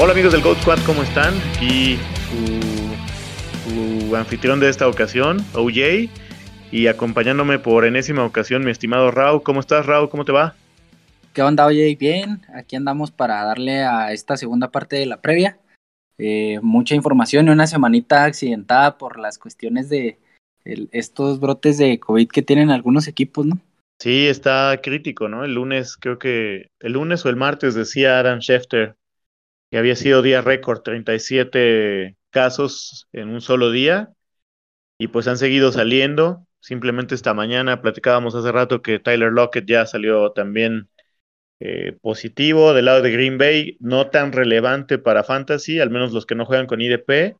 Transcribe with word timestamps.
Hola 0.00 0.12
amigos 0.12 0.32
del 0.32 0.42
Goat 0.42 0.60
Squad, 0.60 0.78
¿cómo 0.86 1.02
están? 1.02 1.34
Aquí 1.56 1.98
tu, 3.68 4.14
anfitrión 4.14 4.60
de 4.60 4.68
esta 4.68 4.86
ocasión, 4.86 5.38
OJ, 5.54 6.08
y 6.70 6.86
acompañándome 6.86 7.58
por 7.58 7.84
enésima 7.84 8.24
ocasión 8.24 8.64
mi 8.64 8.70
estimado 8.70 9.10
Rao. 9.10 9.42
¿Cómo 9.42 9.58
estás, 9.58 9.86
Rao? 9.86 10.08
¿Cómo 10.08 10.24
te 10.24 10.30
va? 10.30 10.54
¿Qué 11.32 11.42
onda, 11.42 11.66
OJ? 11.66 11.98
Bien, 11.98 12.42
aquí 12.54 12.76
andamos 12.76 13.10
para 13.10 13.42
darle 13.42 13.82
a 13.82 14.12
esta 14.12 14.36
segunda 14.36 14.70
parte 14.70 14.94
de 14.94 15.06
la 15.06 15.20
previa. 15.20 15.58
Eh, 16.16 16.60
mucha 16.62 16.94
información 16.94 17.48
y 17.48 17.50
una 17.50 17.66
semanita 17.66 18.22
accidentada 18.22 18.98
por 18.98 19.18
las 19.18 19.36
cuestiones 19.36 19.88
de 19.88 20.20
estos 20.64 21.40
brotes 21.40 21.76
de 21.76 21.98
COVID 21.98 22.28
que 22.28 22.42
tienen 22.42 22.70
algunos 22.70 23.08
equipos, 23.08 23.46
¿no? 23.46 23.58
Sí, 23.98 24.28
está 24.28 24.78
crítico, 24.80 25.28
¿no? 25.28 25.44
El 25.44 25.54
lunes, 25.54 25.96
creo 25.96 26.20
que 26.20 26.68
el 26.78 26.92
lunes 26.92 27.26
o 27.26 27.30
el 27.30 27.36
martes 27.36 27.74
decía 27.74 28.20
Adam 28.20 28.38
Schefter 28.38 28.94
que 29.70 29.78
había 29.78 29.96
sido 29.96 30.22
día 30.22 30.40
récord, 30.40 30.82
37 30.82 32.16
casos 32.30 33.08
en 33.12 33.28
un 33.30 33.40
solo 33.40 33.70
día, 33.70 34.12
y 34.98 35.08
pues 35.08 35.28
han 35.28 35.38
seguido 35.38 35.72
saliendo. 35.72 36.46
Simplemente 36.60 37.14
esta 37.14 37.34
mañana 37.34 37.80
platicábamos 37.82 38.34
hace 38.34 38.52
rato 38.52 38.82
que 38.82 38.98
Tyler 38.98 39.32
Lockett 39.32 39.66
ya 39.66 39.86
salió 39.86 40.32
también 40.32 40.88
eh, 41.60 41.96
positivo 42.02 42.72
del 42.74 42.86
lado 42.86 43.02
de 43.02 43.10
Green 43.10 43.38
Bay, 43.38 43.76
no 43.80 44.10
tan 44.10 44.32
relevante 44.32 44.98
para 44.98 45.24
Fantasy, 45.24 45.80
al 45.80 45.90
menos 45.90 46.12
los 46.12 46.26
que 46.26 46.34
no 46.34 46.46
juegan 46.46 46.66
con 46.66 46.80
IDP. 46.80 47.36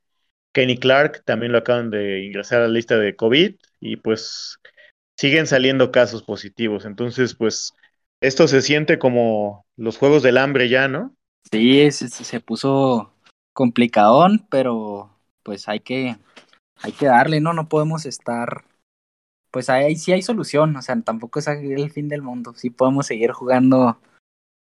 Kenny 0.52 0.78
Clark 0.78 1.22
también 1.24 1.52
lo 1.52 1.58
acaban 1.58 1.90
de 1.90 2.24
ingresar 2.24 2.60
a 2.62 2.66
la 2.68 2.72
lista 2.74 2.98
de 2.98 3.14
COVID 3.16 3.56
y 3.80 3.96
pues 3.96 4.58
siguen 5.16 5.46
saliendo 5.46 5.92
casos 5.92 6.22
positivos. 6.22 6.84
Entonces, 6.84 7.34
pues 7.34 7.74
esto 8.20 8.48
se 8.48 8.62
siente 8.62 8.98
como 8.98 9.66
los 9.76 9.98
juegos 9.98 10.22
del 10.22 10.38
hambre 10.38 10.68
ya, 10.68 10.88
¿no? 10.88 11.14
Sí, 11.50 11.90
se, 11.90 12.40
puso 12.40 13.12
complicadón, 13.54 14.46
pero 14.50 15.10
pues 15.42 15.68
hay 15.68 15.80
que, 15.80 16.16
hay 16.76 16.92
que 16.92 17.06
darle, 17.06 17.40
¿no? 17.40 17.52
No 17.52 17.68
podemos 17.68 18.06
estar, 18.06 18.64
pues 19.50 19.70
ahí 19.70 19.96
sí 19.96 20.12
hay 20.12 20.22
solución, 20.22 20.76
o 20.76 20.82
sea, 20.82 21.00
tampoco 21.00 21.38
es 21.38 21.48
el 21.48 21.90
fin 21.90 22.08
del 22.08 22.22
mundo, 22.22 22.52
sí 22.54 22.70
podemos 22.70 23.06
seguir 23.06 23.32
jugando 23.32 23.98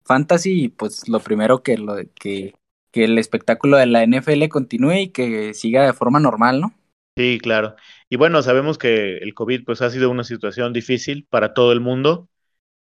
fantasy 0.03 0.65
y 0.65 0.69
pues 0.69 1.07
lo 1.07 1.19
primero 1.19 1.63
que, 1.63 1.77
lo, 1.77 1.95
que, 2.15 2.53
que 2.91 3.05
el 3.05 3.17
espectáculo 3.17 3.77
de 3.77 3.85
la 3.85 4.03
NFL 4.03 4.47
continúe 4.49 4.93
y 4.93 5.09
que 5.09 5.53
siga 5.53 5.85
de 5.85 5.93
forma 5.93 6.19
normal, 6.19 6.59
¿no? 6.59 6.73
Sí, 7.15 7.39
claro. 7.41 7.75
Y 8.09 8.15
bueno, 8.15 8.41
sabemos 8.41 8.77
que 8.77 9.17
el 9.17 9.33
COVID 9.33 9.65
pues 9.65 9.81
ha 9.81 9.89
sido 9.89 10.09
una 10.09 10.23
situación 10.23 10.73
difícil 10.73 11.27
para 11.29 11.53
todo 11.53 11.71
el 11.71 11.79
mundo 11.79 12.27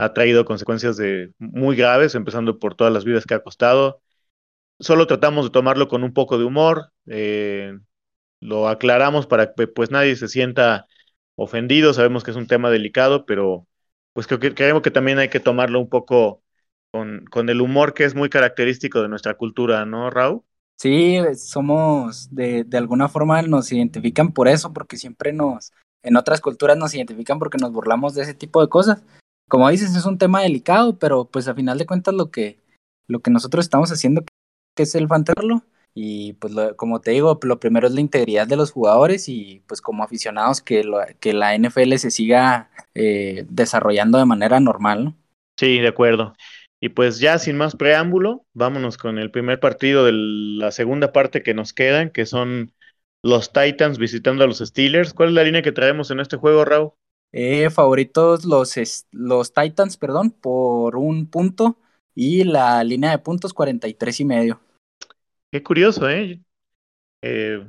ha 0.01 0.15
traído 0.15 0.47
consecuencias 0.47 0.97
de, 0.97 1.35
muy 1.39 1.77
graves, 1.77 2.15
empezando 2.15 2.59
por 2.59 2.75
todas 2.75 2.91
las 2.91 3.05
vidas 3.05 3.27
que 3.27 3.35
ha 3.35 3.43
costado. 3.43 4.01
Solo 4.79 5.07
tratamos 5.07 5.45
de 5.45 5.51
tomarlo 5.51 5.89
con 5.89 6.05
un 6.05 6.15
poco 6.15 6.39
de 6.39 6.45
humor, 6.45 6.91
eh, 7.05 7.79
lo 8.41 8.67
aclaramos 8.69 9.27
para 9.27 9.53
que 9.53 9.67
pues 9.67 9.91
nadie 9.91 10.17
se 10.17 10.29
sienta 10.29 10.87
ofendido, 11.37 11.93
sabemos 11.93 12.25
que 12.25 12.31
es 12.31 12.39
un 12.39 12.47
tema 12.47 12.71
delicado, 12.71 13.27
pero 13.27 13.67
pues 14.15 14.27
creo 14.27 14.41
que 14.41 14.55
creemos 14.55 14.81
que 14.81 14.91
también 14.91 15.19
hay 15.19 15.29
que 15.29 15.39
tomarlo 15.39 15.79
un 15.79 15.91
poco 15.91 16.43
con, 16.91 17.27
con 17.27 17.51
el 17.51 17.61
humor 17.61 17.93
que 17.93 18.05
es 18.05 18.15
muy 18.15 18.31
característico 18.31 19.03
de 19.03 19.09
nuestra 19.09 19.35
cultura, 19.35 19.85
¿no, 19.85 20.09
Raúl? 20.09 20.43
Sí, 20.77 21.19
somos 21.37 22.35
de, 22.35 22.65
de 22.65 22.79
alguna 22.79 23.09
forma 23.09 23.43
nos 23.43 23.71
identifican 23.71 24.33
por 24.33 24.49
eso, 24.49 24.73
porque 24.73 24.97
siempre 24.97 25.35
nos, 25.35 25.75
en 26.03 26.17
otras 26.17 26.41
culturas 26.41 26.79
nos 26.79 26.95
identifican 26.95 27.39
porque 27.39 27.59
nos 27.59 27.71
burlamos 27.71 28.15
de 28.15 28.23
ese 28.23 28.33
tipo 28.33 28.63
de 28.63 28.71
cosas 28.71 29.05
como 29.51 29.69
dices, 29.69 29.95
es 29.97 30.07
un 30.07 30.17
tema 30.17 30.41
delicado, 30.43 30.99
pero 30.99 31.27
pues 31.27 31.49
a 31.49 31.55
final 31.55 31.77
de 31.77 31.85
cuentas 31.85 32.15
lo 32.15 32.31
que, 32.31 32.59
lo 33.09 33.19
que 33.19 33.33
nosotros 33.33 33.67
estamos 33.67 33.91
haciendo 33.91 34.23
que 34.77 34.85
es 34.85 34.95
el 34.95 35.09
fanterlo. 35.09 35.65
Y 35.93 36.35
pues 36.35 36.55
como 36.77 37.01
te 37.01 37.11
digo, 37.11 37.39
lo 37.43 37.59
primero 37.59 37.89
es 37.89 37.93
la 37.93 38.01
integridad 38.01 38.47
de 38.47 38.57
los 38.57 38.71
jugadores 38.71 39.29
y 39.29 39.63
pues 39.67 39.81
como 39.81 40.05
aficionados 40.05 40.61
que, 40.61 40.85
que 41.19 41.33
la 41.33 41.57
NFL 41.57 41.97
se 41.97 42.13
siga 42.13 42.71
eh, 42.95 43.45
desarrollando 43.49 44.17
de 44.19 44.25
manera 44.25 44.61
normal, 44.61 45.05
¿no? 45.05 45.17
Sí, 45.59 45.81
de 45.81 45.89
acuerdo. 45.89 46.33
Y 46.81 46.91
pues 46.91 47.19
ya 47.19 47.39
sin 47.41 47.57
más 47.57 47.75
preámbulo, 47.75 48.47
vámonos 48.55 48.99
con 48.99 49.19
el 49.19 49.33
primer 49.33 49.59
partido 49.59 50.05
de 50.05 50.13
la 50.13 50.71
segunda 50.71 51.13
parte 51.13 51.43
que 51.43 51.55
nos 51.55 51.73
quedan, 51.73 52.11
que 52.11 52.25
son 52.25 52.73
los 53.23 53.53
Titans 53.53 53.99
visitando 53.99 54.45
a 54.45 54.47
los 54.47 54.59
Steelers. 54.59 55.13
¿Cuál 55.13 55.31
es 55.31 55.35
la 55.35 55.43
línea 55.43 55.63
que 55.63 55.73
traemos 55.73 56.13
en 56.13 56.21
este 56.21 56.37
juego, 56.37 56.65
Raúl? 56.65 56.93
Eh, 57.33 57.71
favoritos 57.71 58.45
los, 58.45 58.75
los 59.13 59.55
Titans, 59.55 59.97
perdón, 59.97 60.31
por 60.31 60.97
un 60.97 61.27
punto 61.27 61.79
y 62.15 62.45
la 62.45 62.83
línea 62.85 63.11
de 63.11 63.19
puntos 63.19 63.55
43 63.55 64.21
y 64.21 64.25
medio. 64.25 64.61
Qué 65.53 65.63
curioso, 65.63 66.09
¿eh? 66.09 66.41
¿eh? 67.23 67.67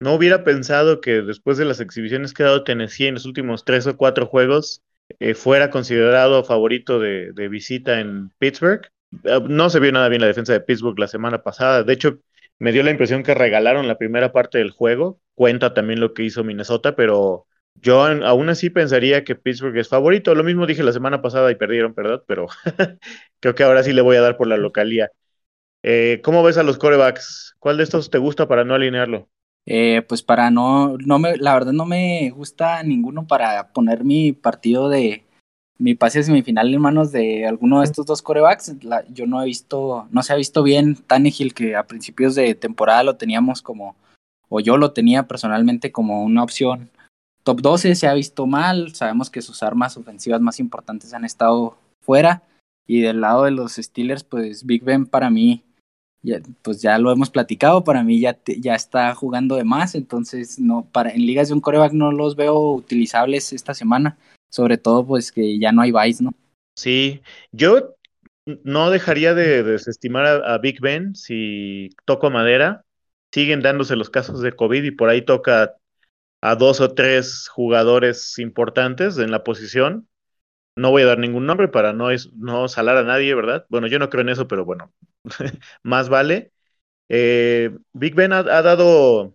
no 0.00 0.14
hubiera 0.14 0.44
pensado 0.44 1.00
que 1.00 1.22
después 1.22 1.56
de 1.58 1.64
las 1.64 1.80
exhibiciones 1.80 2.32
que 2.32 2.42
ha 2.42 2.46
dado 2.46 2.64
Tennessee 2.64 3.06
en 3.06 3.14
los 3.14 3.26
últimos 3.26 3.64
tres 3.64 3.86
o 3.86 3.96
cuatro 3.96 4.26
juegos 4.26 4.82
eh, 5.20 5.34
fuera 5.34 5.70
considerado 5.70 6.44
favorito 6.44 6.98
de, 6.98 7.32
de, 7.32 7.48
visita 7.48 8.00
en 8.00 8.30
Pittsburgh. 8.38 8.86
Eh, 9.24 9.40
no 9.48 9.70
se 9.70 9.80
vio 9.80 9.92
nada 9.92 10.08
bien 10.08 10.20
la 10.20 10.26
defensa 10.26 10.52
de 10.52 10.60
Pittsburgh 10.60 10.98
la 10.98 11.08
semana 11.08 11.42
pasada. 11.42 11.82
De 11.82 11.92
hecho, 11.92 12.18
me 12.58 12.72
dio 12.72 12.82
la 12.82 12.90
impresión 12.90 13.22
que 13.22 13.34
regalaron 13.34 13.88
la 13.88 13.98
primera 13.98 14.32
parte 14.32 14.58
del 14.58 14.70
juego. 14.70 15.20
Cuenta 15.34 15.74
también 15.74 16.00
lo 16.00 16.14
que 16.14 16.24
hizo 16.24 16.44
Minnesota, 16.44 16.96
pero 16.96 17.46
yo 17.80 18.02
aún 18.02 18.48
así 18.48 18.70
pensaría 18.70 19.24
que 19.24 19.34
Pittsburgh 19.34 19.76
es 19.76 19.88
favorito. 19.88 20.34
Lo 20.34 20.44
mismo 20.44 20.66
dije 20.66 20.82
la 20.82 20.92
semana 20.92 21.20
pasada 21.20 21.50
y 21.50 21.56
perdieron, 21.56 21.94
¿verdad? 21.94 22.22
Pero 22.26 22.46
creo 23.40 23.54
que 23.54 23.62
ahora 23.62 23.82
sí 23.82 23.92
le 23.92 24.02
voy 24.02 24.16
a 24.16 24.22
dar 24.22 24.36
por 24.36 24.46
la 24.46 24.56
localía. 24.56 25.10
Eh, 25.82 26.20
¿Cómo 26.24 26.42
ves 26.42 26.56
a 26.56 26.62
los 26.62 26.78
corebacks? 26.78 27.56
¿Cuál 27.58 27.76
de 27.76 27.84
estos 27.84 28.08
te 28.08 28.18
gusta 28.18 28.48
para 28.48 28.64
no 28.64 28.74
alinearlo? 28.74 29.28
Eh, 29.66 30.02
pues 30.08 30.22
para 30.22 30.50
no, 30.50 30.96
no 30.98 31.18
me, 31.18 31.36
la 31.36 31.54
verdad 31.54 31.72
no 31.72 31.86
me 31.86 32.30
gusta 32.30 32.82
ninguno 32.82 33.26
para 33.26 33.72
poner 33.72 34.04
mi 34.04 34.32
partido 34.32 34.88
de 34.88 35.24
mi 35.78 35.94
pase 35.94 36.22
semifinal 36.22 36.72
en 36.72 36.80
manos 36.80 37.12
de 37.12 37.46
alguno 37.46 37.80
de 37.80 37.86
estos 37.86 38.06
dos 38.06 38.22
corebacks. 38.22 38.76
yo 39.10 39.26
no 39.26 39.42
he 39.42 39.46
visto, 39.46 40.06
no 40.10 40.22
se 40.22 40.32
ha 40.32 40.36
visto 40.36 40.62
bien 40.62 40.96
Tannehill 40.96 41.54
que 41.54 41.76
a 41.76 41.86
principios 41.86 42.34
de 42.34 42.54
temporada 42.54 43.02
lo 43.02 43.16
teníamos 43.16 43.60
como, 43.60 43.96
o 44.48 44.60
yo 44.60 44.76
lo 44.76 44.92
tenía 44.92 45.26
personalmente 45.26 45.92
como 45.92 46.22
una 46.22 46.42
opción 46.42 46.90
top 47.44 47.60
12 47.60 47.94
se 47.94 48.06
ha 48.08 48.14
visto 48.14 48.46
mal, 48.46 48.94
sabemos 48.94 49.30
que 49.30 49.42
sus 49.42 49.62
armas 49.62 49.96
ofensivas 49.96 50.40
más 50.40 50.58
importantes 50.58 51.14
han 51.14 51.24
estado 51.24 51.76
fuera 52.00 52.42
y 52.86 53.00
del 53.00 53.20
lado 53.20 53.44
de 53.44 53.50
los 53.50 53.74
Steelers 53.74 54.24
pues 54.24 54.66
Big 54.66 54.82
Ben 54.82 55.06
para 55.06 55.30
mí 55.30 55.62
ya, 56.22 56.40
pues 56.62 56.80
ya 56.80 56.98
lo 56.98 57.12
hemos 57.12 57.28
platicado, 57.28 57.84
para 57.84 58.02
mí 58.02 58.18
ya, 58.18 58.38
ya 58.58 58.74
está 58.74 59.14
jugando 59.14 59.56
de 59.56 59.64
más, 59.64 59.94
entonces 59.94 60.58
no 60.58 60.88
para 60.90 61.10
en 61.10 61.26
ligas 61.26 61.48
de 61.48 61.54
un 61.54 61.60
coreback 61.60 61.92
no 61.92 62.12
los 62.12 62.34
veo 62.34 62.72
utilizables 62.72 63.52
esta 63.52 63.74
semana, 63.74 64.16
sobre 64.50 64.78
todo 64.78 65.06
pues 65.06 65.30
que 65.30 65.58
ya 65.58 65.70
no 65.70 65.82
hay 65.82 65.92
vice, 65.92 66.24
¿no? 66.24 66.32
Sí, 66.76 67.20
yo 67.52 67.94
no 68.46 68.90
dejaría 68.90 69.34
de 69.34 69.62
desestimar 69.62 70.24
a, 70.24 70.54
a 70.54 70.58
Big 70.58 70.80
Ben 70.80 71.14
si 71.14 71.90
toco 72.06 72.30
madera, 72.30 72.84
siguen 73.32 73.60
dándose 73.60 73.94
los 73.94 74.08
casos 74.08 74.40
de 74.40 74.52
COVID 74.52 74.82
y 74.82 74.90
por 74.92 75.10
ahí 75.10 75.22
toca 75.22 75.76
a 76.44 76.56
dos 76.56 76.82
o 76.82 76.92
tres 76.94 77.48
jugadores 77.48 78.38
importantes 78.38 79.16
en 79.16 79.30
la 79.30 79.42
posición. 79.44 80.06
No 80.76 80.90
voy 80.90 81.02
a 81.02 81.06
dar 81.06 81.18
ningún 81.18 81.46
nombre 81.46 81.68
para 81.68 81.94
no, 81.94 82.08
no 82.36 82.68
salar 82.68 82.98
a 82.98 83.02
nadie, 83.02 83.34
¿verdad? 83.34 83.64
Bueno, 83.70 83.86
yo 83.86 83.98
no 83.98 84.10
creo 84.10 84.20
en 84.22 84.28
eso, 84.28 84.46
pero 84.46 84.66
bueno, 84.66 84.92
más 85.82 86.10
vale. 86.10 86.52
Eh, 87.08 87.74
Big 87.94 88.14
Ben 88.14 88.34
ha, 88.34 88.42
dado 88.42 89.34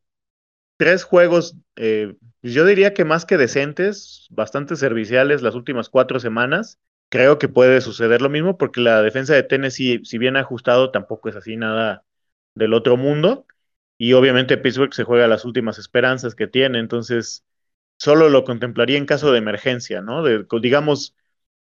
tres 0.78 1.04
juegos, 1.04 1.58
eh, 1.78 2.16
yo 2.44 2.66
diría 2.66 2.94
que 2.94 3.06
más 3.06 3.26
que 3.26 3.38
decentes, 3.38 4.28
bastante 4.30 4.76
serviciales 4.76 5.42
las 5.42 5.56
últimas 5.56 5.90
cuatro 5.90 6.20
semanas. 6.20 6.78
Creo 7.10 7.40
que 7.40 7.50
puede 7.50 7.82
suceder 7.82 8.22
lo 8.22 8.30
mismo 8.30 8.60
porque 8.60 8.82
la 8.82 9.02
defensa 9.02 9.34
de 9.34 9.42
Tennessee, 9.44 10.02
si 10.06 10.20
bien 10.20 10.38
ajustado, 10.38 10.92
tampoco 10.92 11.30
es 11.30 11.36
así 11.36 11.58
nada 11.58 12.04
del 12.54 12.74
otro 12.76 12.98
mundo 12.98 13.48
y 14.00 14.14
obviamente 14.14 14.58
Pittsburgh 14.58 14.94
se 14.94 15.04
juega 15.04 15.28
las 15.28 15.46
últimas 15.46 15.78
esperanzas 15.78 16.34
que 16.36 16.48
tiene, 16.48 16.80
entonces 16.80 17.46
solo 17.98 18.30
lo 18.30 18.46
contemplaría 18.46 18.98
en 18.98 19.06
caso 19.06 19.32
de 19.32 19.40
emergencia, 19.40 20.02
¿no? 20.02 20.24
De, 20.24 20.46
digamos, 20.62 21.16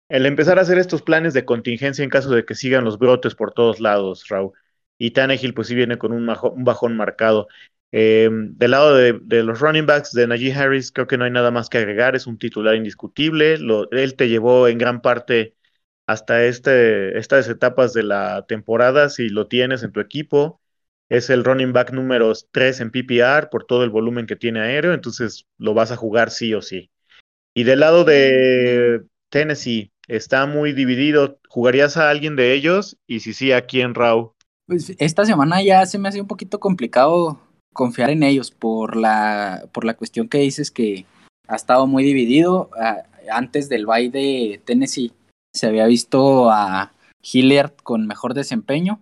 el 0.09 0.25
empezar 0.25 0.59
a 0.59 0.63
hacer 0.63 0.79
estos 0.79 1.03
planes 1.03 1.33
de 1.35 1.45
contingencia 1.45 2.03
en 2.03 2.09
caso 2.09 2.31
de 2.31 2.45
que 2.45 2.55
sigan 2.55 2.85
los 2.85 2.99
brotes 2.99 3.35
por 3.35 3.53
todos 3.53 3.79
lados, 3.79 4.27
Raúl. 4.29 4.53
Y 4.97 5.11
Tannehill 5.11 5.53
pues 5.53 5.67
sí 5.67 5.75
viene 5.75 5.97
con 5.99 6.11
un, 6.13 6.25
bajón 6.65 6.97
marcado. 6.97 7.47
Eh, 7.91 8.29
del 8.31 8.71
lado 8.71 8.95
de, 8.95 9.43
los 9.43 9.59
running 9.59 9.85
backs 9.85 10.11
de 10.13 10.27
Najee 10.27 10.53
Harris, 10.53 10.91
creo 10.91 11.07
que 11.07 11.17
no 11.17 11.25
hay 11.25 11.31
nada 11.31 11.51
más 11.51 11.69
que 11.69 11.77
agregar, 11.79 12.15
es 12.15 12.27
un 12.27 12.39
titular 12.39 12.75
indiscutible. 12.75 13.57
Lo, 13.59 13.89
él 13.91 14.15
te 14.15 14.29
llevó 14.29 14.67
en 14.67 14.77
gran 14.79 15.01
parte 15.01 15.55
hasta 16.07 16.43
este, 16.45 17.17
estas 17.19 17.47
etapas 17.49 17.93
de 17.93 18.03
la 18.03 18.45
temporada, 18.47 19.09
si 19.09 19.29
lo 19.29 19.47
tienes 19.47 19.83
en 19.83 19.91
tu 19.91 19.99
equipo 19.99 20.61
es 21.09 21.29
el 21.29 21.43
running 21.43 21.73
back 21.73 21.91
número 21.91 22.31
3 22.51 22.81
en 22.81 22.91
PPR 22.91 23.49
por 23.49 23.65
todo 23.65 23.83
el 23.83 23.89
volumen 23.89 24.25
que 24.25 24.35
tiene 24.35 24.61
aéreo, 24.61 24.93
entonces 24.93 25.45
lo 25.57 25.73
vas 25.73 25.91
a 25.91 25.97
jugar 25.97 26.31
sí 26.31 26.53
o 26.53 26.61
sí. 26.61 26.89
Y 27.55 27.63
del 27.63 27.81
lado 27.81 28.03
de 28.03 29.03
Tennessee, 29.29 29.91
está 30.07 30.45
muy 30.45 30.73
dividido. 30.73 31.39
¿Jugarías 31.47 31.97
a 31.97 32.09
alguien 32.09 32.35
de 32.35 32.53
ellos? 32.53 32.97
Y 33.07 33.19
si 33.19 33.33
sí, 33.33 33.51
¿a 33.51 33.65
quién, 33.65 33.93
Raúl? 33.95 34.31
Pues 34.65 34.93
esta 34.97 35.25
semana 35.25 35.61
ya 35.61 35.85
se 35.85 35.99
me 35.99 36.09
hace 36.09 36.21
un 36.21 36.27
poquito 36.27 36.59
complicado 36.59 37.39
confiar 37.73 38.09
en 38.09 38.23
ellos 38.23 38.51
por 38.51 38.95
la, 38.95 39.65
por 39.71 39.83
la 39.83 39.95
cuestión 39.95 40.29
que 40.29 40.39
dices 40.39 40.71
que 40.71 41.05
ha 41.47 41.55
estado 41.55 41.87
muy 41.87 42.03
dividido. 42.03 42.69
antes 43.31 43.69
del 43.69 43.85
bye 43.85 44.09
de 44.09 44.61
Tennessee 44.65 45.11
se 45.53 45.67
había 45.67 45.85
visto 45.85 46.49
a 46.49 46.91
Hilliard 47.21 47.73
con 47.83 48.07
mejor 48.07 48.33
desempeño. 48.33 48.99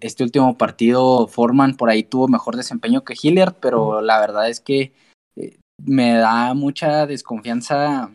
Este 0.00 0.24
último 0.24 0.56
partido, 0.58 1.26
Foreman 1.28 1.76
por 1.76 1.90
ahí 1.90 2.02
tuvo 2.02 2.28
mejor 2.28 2.56
desempeño 2.56 3.04
que 3.04 3.14
Hilliard, 3.20 3.56
pero 3.60 4.00
la 4.00 4.20
verdad 4.20 4.48
es 4.48 4.60
que 4.60 4.92
eh, 5.36 5.58
me 5.84 6.14
da 6.14 6.54
mucha 6.54 7.06
desconfianza 7.06 8.10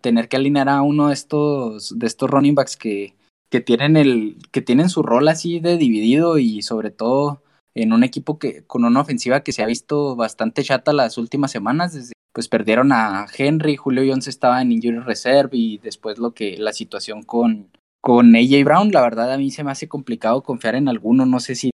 tener 0.00 0.28
que 0.28 0.36
alinear 0.36 0.68
a 0.68 0.82
uno 0.82 1.08
de 1.08 1.14
estos, 1.14 1.98
de 1.98 2.06
estos 2.06 2.30
running 2.30 2.54
backs 2.54 2.76
que, 2.76 3.14
que 3.50 3.60
tienen 3.60 3.96
el, 3.96 4.36
que 4.50 4.62
tienen 4.62 4.88
su 4.88 5.02
rol 5.02 5.28
así 5.28 5.60
de 5.60 5.76
dividido 5.76 6.38
y 6.38 6.62
sobre 6.62 6.90
todo 6.90 7.42
en 7.74 7.92
un 7.92 8.04
equipo 8.04 8.38
que, 8.38 8.64
con 8.64 8.84
una 8.84 9.00
ofensiva 9.00 9.42
que 9.42 9.52
se 9.52 9.62
ha 9.62 9.66
visto 9.66 10.16
bastante 10.16 10.62
chata 10.62 10.92
las 10.92 11.16
últimas 11.18 11.50
semanas, 11.50 11.92
desde, 11.92 12.12
pues 12.32 12.48
perdieron 12.48 12.92
a 12.92 13.26
Henry, 13.36 13.76
Julio 13.76 14.04
Jones 14.06 14.28
estaba 14.28 14.60
en 14.62 14.72
injury 14.72 14.98
reserve 14.98 15.50
y 15.52 15.78
después 15.78 16.18
lo 16.18 16.32
que, 16.32 16.56
la 16.56 16.72
situación 16.72 17.22
con, 17.22 17.68
con 18.08 18.34
AJ 18.34 18.64
Brown, 18.64 18.90
la 18.90 19.02
verdad 19.02 19.30
a 19.34 19.36
mí 19.36 19.50
se 19.50 19.62
me 19.62 19.70
hace 19.70 19.86
complicado 19.86 20.42
confiar 20.42 20.74
en 20.76 20.88
alguno, 20.88 21.26
no 21.26 21.40
sé 21.40 21.54
si, 21.54 21.70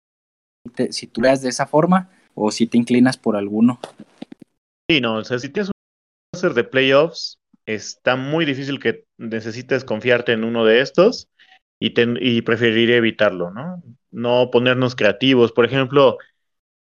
si 0.89 1.07
tú 1.07 1.19
veas 1.19 1.41
de 1.41 1.49
esa 1.49 1.65
forma 1.65 2.09
o 2.35 2.51
si 2.51 2.67
te 2.67 2.77
inclinas 2.77 3.17
por 3.17 3.35
alguno. 3.35 3.81
Sí, 4.89 5.01
no, 5.01 5.15
o 5.15 5.23
sea, 5.25 5.39
si 5.39 5.49
tienes 5.49 5.67
un 5.67 5.73
hacer 6.33 6.53
de 6.53 6.63
playoffs, 6.63 7.37
está 7.65 8.15
muy 8.15 8.45
difícil 8.45 8.79
que 8.79 9.03
necesites 9.17 9.83
confiarte 9.83 10.31
en 10.31 10.45
uno 10.45 10.63
de 10.63 10.79
estos 10.79 11.27
y, 11.81 11.91
y 12.21 12.41
preferiría 12.43 12.95
evitarlo, 12.95 13.51
¿no? 13.51 13.83
No 14.11 14.51
ponernos 14.51 14.95
creativos. 14.95 15.51
Por 15.51 15.65
ejemplo, 15.65 16.17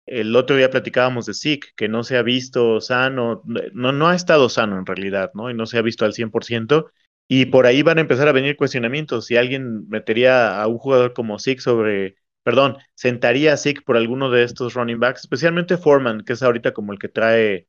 el 0.07 0.35
otro 0.35 0.57
día 0.57 0.69
platicábamos 0.69 1.25
de 1.25 1.33
Zeke, 1.33 1.69
que 1.77 1.87
no 1.87 2.03
se 2.03 2.17
ha 2.17 2.21
visto 2.21 2.81
sano, 2.81 3.43
no, 3.45 3.93
no 3.93 4.09
ha 4.09 4.15
estado 4.15 4.49
sano 4.49 4.77
en 4.77 4.85
realidad, 4.85 5.31
¿no? 5.35 5.49
Y 5.49 5.53
no 5.53 5.65
se 5.67 5.77
ha 5.77 5.81
visto 5.81 6.03
al 6.03 6.11
100%. 6.11 6.91
Y 7.27 7.47
por 7.47 7.65
ahí 7.65 7.81
van 7.83 7.97
a 7.97 8.01
empezar 8.01 8.27
a 8.27 8.31
venir 8.31 8.55
cuestionamientos. 8.57 9.25
Si 9.25 9.37
alguien 9.37 9.87
metería 9.89 10.61
a 10.61 10.67
un 10.67 10.77
jugador 10.77 11.13
como 11.13 11.39
Zeke 11.39 11.61
sobre, 11.61 12.15
perdón, 12.43 12.77
sentaría 12.95 13.53
a 13.53 13.57
Zeke 13.57 13.81
por 13.81 13.97
alguno 13.97 14.29
de 14.31 14.43
estos 14.43 14.73
running 14.75 14.99
backs, 14.99 15.21
especialmente 15.21 15.77
Foreman, 15.77 16.21
que 16.23 16.33
es 16.33 16.43
ahorita 16.43 16.73
como 16.73 16.93
el 16.93 16.99
que 16.99 17.09
trae 17.09 17.67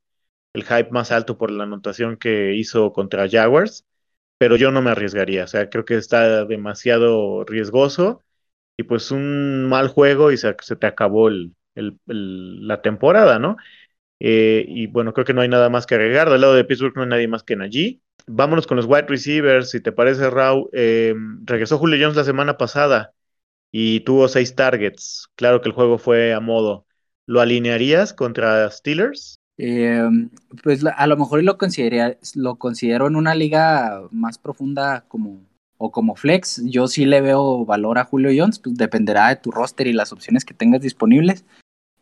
el 0.55 0.65
hype 0.65 0.91
más 0.91 1.13
alto 1.13 1.39
por 1.39 1.51
la 1.51 1.65
anotación 1.65 2.17
que 2.17 2.55
hizo 2.55 2.93
contra 2.93 3.29
Jaguars, 3.29 3.87
pero 4.39 4.57
yo 4.57 4.71
no 4.73 4.83
me 4.83 4.91
arriesgaría, 4.91 5.45
o 5.45 5.47
sea, 5.49 5.71
creo 5.71 5.85
que 5.85 5.97
está 5.97 6.45
demasiado 6.47 7.45
riesgoso 7.45 8.23
y 8.77 8.85
pues 8.85 9.11
un 9.11 9.67
mal 9.69 9.89
juego 9.89 10.33
y 10.33 10.37
se, 10.39 10.55
te 10.55 10.87
acabó 10.87 11.29
el, 11.29 11.55
la 12.07 12.83
temporada, 12.83 13.39
¿no? 13.39 13.57
Eh, 14.21 14.65
y 14.69 14.87
bueno, 14.89 15.13
creo 15.15 15.25
que 15.27 15.35
no 15.35 15.43
hay 15.43 15.49
nada 15.49 15.71
más 15.71 15.87
que 15.87 15.95
agregar. 15.97 16.31
Del 16.31 16.41
lado 16.43 16.55
de 16.55 16.65
Pittsburgh 16.65 16.95
no 16.97 17.03
hay 17.03 17.09
nadie 17.09 17.29
más 17.29 17.43
que 17.45 17.55
allí. 17.61 18.03
Vámonos 18.29 18.67
con 18.67 18.77
los 18.77 18.87
wide 18.87 19.07
receivers. 19.09 19.71
Si 19.71 19.81
te 19.81 19.93
parece, 19.93 20.31
Raúl, 20.31 20.69
eh, 20.73 21.15
regresó 21.45 21.79
Julio 21.79 21.99
Jones 22.01 22.17
la 22.17 22.25
semana 22.25 22.57
pasada 22.57 23.13
y 23.71 24.01
tuvo 24.01 24.29
seis 24.29 24.55
targets. 24.55 25.29
Claro 25.35 25.61
que 25.61 25.69
el 25.69 25.75
juego 25.75 25.99
fue 25.99 26.33
a 26.35 26.41
modo. 26.41 26.87
¿Lo 27.27 27.41
alinearías 27.41 28.13
contra 28.15 28.71
Steelers? 28.71 29.37
Eh, 29.59 30.09
pues 30.63 30.85
a 30.85 31.07
lo 31.07 31.17
mejor 31.17 31.43
lo, 31.43 31.59
lo 32.35 32.57
considero 32.59 33.07
en 33.07 33.17
una 33.17 33.35
liga 33.35 34.03
más 34.11 34.39
profunda 34.39 35.05
como 35.09 35.49
o 35.79 35.91
como 35.91 36.17
flex. 36.17 36.63
Yo 36.65 36.89
sí 36.89 37.07
le 37.07 37.21
veo 37.21 37.65
valor 37.65 37.99
a 37.99 38.05
Julio 38.05 38.31
Jones, 38.37 38.59
pues 38.59 38.77
dependerá 38.77 39.29
de 39.29 39.37
tu 39.37 39.51
roster 39.51 39.87
y 39.87 39.93
las 39.93 40.13
opciones 40.13 40.45
que 40.45 40.55
tengas 40.55 40.81
disponibles. 40.81 41.45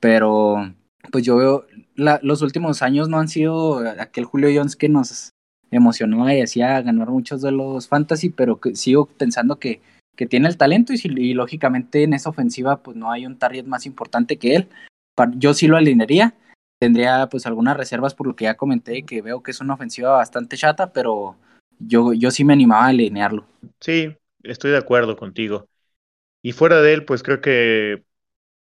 Pero 0.00 0.75
pues 1.12 1.25
yo 1.25 1.37
veo, 1.37 1.67
los 1.94 2.43
últimos 2.43 2.82
años 2.82 3.08
no 3.08 3.19
han 3.19 3.28
sido 3.28 3.78
aquel 4.00 4.25
Julio 4.25 4.50
Jones 4.55 4.76
que 4.76 4.88
nos 4.88 5.31
emocionó 5.71 6.31
y 6.33 6.41
hacía 6.41 6.81
ganar 6.83 7.09
muchos 7.09 7.43
de 7.43 7.53
los 7.53 7.89
fantasy, 7.89 8.31
pero 8.31 8.61
sigo 8.75 9.07
pensando 9.07 9.59
que, 9.59 9.81
que 10.17 10.27
tiene 10.27 10.49
el 10.49 10.57
talento 10.57 10.93
y, 10.93 11.01
y, 11.05 11.35
lógicamente 11.35 12.03
en 12.03 12.15
esa 12.15 12.31
ofensiva 12.31 12.83
pues 12.83 12.97
no 12.97 13.11
hay 13.11 13.27
un 13.27 13.39
target 13.39 13.65
más 13.65 13.87
importante 13.87 14.37
que 14.37 14.57
él. 14.57 14.69
Yo 15.37 15.55
sí 15.55 15.67
lo 15.67 15.77
alinearía 15.77 16.35
tendría 16.79 17.29
pues 17.29 17.47
algunas 17.47 17.77
reservas 17.77 18.15
por 18.15 18.27
lo 18.27 18.37
que 18.37 18.45
ya 18.45 18.57
comenté, 18.57 19.05
que 19.05 19.23
veo 19.23 19.43
que 19.43 19.51
es 19.51 19.61
una 19.61 19.75
ofensiva 19.75 20.11
bastante 20.11 20.57
chata, 20.57 20.93
pero 20.93 21.37
yo, 21.79 22.12
yo 22.12 22.31
sí 22.31 22.45
me 22.45 22.53
animaba 22.53 22.87
a 22.87 22.89
alinearlo. 22.89 23.47
Sí, 23.81 24.15
estoy 24.43 24.73
de 24.73 24.79
acuerdo 24.79 25.17
contigo. 25.17 25.69
Y 26.43 26.53
fuera 26.53 26.81
de 26.81 26.95
él, 26.95 27.05
pues 27.05 27.23
creo 27.23 27.41
que 27.41 28.05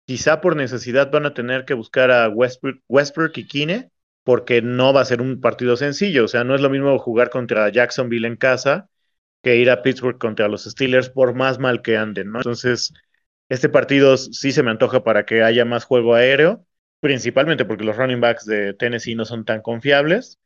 quizá 0.06 0.40
por 0.40 0.56
necesidad 0.56 1.10
van 1.10 1.26
a 1.26 1.34
tener 1.34 1.64
que 1.64 1.74
buscar 1.74 2.10
a 2.10 2.28
Westbrook, 2.28 2.80
Westbrook 2.88 3.32
y 3.36 3.46
Kine, 3.46 3.90
porque 4.24 4.62
no 4.62 4.92
va 4.92 5.02
a 5.02 5.04
ser 5.04 5.20
un 5.20 5.40
partido 5.40 5.76
sencillo. 5.76 6.24
O 6.24 6.28
sea, 6.28 6.44
no 6.44 6.54
es 6.54 6.60
lo 6.60 6.70
mismo 6.70 6.98
jugar 6.98 7.30
contra 7.30 7.68
Jacksonville 7.70 8.26
en 8.26 8.36
casa 8.36 8.88
que 9.42 9.56
ir 9.56 9.70
a 9.70 9.82
Pittsburgh 9.82 10.18
contra 10.18 10.48
los 10.48 10.64
Steelers, 10.64 11.08
por 11.10 11.34
más 11.34 11.58
mal 11.58 11.82
que 11.82 11.96
anden, 11.96 12.30
¿no? 12.30 12.40
Entonces, 12.40 12.92
este 13.48 13.68
partido 13.68 14.16
sí 14.16 14.52
se 14.52 14.62
me 14.62 14.70
antoja 14.70 15.02
para 15.02 15.24
que 15.24 15.42
haya 15.42 15.64
más 15.64 15.84
juego 15.84 16.14
aéreo 16.14 16.66
principalmente 17.00 17.64
porque 17.64 17.84
los 17.84 17.96
running 17.96 18.20
backs 18.20 18.44
de 18.44 18.74
Tennessee 18.74 19.14
no 19.14 19.24
son 19.24 19.44
tan 19.44 19.62
confiables 19.62 20.38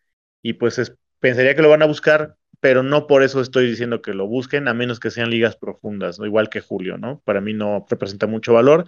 y 0.42 0.54
pues 0.54 0.96
pensaría 1.18 1.54
que 1.54 1.62
lo 1.62 1.68
van 1.68 1.82
a 1.82 1.86
buscar, 1.86 2.36
pero 2.60 2.82
no 2.82 3.06
por 3.06 3.22
eso 3.22 3.40
estoy 3.40 3.66
diciendo 3.66 4.00
que 4.00 4.14
lo 4.14 4.26
busquen, 4.26 4.68
a 4.68 4.74
menos 4.74 5.00
que 5.00 5.10
sean 5.10 5.30
ligas 5.30 5.56
profundas, 5.56 6.18
igual 6.20 6.48
que 6.48 6.60
Julio, 6.60 6.96
¿no? 6.96 7.20
Para 7.24 7.40
mí 7.40 7.52
no 7.52 7.84
representa 7.88 8.26
mucho 8.26 8.54
valor. 8.54 8.86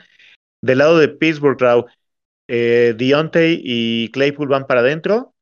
Del 0.62 0.78
lado 0.78 0.98
de 0.98 1.08
Pittsburgh, 1.08 1.60
Raw, 1.60 1.86
eh, 2.48 2.94
Deontay 2.96 3.60
y 3.62 4.10
Claypool 4.10 4.48
van 4.48 4.66
para 4.66 4.80
adentro, 4.80 5.34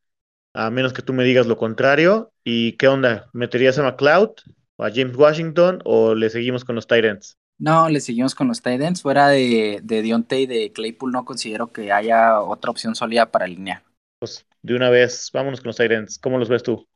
a 0.54 0.70
menos 0.70 0.92
que 0.92 1.02
tú 1.02 1.12
me 1.12 1.24
digas 1.24 1.46
lo 1.46 1.56
contrario. 1.56 2.32
¿Y 2.44 2.72
qué 2.72 2.88
onda? 2.88 3.28
¿Meterías 3.32 3.78
a 3.78 3.82
McLeod 3.82 4.30
o 4.76 4.84
a 4.84 4.90
James 4.90 5.16
Washington 5.16 5.80
o 5.84 6.14
le 6.14 6.30
seguimos 6.30 6.64
con 6.64 6.74
los 6.74 6.86
Tyrants? 6.86 7.38
No, 7.58 7.88
le 7.88 8.00
seguimos 8.00 8.34
con 8.34 8.48
los 8.48 8.62
Titans. 8.62 9.02
Fuera 9.02 9.28
de, 9.28 9.80
de 9.82 10.02
Dionte 10.02 10.40
y 10.40 10.46
de 10.46 10.72
Claypool, 10.72 11.12
no 11.12 11.24
considero 11.24 11.72
que 11.72 11.92
haya 11.92 12.40
otra 12.40 12.70
opción 12.70 12.94
sólida 12.94 13.30
para 13.30 13.44
alinear. 13.44 13.82
Pues 14.18 14.46
de 14.62 14.74
una 14.74 14.90
vez, 14.90 15.30
vámonos 15.32 15.60
con 15.60 15.68
los 15.68 15.76
Titans. 15.76 16.18
¿Cómo 16.18 16.38
los 16.38 16.48
ves 16.48 16.62
tú? 16.62 16.86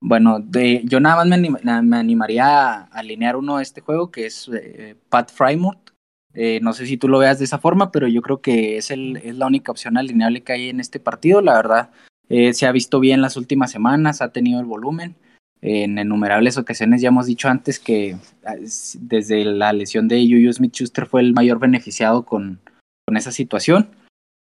Bueno, 0.00 0.38
de, 0.40 0.82
yo 0.84 1.00
nada 1.00 1.24
más 1.24 1.40
me, 1.84 1.96
animaría 1.96 2.46
a 2.46 2.82
alinear 2.84 3.36
uno 3.36 3.56
de 3.56 3.62
este 3.62 3.80
juego, 3.80 4.10
que 4.10 4.26
es 4.26 4.48
eh, 4.48 4.94
Pat 5.08 5.30
Frymouth. 5.30 5.90
Eh, 6.38 6.60
no 6.62 6.74
sé 6.74 6.86
si 6.86 6.98
tú 6.98 7.08
lo 7.08 7.18
veas 7.18 7.38
de 7.38 7.46
esa 7.46 7.58
forma, 7.58 7.90
pero 7.90 8.06
yo 8.06 8.20
creo 8.20 8.42
que 8.42 8.76
es, 8.76 8.90
el, 8.90 9.16
es 9.16 9.36
la 9.36 9.46
única 9.46 9.72
opción 9.72 9.96
alineable 9.96 10.42
que 10.42 10.52
hay 10.52 10.68
en 10.68 10.80
este 10.80 11.00
partido. 11.00 11.40
La 11.40 11.54
verdad, 11.54 11.90
eh, 12.28 12.52
se 12.52 12.66
ha 12.66 12.72
visto 12.72 13.00
bien 13.00 13.22
las 13.22 13.38
últimas 13.38 13.70
semanas, 13.70 14.20
ha 14.20 14.32
tenido 14.32 14.60
el 14.60 14.66
volumen. 14.66 15.16
En 15.62 15.98
innumerables 15.98 16.58
ocasiones 16.58 17.00
ya 17.00 17.08
hemos 17.08 17.26
dicho 17.26 17.48
antes 17.48 17.80
que 17.80 18.16
ah, 18.44 18.54
desde 19.00 19.44
la 19.46 19.72
lesión 19.72 20.06
de 20.06 20.22
Juju 20.28 20.52
Smith-Schuster 20.52 21.06
fue 21.06 21.22
el 21.22 21.32
mayor 21.32 21.58
beneficiado 21.58 22.26
con, 22.26 22.60
con 23.06 23.16
esa 23.16 23.32
situación. 23.32 23.88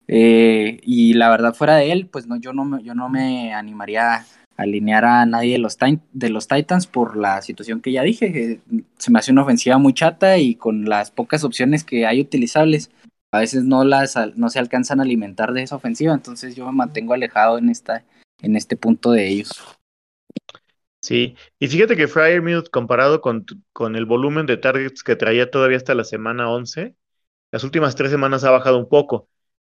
Eh, 0.08 0.80
y 0.82 1.14
la 1.14 1.30
verdad, 1.30 1.54
fuera 1.54 1.76
de 1.76 1.92
él, 1.92 2.08
pues 2.12 2.26
no, 2.26 2.38
yo, 2.38 2.52
no, 2.52 2.80
yo 2.80 2.96
no 2.96 3.10
me 3.10 3.54
animaría 3.54 4.26
alinear 4.58 5.06
a 5.06 5.26
nadie 5.26 5.54
de 5.54 5.60
los, 5.60 5.78
de 6.14 6.30
los 6.30 6.48
Titans 6.48 6.88
por 6.88 7.18
la 7.18 7.42
situación 7.42 7.82
que 7.82 7.92
ya 7.92 8.04
dije. 8.04 8.62
se 8.98 9.12
me 9.12 9.20
hace 9.20 9.32
una 9.32 9.44
ofensiva 9.44 9.78
muy 9.78 9.94
chata 9.94 10.38
y 10.38 10.56
con 10.56 10.86
las 10.86 11.12
pocas 11.12 11.44
opciones 11.44 11.84
que 11.84 12.06
hay 12.06 12.22
utilizables, 12.22 12.92
a 13.32 13.40
veces 13.40 13.64
no, 13.64 13.84
las, 13.84 14.18
no 14.36 14.50
se 14.50 14.60
alcanzan 14.60 15.00
a 15.00 15.04
alimentar 15.04 15.54
de 15.54 15.64
esa 15.64 15.76
ofensiva. 15.76 16.14
Entonces 16.14 16.56
yo 16.56 16.66
me 16.66 16.72
mantengo 16.72 17.14
alejado 17.14 17.58
en, 17.58 17.70
esta, 17.70 18.04
en 18.42 18.56
este 18.56 18.78
punto 18.78 19.12
de 19.12 19.28
ellos. 19.28 19.62
Sí, 21.02 21.36
y 21.60 21.68
fíjate 21.68 21.96
que 21.96 22.08
Fryermuth 22.08 22.70
comparado 22.72 23.22
con, 23.22 23.46
con, 23.74 23.96
el 23.96 24.06
volumen 24.06 24.48
de 24.48 24.58
targets 24.58 25.04
que 25.04 25.16
traía 25.16 25.52
todavía 25.52 25.78
hasta 25.78 25.94
la 25.94 26.04
semana 26.04 26.50
11, 26.50 26.96
las 27.52 27.64
últimas 27.64 27.96
tres 27.96 28.10
semanas 28.10 28.44
ha 28.44 28.50
bajado 28.50 28.80
un 28.80 28.90
poco. 28.90 29.30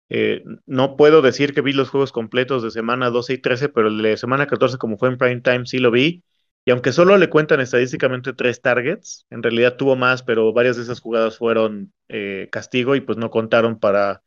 Eh, 0.09 0.43
no 0.65 0.95
puedo 0.95 1.21
decir 1.21 1.53
que 1.53 1.61
vi 1.61 1.73
los 1.73 1.89
juegos 1.89 2.11
completos 2.11 2.63
de 2.63 2.71
semana 2.71 3.09
12 3.09 3.33
y 3.33 3.37
13, 3.39 3.69
pero 3.69 3.87
el 3.87 4.01
de 4.01 4.17
semana 4.17 4.47
14, 4.47 4.77
como 4.77 4.97
fue 4.97 5.09
en 5.09 5.17
prime 5.17 5.41
time, 5.41 5.65
sí 5.65 5.79
lo 5.79 5.91
vi. 5.91 6.23
Y 6.65 6.71
aunque 6.71 6.93
solo 6.93 7.17
le 7.17 7.29
cuentan 7.29 7.59
estadísticamente 7.59 8.33
tres 8.33 8.61
targets, 8.61 9.25
en 9.29 9.43
realidad 9.43 9.75
tuvo 9.75 9.95
más, 9.95 10.23
pero 10.23 10.53
varias 10.53 10.77
de 10.77 10.83
esas 10.83 11.01
jugadas 11.01 11.37
fueron 11.37 11.93
eh, 12.07 12.47
castigo 12.51 12.95
y 12.95 13.01
pues 13.01 13.17
no 13.17 13.31
contaron 13.31 13.79
para, 13.79 14.23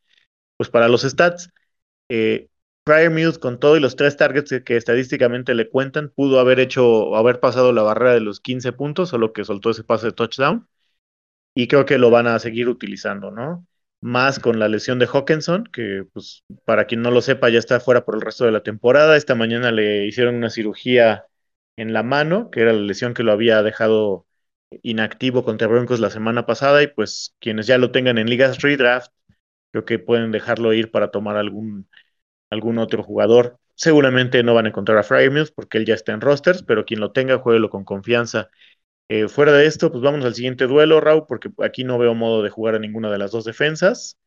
pues 0.57 0.71
para 0.71 0.89
los 0.89 1.03
stats. 1.03 1.51
Eh, 2.09 2.49
Prior 2.85 3.11
Mills, 3.11 3.39
con 3.39 3.59
todo 3.59 3.77
y 3.77 3.81
los 3.81 3.97
tres 3.97 4.17
targets 4.17 4.63
que, 4.65 4.77
estadísticamente 4.77 5.55
le 5.55 5.69
cuentan, 5.69 6.11
pudo 6.15 6.39
haber 6.39 6.61
hecho, 6.61 7.17
haber 7.17 7.41
pasado 7.41 7.73
la 7.73 7.83
barrera 7.83 8.15
de 8.15 8.21
los 8.21 8.41
15 8.41 8.73
puntos, 8.73 9.09
solo 9.09 9.33
que 9.33 9.45
soltó 9.45 9.71
ese 9.71 9.83
pase 9.83 10.07
de 10.07 10.13
touchdown. 10.13 10.69
Y 11.55 11.69
creo 11.69 11.87
que 11.87 11.99
lo 11.99 12.11
van 12.11 12.29
a 12.29 12.39
seguir 12.39 12.69
utilizando, 12.69 13.31
¿no? 13.33 13.67
Más 14.01 14.39
con 14.39 14.59
la 14.59 14.69
lesión 14.69 14.99
de 14.99 15.07
Hawkinson, 15.07 15.65
que 15.73 16.05
pues 16.13 16.45
para 16.65 16.87
quien 16.87 17.03
no 17.03 17.11
lo 17.11 17.23
sepa 17.23 17.49
ya 17.49 17.59
está 17.59 17.81
fuera 17.81 18.05
por 18.05 18.15
el 18.15 18.21
resto 18.21 18.45
de 18.45 18.53
la 18.53 18.63
temporada. 18.63 19.17
Esta 19.17 19.35
mañana 19.35 19.73
le 19.73 20.07
hicieron 20.07 20.37
una 20.37 20.51
cirugía 20.51 21.27
en 21.77 21.93
la 21.93 22.03
mano, 22.03 22.51
que 22.51 22.61
era 22.63 22.73
la 22.73 22.81
lesión 22.81 23.15
que 23.15 23.23
lo 23.23 23.33
había 23.33 23.63
dejado 23.63 24.27
inactivo 24.83 25.45
contra 25.45 25.69
Broncos 25.69 26.01
la 26.01 26.11
semana 26.11 26.47
pasada 26.47 26.83
y 26.83 26.89
pues 26.89 27.35
quienes 27.41 27.67
ya 27.67 27.79
lo 27.79 27.91
tengan 27.93 28.19
en 28.19 28.29
ligas 28.29 28.61
redraft, 28.63 29.13
creo 29.73 29.85
que 29.85 29.99
pueden 29.99 30.33
dejarlo 30.33 30.73
ir 30.73 30.91
para 30.91 31.11
tomar 31.11 31.37
algún, 31.37 31.89
algún 32.51 32.79
otro 32.79 33.03
jugador. 33.03 33.59
Seguramente 33.75 34.43
no 34.43 34.55
van 34.55 34.67
a 34.67 34.69
encontrar 34.71 34.99
a 34.99 35.03
Freiermuth 35.03 35.53
porque 35.55 35.79
él 35.79 35.87
ya 35.87 35.95
está 35.95 36.13
en 36.13 36.21
rosters, 36.21 36.63
pero 36.63 36.85
quien 36.85 37.01
lo 37.01 37.13
tenga, 37.13 37.39
jueguelo 37.39 37.71
con 37.71 37.85
confianza. 37.85 38.51
Eh, 39.09 39.29
fuera 39.29 39.53
de 39.53 39.67
esto, 39.67 39.91
pues 39.91 40.03
vamos 40.03 40.25
al 40.25 40.35
siguiente 40.35 40.67
duelo, 40.67 41.01
Raúl, 41.01 41.27
porque 41.29 41.51
aquí 41.63 41.85
no 41.85 41.99
veo 41.99 42.15
modo 42.15 42.43
de 42.43 42.51
jugar 42.51 42.75
a 42.75 42.79
ninguna 42.79 43.11
de 43.11 43.19
las 43.19 43.31
dos 43.31 43.45
defensas. 43.45 44.19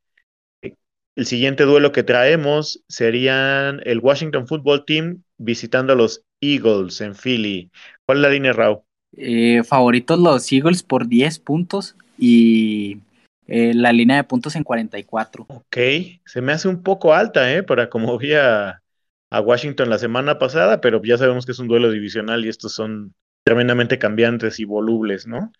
El 1.15 1.25
siguiente 1.25 1.63
duelo 1.65 1.91
que 1.91 2.03
traemos 2.03 2.83
serían 2.88 3.81
el 3.83 4.00
Washington 4.00 4.48
Football 4.48 4.86
Team 4.86 5.24
visitando 5.38 5.93
a 5.93 5.95
los 5.95 6.24
Eagles 6.41 7.01
en 7.01 7.13
Philly. 7.13 7.71
¿Cuál 8.05 8.19
es 8.19 8.21
la 8.21 8.29
línea, 8.29 8.53
Raúl? 8.53 8.79
Eh, 9.17 9.63
favoritos 9.63 10.19
los 10.19 10.51
Eagles 10.51 10.83
por 10.83 11.07
10 11.07 11.39
puntos 11.39 11.95
y 12.17 13.00
eh, 13.48 13.74
la 13.74 13.91
línea 13.91 14.17
de 14.17 14.24
puntos 14.24 14.55
en 14.55 14.63
44. 14.63 15.48
Ok, 15.48 15.77
se 16.25 16.41
me 16.41 16.51
hace 16.53 16.67
un 16.67 16.83
poco 16.83 17.13
alta, 17.13 17.51
¿eh? 17.53 17.63
Para 17.63 17.89
como 17.89 18.17
vi 18.17 18.33
a, 18.36 18.83
a 19.31 19.41
Washington 19.41 19.89
la 19.89 19.98
semana 19.98 20.38
pasada, 20.38 20.79
pero 20.79 21.01
ya 21.03 21.17
sabemos 21.17 21.45
que 21.45 21.53
es 21.53 21.59
un 21.59 21.67
duelo 21.67 21.91
divisional 21.91 22.45
y 22.45 22.50
estos 22.50 22.74
son 22.74 23.15
tremendamente 23.50 23.98
cambiantes 23.98 24.60
y 24.60 24.65
volubles, 24.65 25.25
¿no? 25.25 25.51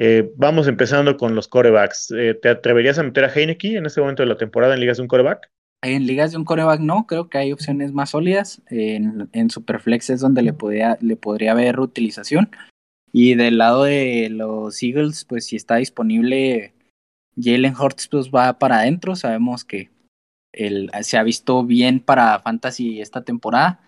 Eh, 0.00 0.32
vamos 0.34 0.66
empezando 0.66 1.16
con 1.16 1.36
los 1.36 1.46
corebacks. 1.46 2.10
Eh, 2.10 2.34
¿Te 2.34 2.48
atreverías 2.48 2.98
a 2.98 3.04
meter 3.04 3.24
a 3.24 3.32
Heineke 3.32 3.76
en 3.76 3.86
este 3.86 4.00
momento 4.00 4.24
de 4.24 4.28
la 4.28 4.36
temporada 4.36 4.74
en 4.74 4.80
ligas 4.80 4.96
de 4.96 5.04
un 5.04 5.08
coreback? 5.08 5.48
En 5.84 6.04
ligas 6.08 6.32
de 6.32 6.38
un 6.38 6.44
coreback 6.44 6.80
no, 6.80 7.06
creo 7.06 7.28
que 7.28 7.38
hay 7.38 7.52
opciones 7.52 7.92
más 7.92 8.10
sólidas. 8.10 8.60
En, 8.66 9.28
en 9.32 9.50
Superflex 9.50 10.10
es 10.10 10.20
donde 10.20 10.42
le, 10.42 10.52
podría, 10.52 10.98
le 11.00 11.14
podría 11.14 11.52
haber 11.52 11.78
utilización. 11.78 12.50
Y 13.12 13.36
del 13.36 13.58
lado 13.58 13.84
de 13.84 14.28
los 14.28 14.82
Eagles, 14.82 15.24
pues 15.24 15.46
si 15.46 15.54
está 15.54 15.76
disponible 15.76 16.74
Jalen 17.40 17.76
Hurts, 17.76 18.08
pues 18.08 18.30
va 18.30 18.58
para 18.58 18.80
adentro. 18.80 19.14
Sabemos 19.14 19.64
que 19.64 19.90
él 20.52 20.90
se 21.02 21.16
ha 21.16 21.22
visto 21.22 21.62
bien 21.62 22.00
para 22.00 22.40
Fantasy 22.40 23.00
esta 23.00 23.22
temporada. 23.22 23.80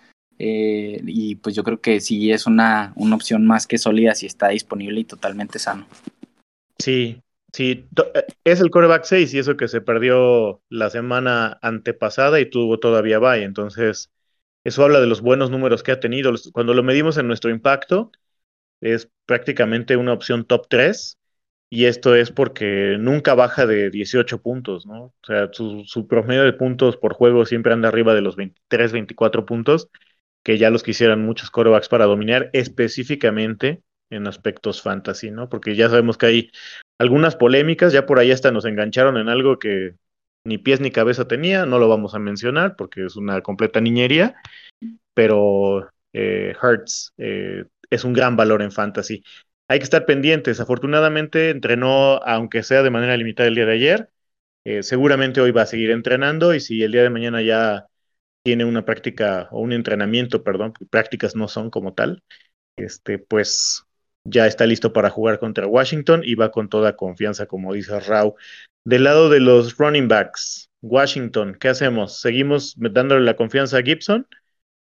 Eh, 0.43 1.03
y 1.07 1.35
pues 1.35 1.55
yo 1.55 1.63
creo 1.63 1.83
que 1.83 2.01
sí 2.01 2.33
es 2.33 2.47
una, 2.47 2.95
una 2.97 3.15
opción 3.15 3.47
más 3.47 3.67
que 3.67 3.77
sólida 3.77 4.15
si 4.15 4.25
está 4.25 4.49
disponible 4.49 5.01
y 5.01 5.05
totalmente 5.05 5.59
sano. 5.59 5.87
Sí, 6.79 7.23
sí, 7.53 7.85
eh, 8.15 8.25
es 8.45 8.61
el 8.63 8.71
coreback 8.71 9.05
6 9.05 9.35
y 9.35 9.39
eso 9.39 9.59
que 9.59 9.69
se 9.69 9.83
perdió 9.83 10.63
la 10.71 10.89
semana 10.89 11.59
antepasada 11.61 12.41
y 12.41 12.49
tuvo 12.49 12.79
todavía 12.81 13.19
bye, 13.19 13.43
entonces 13.43 14.11
eso 14.65 14.83
habla 14.83 15.01
de 15.01 15.09
los 15.09 15.21
buenos 15.21 15.51
números 15.51 15.83
que 15.83 15.93
ha 15.93 16.01
tenido. 16.01 16.33
Cuando 16.55 16.73
lo 16.73 16.83
medimos 16.83 17.19
en 17.19 17.27
nuestro 17.27 17.51
impacto, 17.51 18.11
es 18.81 19.11
prácticamente 19.27 19.99
una 19.99 20.15
opción 20.15 20.47
top 20.47 20.69
3 20.71 21.19
y 21.69 21.85
esto 21.85 22.15
es 22.15 22.31
porque 22.31 22.97
nunca 22.99 23.35
baja 23.35 23.67
de 23.67 23.91
18 23.91 24.41
puntos, 24.41 24.87
¿no? 24.87 25.03
O 25.03 25.15
sea, 25.27 25.51
su, 25.53 25.85
su 25.85 26.07
promedio 26.07 26.45
de 26.45 26.55
puntos 26.55 26.97
por 26.97 27.13
juego 27.13 27.45
siempre 27.45 27.75
anda 27.75 27.89
arriba 27.89 28.15
de 28.15 28.23
los 28.23 28.37
23, 28.37 28.93
24 28.93 29.45
puntos 29.45 29.91
que 30.43 30.59
ya 30.59 30.71
los 30.71 30.83
quisieran 30.83 31.25
muchos 31.25 31.51
corebacks 31.51 31.89
para 31.89 32.07
dominar 32.07 32.51
específicamente 32.53 33.83
en 34.11 34.27
aspectos 34.27 34.83
fantasy, 34.83 35.31
¿no? 35.31 35.49
Porque 35.49 35.77
ya 35.77 35.89
sabemos 35.89 36.19
que 36.19 36.27
hay 36.27 36.51
algunas 36.99 37.37
polémicas, 37.37 37.93
ya 37.93 38.07
por 38.07 38.19
ahí 38.19 38.31
hasta 38.33 38.51
nos 38.51 38.65
engancharon 38.65 39.17
en 39.17 39.29
algo 39.29 39.59
que 39.59 39.95
ni 40.45 40.59
pies 40.59 40.81
ni 40.81 40.91
cabeza 40.91 41.29
tenía, 41.29 41.67
no 41.67 41.79
lo 41.79 41.89
vamos 41.89 42.15
a 42.15 42.19
mencionar 42.19 42.77
porque 42.77 43.05
es 43.05 43.17
una 43.17 43.43
completa 43.43 43.81
niñería, 43.81 44.35
pero 45.15 45.89
eh, 46.13 46.55
Hertz 46.61 47.13
eh, 47.19 47.65
es 47.91 48.05
un 48.05 48.13
gran 48.13 48.37
valor 48.37 48.63
en 48.63 48.73
fantasy. 48.73 49.23
Hay 49.69 49.79
que 49.79 49.85
estar 49.85 50.07
pendientes, 50.07 50.61
afortunadamente 50.61 51.51
entrenó, 51.51 52.21
aunque 52.25 52.63
sea 52.63 52.83
de 52.83 52.91
manera 52.91 53.17
limitada 53.17 53.49
el 53.49 53.55
día 53.55 53.67
de 53.67 53.73
ayer, 53.73 54.11
eh, 54.65 54.83
seguramente 54.83 55.41
hoy 55.41 55.53
va 55.53 55.63
a 55.63 55.67
seguir 55.67 55.91
entrenando 55.91 56.55
y 56.55 56.61
si 56.61 56.83
el 56.83 56.93
día 56.93 57.03
de 57.03 57.11
mañana 57.11 57.41
ya 57.43 57.87
tiene 58.43 58.65
una 58.65 58.85
práctica 58.85 59.49
o 59.51 59.61
un 59.61 59.73
entrenamiento, 59.73 60.43
perdón, 60.43 60.73
prácticas 60.91 61.37
no 61.37 61.49
son 61.49 61.71
como 61.71 61.95
tal, 61.95 62.23
este, 62.77 63.19
pues 63.19 63.85
ya 64.25 64.47
está 64.47 64.67
listo 64.67 64.93
para 64.93 65.11
jugar 65.11 65.39
contra 65.39 65.67
Washington 65.67 66.23
y 66.25 66.35
va 66.35 66.51
con 66.51 66.69
toda 66.69 66.97
confianza, 66.97 67.47
como 67.47 67.73
dice 67.73 67.99
Rao. 68.01 68.37
Del 68.85 69.05
lado 69.05 69.29
de 69.29 69.41
los 69.41 69.77
running 69.77 70.09
backs, 70.09 70.69
Washington, 70.83 71.57
¿qué 71.61 71.69
hacemos? 71.69 72.21
¿Seguimos 72.21 72.75
dándole 72.77 73.25
la 73.25 73.37
confianza 73.37 73.79
a 73.79 73.83
Gibson 73.83 74.27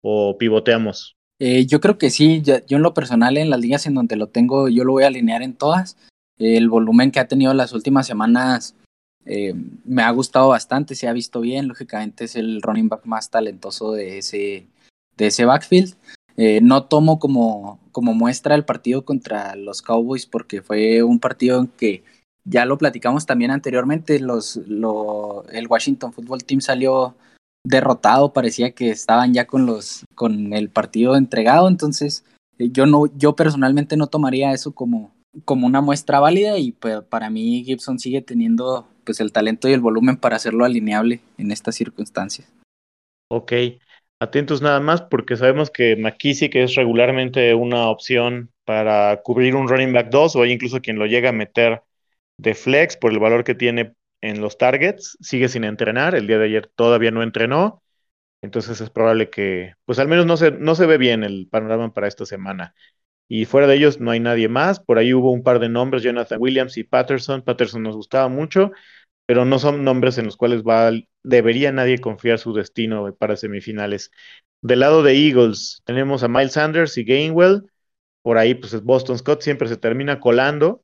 o 0.01 0.37
pivoteamos? 0.37 1.15
Eh, 1.39 1.65
yo 1.65 1.79
creo 1.79 1.97
que 1.97 2.09
sí, 2.09 2.41
yo, 2.41 2.57
en 2.67 2.81
lo 2.81 2.93
personal 2.93 3.37
en 3.37 3.49
las 3.49 3.59
líneas 3.59 3.85
en 3.85 3.95
donde 3.95 4.15
lo 4.15 4.27
tengo, 4.27 4.69
yo 4.69 4.83
lo 4.83 4.93
voy 4.93 5.03
a 5.03 5.07
alinear 5.07 5.41
en 5.41 5.53
todas. 5.53 5.97
el 6.39 6.67
volumen 6.69 7.11
que 7.11 7.19
ha 7.19 7.27
tenido 7.27 7.53
las 7.53 7.73
últimas 7.73 8.07
semanas 8.07 8.75
eh, 9.25 9.53
me 9.85 10.03
ha 10.03 10.11
gustado 10.11 10.49
bastante, 10.49 10.95
se 10.95 11.07
ha 11.07 11.13
visto 11.13 11.41
bien, 11.41 11.67
lógicamente 11.67 12.25
es 12.25 12.35
el 12.35 12.61
running 12.61 12.89
back 12.89 13.05
más 13.05 13.29
talentoso 13.29 13.93
de 13.93 14.17
ese, 14.17 14.67
de 15.17 15.27
ese 15.27 15.45
backfield. 15.45 15.95
Eh, 16.35 16.61
no 16.61 16.85
tomo 16.85 17.19
como, 17.19 17.79
como 17.91 18.13
muestra 18.13 18.55
el 18.55 18.65
partido 18.65 19.05
contra 19.05 19.55
los 19.55 19.81
Cowboys 19.81 20.25
porque 20.25 20.63
fue 20.63 21.03
un 21.03 21.19
partido 21.19 21.59
en 21.59 21.67
que 21.67 22.03
ya 22.43 22.65
lo 22.65 22.77
platicamos 22.77 23.25
también 23.25 23.51
anteriormente, 23.51 24.19
los, 24.19 24.57
lo, 24.67 25.45
el 25.49 25.67
Washington 25.67 26.11
Football 26.11 26.43
Team 26.43 26.59
salió 26.59 27.15
derrotado, 27.63 28.33
parecía 28.33 28.71
que 28.71 28.89
estaban 28.89 29.33
ya 29.33 29.47
con, 29.47 29.65
los, 29.65 30.03
con 30.15 30.53
el 30.53 30.69
partido 30.69 31.15
entregado, 31.15 31.67
entonces 31.67 32.25
eh, 32.57 32.69
yo, 32.71 32.85
no, 32.85 33.05
yo 33.15 33.35
personalmente 33.35 33.95
no 33.95 34.07
tomaría 34.07 34.51
eso 34.51 34.73
como, 34.73 35.11
como 35.45 35.67
una 35.67 35.81
muestra 35.81 36.19
válida 36.19 36.57
y 36.57 36.73
pues, 36.73 37.01
para 37.03 37.29
mí 37.29 37.63
Gibson 37.63 37.99
sigue 37.99 38.21
teniendo 38.21 38.87
pues 39.03 39.19
el 39.19 39.31
talento 39.31 39.69
y 39.69 39.73
el 39.73 39.81
volumen 39.81 40.17
para 40.17 40.35
hacerlo 40.35 40.65
alineable 40.65 41.21
en 41.37 41.51
estas 41.51 41.75
circunstancias. 41.75 42.51
Ok, 43.29 43.53
atentos 44.19 44.61
nada 44.61 44.79
más 44.79 45.01
porque 45.01 45.37
sabemos 45.37 45.69
que 45.69 45.95
McKissick 45.95 46.55
es 46.55 46.75
regularmente 46.75 47.53
una 47.53 47.89
opción 47.89 48.51
para 48.65 49.21
cubrir 49.23 49.55
un 49.55 49.67
running 49.67 49.93
back 49.93 50.09
2 50.09 50.35
o 50.35 50.41
hay 50.43 50.51
incluso 50.51 50.81
quien 50.81 50.97
lo 50.97 51.05
llega 51.05 51.29
a 51.29 51.33
meter 51.33 51.81
de 52.37 52.53
flex 52.53 52.97
por 52.97 53.11
el 53.11 53.19
valor 53.19 53.43
que 53.43 53.55
tiene 53.55 53.93
en 54.21 54.39
los 54.39 54.57
targets, 54.57 55.17
sigue 55.19 55.49
sin 55.49 55.65
entrenar, 55.65 56.15
el 56.15 56.27
día 56.27 56.39
de 56.39 56.45
ayer 56.45 56.71
todavía 56.75 57.11
no 57.11 57.23
entrenó, 57.23 57.83
entonces 58.41 58.79
es 58.81 58.89
probable 58.89 59.29
que, 59.29 59.73
pues 59.85 59.99
al 59.99 60.07
menos 60.07 60.25
no 60.25 60.37
se, 60.37 60.51
no 60.51 60.75
se 60.75 60.85
ve 60.85 60.97
bien 60.97 61.23
el 61.23 61.47
panorama 61.49 61.93
para 61.93 62.07
esta 62.07 62.25
semana. 62.25 62.73
Y 63.27 63.45
fuera 63.45 63.67
de 63.67 63.75
ellos 63.75 63.99
no 63.99 64.11
hay 64.11 64.19
nadie 64.19 64.47
más. 64.49 64.79
Por 64.79 64.97
ahí 64.97 65.13
hubo 65.13 65.31
un 65.31 65.43
par 65.43 65.59
de 65.59 65.69
nombres, 65.69 66.03
Jonathan 66.03 66.39
Williams 66.41 66.77
y 66.77 66.83
Patterson. 66.83 67.41
Patterson 67.41 67.83
nos 67.83 67.95
gustaba 67.95 68.27
mucho, 68.27 68.71
pero 69.25 69.45
no 69.45 69.59
son 69.59 69.83
nombres 69.83 70.17
en 70.17 70.25
los 70.25 70.37
cuales 70.37 70.63
va, 70.63 70.91
debería 71.23 71.71
nadie 71.71 71.99
confiar 71.99 72.39
su 72.39 72.53
destino 72.53 73.13
para 73.15 73.37
semifinales. 73.37 74.11
Del 74.61 74.81
lado 74.81 75.03
de 75.03 75.13
Eagles 75.15 75.81
tenemos 75.85 76.23
a 76.23 76.27
Miles 76.29 76.53
Sanders 76.53 76.97
y 76.97 77.05
Gainwell. 77.05 77.63
Por 78.23 78.37
ahí, 78.37 78.55
pues 78.55 78.81
Boston 78.83 79.17
Scott 79.19 79.41
siempre 79.41 79.67
se 79.69 79.77
termina 79.77 80.19
colando. 80.19 80.83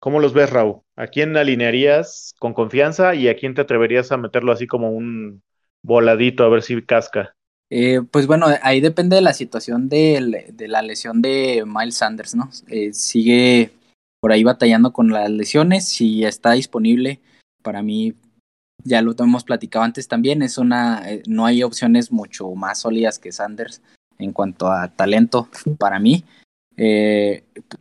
¿Cómo 0.00 0.20
los 0.20 0.34
ves, 0.34 0.50
Raúl? 0.50 0.82
¿A 0.96 1.08
quién 1.08 1.36
alinearías 1.36 2.34
con 2.40 2.54
confianza 2.54 3.14
y 3.14 3.28
a 3.28 3.36
quién 3.36 3.54
te 3.54 3.62
atreverías 3.62 4.12
a 4.12 4.18
meterlo 4.18 4.52
así 4.52 4.66
como 4.66 4.92
un 4.92 5.42
voladito 5.82 6.44
a 6.44 6.50
ver 6.50 6.62
si 6.62 6.82
casca? 6.84 7.37
Eh, 7.70 8.00
pues 8.10 8.26
bueno, 8.26 8.46
ahí 8.62 8.80
depende 8.80 9.16
de 9.16 9.22
la 9.22 9.34
situación 9.34 9.88
de, 9.88 10.54
la 10.58 10.82
lesión 10.82 11.20
de 11.20 11.64
Miles 11.66 11.96
Sanders, 11.96 12.34
¿no? 12.34 12.50
Eh, 12.68 12.92
sigue 12.94 13.72
por 14.20 14.32
ahí 14.32 14.42
batallando 14.42 14.92
con 14.92 15.12
las 15.12 15.30
lesiones, 15.30 15.86
si 15.86 16.24
está 16.24 16.52
disponible, 16.52 17.20
para 17.62 17.82
mí, 17.82 18.14
ya 18.84 19.02
lo 19.02 19.14
hemos 19.18 19.44
platicado 19.44 19.84
antes 19.84 20.08
también, 20.08 20.42
es 20.42 20.56
una, 20.56 21.02
eh, 21.10 21.22
no 21.26 21.44
hay 21.46 21.62
opciones 21.62 22.10
mucho 22.10 22.50
más 22.54 22.80
sólidas 22.80 23.18
que 23.18 23.32
Sanders 23.32 23.82
en 24.18 24.32
cuanto 24.32 24.72
a 24.72 24.88
talento 24.88 25.48
para 25.78 25.98
mí. 25.98 26.24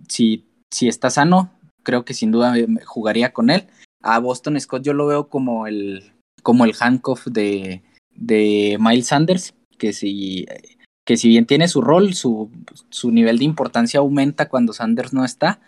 si, 0.08 0.44
si 0.72 0.88
está 0.88 1.10
sano, 1.10 1.51
creo 1.84 2.03
que 2.03 2.13
sin 2.13 2.32
duda 2.32 2.53
jugaría 2.86 3.32
con 3.32 3.50
él. 3.50 3.67
A 4.03 4.20
Boston 4.20 4.60
Scott 4.60 4.84
yo 4.84 4.94
lo 4.94 5.08
veo 5.08 5.29
como 5.29 5.65
el, 5.65 6.12
como 6.44 6.65
el 6.65 6.75
handcuff 6.79 7.25
de, 7.27 7.82
de 8.13 8.77
Miles 8.79 9.08
Sanders 9.08 9.53
que 9.77 9.93
si, 9.93 10.46
que 11.05 11.17
si 11.17 11.29
bien 11.29 11.46
tiene 11.46 11.67
su 11.67 11.81
rol, 11.81 12.13
su, 12.13 12.51
su 12.89 13.12
nivel 13.12 13.39
de 13.39 13.46
importancia 13.46 14.00
aumenta 14.00 14.50
cuando 14.50 14.74
Sanders 14.74 15.13
no 15.13 15.25
está. 15.25 15.60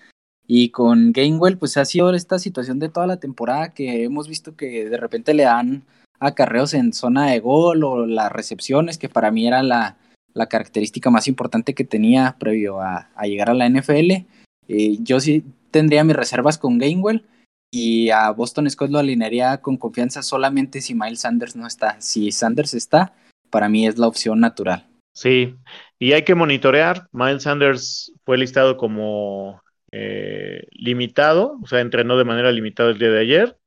Y 0.47 0.69
con 0.69 1.11
Gainwell, 1.11 1.57
pues 1.57 1.77
ha 1.77 1.85
sido 1.85 2.13
esta 2.13 2.39
situación 2.39 2.79
de 2.79 2.89
toda 2.89 3.05
la 3.05 3.17
temporada 3.17 3.73
que 3.73 4.03
hemos 4.03 4.27
visto 4.27 4.55
que 4.55 4.89
de 4.89 4.97
repente 4.97 5.33
le 5.33 5.43
dan 5.43 5.83
acarreos 6.19 6.73
en 6.73 6.91
zona 6.91 7.27
de 7.27 7.39
gol 7.39 7.83
o 7.83 8.05
las 8.05 8.31
recepciones, 8.31 8.97
que 8.97 9.09
para 9.09 9.31
mí 9.31 9.47
era 9.47 9.61
la, 9.63 9.97
la 10.33 10.47
característica 10.47 11.09
más 11.09 11.27
importante 11.27 11.73
que 11.73 11.83
tenía 11.83 12.35
previo 12.39 12.81
a, 12.81 13.09
llegar 13.23 13.49
a 13.49 13.53
la 13.53 13.69
NFL. 13.69 14.25
Eh, 14.67 14.97
yo 15.01 15.19
sí 15.19 15.43
tendría 15.71 16.03
mis 16.03 16.15
reservas 16.15 16.57
con 16.57 16.77
Gainwell 16.77 17.25
y 17.71 18.09
a 18.09 18.31
Boston 18.31 18.69
Scott 18.69 18.89
lo 18.89 18.99
alinearía 18.99 19.61
con 19.61 19.77
confianza 19.77 20.23
solamente 20.23 20.81
si 20.81 20.95
Miles 20.95 21.21
Sanders 21.21 21.55
no 21.55 21.67
está. 21.67 21.99
Si 22.01 22.31
Sanders 22.31 22.73
está, 22.73 23.13
para 23.49 23.69
mí 23.69 23.87
es 23.87 23.97
la 23.97 24.07
opción 24.07 24.39
natural. 24.39 24.87
Sí, 25.13 25.55
y 25.97 26.13
hay 26.13 26.23
que 26.23 26.35
monitorear. 26.35 27.07
Miles 27.11 27.43
Sanders 27.43 28.13
fue 28.25 28.37
listado 28.37 28.77
como 28.77 29.61
eh, 29.91 30.67
limitado, 30.71 31.57
o 31.61 31.67
sea, 31.67 31.81
entrenó 31.81 32.17
de 32.17 32.25
manera 32.25 32.51
limitada 32.51 32.91
el 32.91 32.99
día 32.99 33.09
de 33.09 33.19
ayer. 33.19 33.57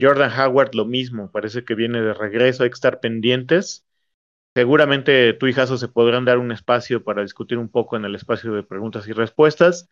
Jordan 0.00 0.32
Howard 0.38 0.74
lo 0.74 0.86
mismo, 0.86 1.30
parece 1.30 1.64
que 1.64 1.74
viene 1.74 2.00
de 2.00 2.14
regreso, 2.14 2.62
hay 2.62 2.70
que 2.70 2.74
estar 2.74 3.00
pendientes. 3.00 3.86
Seguramente 4.54 5.32
tú 5.34 5.46
y 5.46 5.52
Jaso 5.52 5.78
se 5.78 5.88
podrán 5.88 6.24
dar 6.24 6.38
un 6.38 6.52
espacio 6.52 7.04
para 7.04 7.22
discutir 7.22 7.58
un 7.58 7.68
poco 7.68 7.96
en 7.96 8.04
el 8.04 8.14
espacio 8.14 8.52
de 8.52 8.62
preguntas 8.62 9.06
y 9.08 9.12
respuestas. 9.12 9.88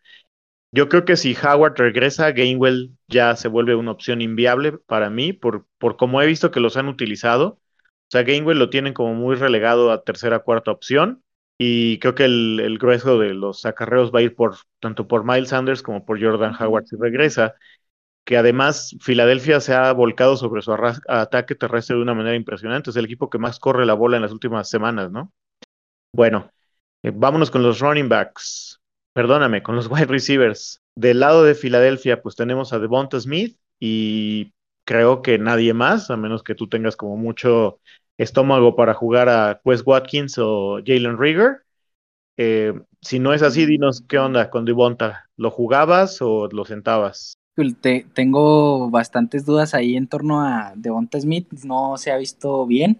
Yo 0.71 0.89
creo 0.89 1.05
que 1.05 1.15
si 1.15 1.35
Howard 1.35 1.75
regresa, 1.77 2.31
Gainwell 2.31 2.91
ya 3.07 3.35
se 3.35 3.47
vuelve 3.47 3.75
una 3.75 3.91
opción 3.91 4.21
inviable 4.21 4.73
para 4.73 5.09
mí, 5.09 5.33
por, 5.33 5.65
por 5.79 5.97
como 5.97 6.21
he 6.21 6.27
visto 6.27 6.51
que 6.51 6.59
los 6.59 6.77
han 6.77 6.87
utilizado. 6.87 7.59
O 8.09 8.11
sea, 8.11 8.23
Gainwell 8.23 8.57
lo 8.57 8.71
tienen 8.71 8.95
como 8.95 9.13
muy 9.13 9.35
relegado 9.35 9.91
a 9.91 10.03
tercera, 10.03 10.39
cuarta 10.39 10.71
opción. 10.71 11.23
Y 11.59 11.99
creo 11.99 12.15
que 12.15 12.25
el, 12.25 12.77
grueso 12.79 13.19
de 13.19 13.35
los 13.35 13.65
acarreos 13.67 14.11
va 14.13 14.19
a 14.19 14.21
ir 14.23 14.35
por 14.35 14.55
tanto 14.79 15.07
por 15.07 15.23
Miles 15.25 15.49
Sanders 15.49 15.83
como 15.83 16.05
por 16.05 16.19
Jordan 16.19 16.55
Howard 16.59 16.87
si 16.87 16.95
regresa. 16.95 17.53
Que 18.25 18.37
además 18.37 18.95
Filadelfia 19.01 19.59
se 19.61 19.75
ha 19.75 19.93
volcado 19.93 20.37
sobre 20.37 20.63
su 20.63 20.73
ataque 21.07 21.53
terrestre 21.53 21.97
de 21.97 22.01
una 22.01 22.15
manera 22.15 22.35
impresionante. 22.35 22.89
Es 22.89 22.95
el 22.95 23.05
equipo 23.05 23.29
que 23.29 23.37
más 23.37 23.59
corre 23.59 23.85
la 23.85 23.93
bola 23.93 24.17
en 24.17 24.23
las 24.23 24.31
últimas 24.31 24.69
semanas, 24.69 25.11
¿no? 25.11 25.31
Bueno, 26.11 26.51
eh, 27.03 27.11
vámonos 27.13 27.51
con 27.51 27.61
los 27.61 27.79
running 27.79 28.09
backs. 28.09 28.81
Perdóname, 29.13 29.61
con 29.61 29.75
los 29.75 29.87
wide 29.91 30.05
receivers. 30.07 30.81
Del 30.95 31.19
lado 31.19 31.43
de 31.43 31.53
Filadelfia, 31.53 32.23
pues 32.23 32.35
tenemos 32.35 32.73
a 32.73 32.79
Devonta 32.79 33.19
Smith 33.19 33.59
y 33.79 34.53
creo 34.89 35.21
que 35.21 35.37
nadie 35.37 35.73
más, 35.75 36.09
a 36.09 36.17
menos 36.17 36.41
que 36.41 36.55
tú 36.55 36.67
tengas 36.67 36.95
como 36.95 37.15
mucho 37.15 37.79
estómago 38.19 38.75
para 38.75 38.93
jugar 38.93 39.29
a 39.29 39.61
Wes 39.65 39.81
Watkins 39.85 40.37
o 40.37 40.79
Jalen 40.85 41.17
Rigger. 41.17 41.63
Eh, 42.37 42.73
si 43.01 43.17
no 43.17 43.33
es 43.33 43.41
así, 43.41 43.65
dinos 43.65 44.03
qué 44.07 44.19
onda 44.19 44.49
con 44.49 44.65
Devonta. 44.65 45.25
¿Lo 45.37 45.49
jugabas 45.49 46.21
o 46.21 46.47
lo 46.51 46.65
sentabas? 46.65 47.33
Te, 47.81 48.05
tengo 48.13 48.89
bastantes 48.89 49.45
dudas 49.45 49.73
ahí 49.73 49.95
en 49.95 50.07
torno 50.07 50.41
a 50.41 50.73
Devonta 50.75 51.19
Smith. 51.19 51.47
No 51.63 51.97
se 51.97 52.11
ha 52.11 52.17
visto 52.17 52.65
bien. 52.65 52.99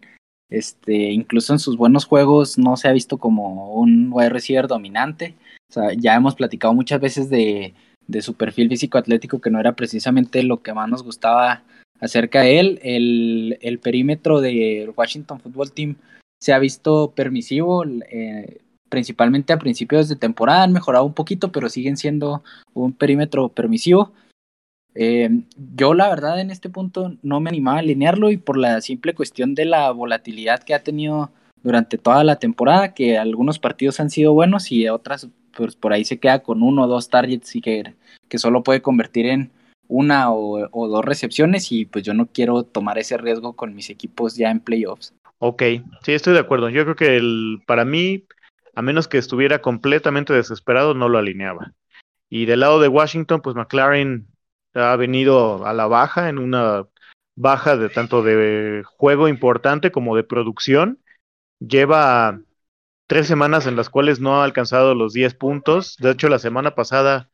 Este, 0.50 1.12
incluso 1.12 1.54
en 1.54 1.60
sus 1.60 1.78
buenos 1.78 2.06
juegos 2.06 2.58
no 2.58 2.76
se 2.76 2.88
ha 2.88 2.94
visto 2.94 3.18
como 3.18 3.76
un 3.76 4.10
wide 4.12 4.30
receiver 4.30 4.68
dominante. 4.68 5.36
O 5.70 5.74
sea, 5.74 5.94
ya 5.94 6.16
hemos 6.16 6.36
platicado 6.36 6.74
muchas 6.74 7.00
veces 7.00 7.30
de, 7.30 7.74
de 8.08 8.22
su 8.22 8.36
perfil 8.36 8.70
físico 8.70 8.98
atlético 8.98 9.40
que 9.40 9.52
no 9.52 9.60
era 9.60 9.76
precisamente 9.76 10.44
lo 10.44 10.62
que 10.62 10.74
más 10.74 10.90
nos 10.90 11.04
gustaba 11.04 11.64
acerca 12.00 12.42
de 12.42 12.60
él. 12.60 12.80
El, 13.62 13.80
perímetro 13.80 14.42
de 14.42 14.92
Washington 14.96 15.40
Football 15.40 15.72
Team 15.72 15.96
se 16.40 16.54
ha 16.54 16.60
visto 16.60 17.12
permisivo, 17.12 17.84
eh, 17.86 18.60
principalmente 18.90 19.54
a 19.54 19.60
principios 19.60 20.10
de 20.10 20.16
temporada. 20.16 20.64
Han 20.64 20.74
mejorado 20.74 21.06
un 21.06 21.14
poquito, 21.14 21.52
pero 21.52 21.70
siguen 21.70 21.98
siendo 21.98 22.44
un 22.74 22.94
perímetro 22.94 23.50
permisivo. 23.50 24.14
Eh, 24.96 25.30
yo 25.76 25.94
la 25.94 26.10
verdad 26.10 26.40
en 26.40 26.50
este 26.50 26.70
punto 26.70 27.16
no 27.22 27.40
me 27.40 27.50
animaba 27.50 27.78
a 27.78 27.80
alinearlo 27.82 28.32
y 28.32 28.38
por 28.38 28.58
la 28.58 28.82
simple 28.82 29.14
cuestión 29.14 29.54
de 29.54 29.66
la 29.66 29.92
volatilidad 29.92 30.64
que 30.64 30.74
ha 30.74 30.84
tenido 30.84 31.32
durante 31.62 31.98
toda 31.98 32.24
la 32.24 32.38
temporada, 32.38 32.94
que 32.94 33.18
algunos 33.18 33.60
partidos 33.60 34.00
han 34.00 34.10
sido 34.10 34.34
buenos 34.34 34.72
y 34.72 34.88
otras 34.90 35.30
pues 35.56 35.76
por 35.76 35.94
ahí 35.94 36.06
se 36.06 36.20
queda 36.20 36.40
con 36.40 36.64
uno 36.64 36.84
o 36.84 36.88
dos 36.88 37.10
targets 37.10 37.56
y 37.56 37.62
que, 37.62 37.94
que 38.30 38.38
solo 38.38 38.64
puede 38.64 38.82
convertir 38.82 39.26
en 39.26 39.52
una 39.90 40.32
o, 40.32 40.88
dos 40.88 41.04
recepciones 41.04 41.72
y 41.72 41.86
pues 41.86 42.06
yo 42.06 42.14
no 42.14 42.28
quiero 42.28 42.64
tomar 42.64 42.98
ese 43.00 43.18
riesgo 43.18 43.56
con 43.56 43.76
mis 43.76 43.90
equipos 43.90 44.38
ya 44.38 44.52
en 44.52 44.62
playoffs. 44.62 45.14
Ok, 45.40 45.64
sí, 46.04 46.14
estoy 46.14 46.34
de 46.34 46.40
acuerdo. 46.40 46.70
Yo 46.70 46.84
creo 46.84 46.96
que 46.96 47.18
el, 47.18 47.62
para 47.66 47.86
mí, 47.86 48.26
a 48.76 48.82
menos 48.82 49.08
que 49.08 49.18
estuviera 49.18 49.62
completamente 49.62 50.32
desesperado, 50.32 50.94
no 50.94 51.10
lo 51.10 51.18
alineaba. 51.18 51.74
Y 52.30 52.46
del 52.46 52.60
lado 52.60 52.80
de 52.80 52.88
Washington, 52.88 53.42
pues 53.42 53.56
McLaren 53.56 54.28
ha 54.76 54.96
venido 54.96 55.66
a 55.66 55.74
la 55.74 55.88
baja, 55.88 56.30
en 56.30 56.38
una 56.38 56.86
baja 57.36 57.76
de 57.76 57.90
tanto 57.90 58.22
de 58.22 58.84
juego 58.86 59.28
importante 59.28 59.92
como 59.92 60.16
de 60.16 60.24
producción. 60.24 61.00
Lleva 61.60 62.42
tres 63.08 63.26
semanas 63.26 63.66
en 63.66 63.76
las 63.76 63.90
cuales 63.90 64.20
no 64.20 64.40
ha 64.40 64.44
alcanzado 64.44 64.94
los 64.94 65.14
10 65.14 65.34
puntos. 65.34 65.98
De 65.98 66.12
hecho, 66.12 66.30
la 66.30 66.38
semana 66.38 66.76
pasada 66.76 67.32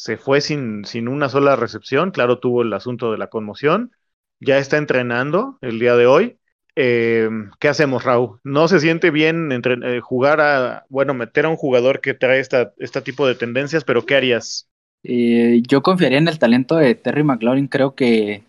se 0.00 0.16
fue 0.16 0.40
sin, 0.40 0.86
sin 0.86 1.08
una 1.08 1.28
sola 1.28 1.56
recepción, 1.56 2.10
claro, 2.10 2.38
tuvo 2.38 2.62
el 2.62 2.72
asunto 2.72 3.12
de 3.12 3.18
la 3.18 3.26
conmoción, 3.26 3.92
ya 4.40 4.56
está 4.56 4.78
entrenando 4.78 5.58
el 5.60 5.78
día 5.78 5.94
de 5.94 6.06
hoy. 6.06 6.38
Eh, 6.74 7.28
¿Qué 7.58 7.68
hacemos, 7.68 8.02
Raúl? 8.02 8.40
No 8.42 8.66
se 8.66 8.80
siente 8.80 9.10
bien 9.10 9.52
entre, 9.52 9.74
eh, 9.74 10.00
jugar 10.00 10.40
a, 10.40 10.86
bueno, 10.88 11.12
meter 11.12 11.44
a 11.44 11.50
un 11.50 11.56
jugador 11.56 12.00
que 12.00 12.14
trae 12.14 12.40
esta, 12.40 12.72
este 12.78 13.02
tipo 13.02 13.26
de 13.26 13.34
tendencias, 13.34 13.84
pero 13.84 14.06
¿qué 14.06 14.16
harías? 14.16 14.70
Eh, 15.02 15.60
yo 15.68 15.82
confiaría 15.82 16.16
en 16.16 16.28
el 16.28 16.38
talento 16.38 16.76
de 16.76 16.94
Terry 16.94 17.22
McLaurin, 17.22 17.68
creo 17.68 17.94
que 17.94 18.42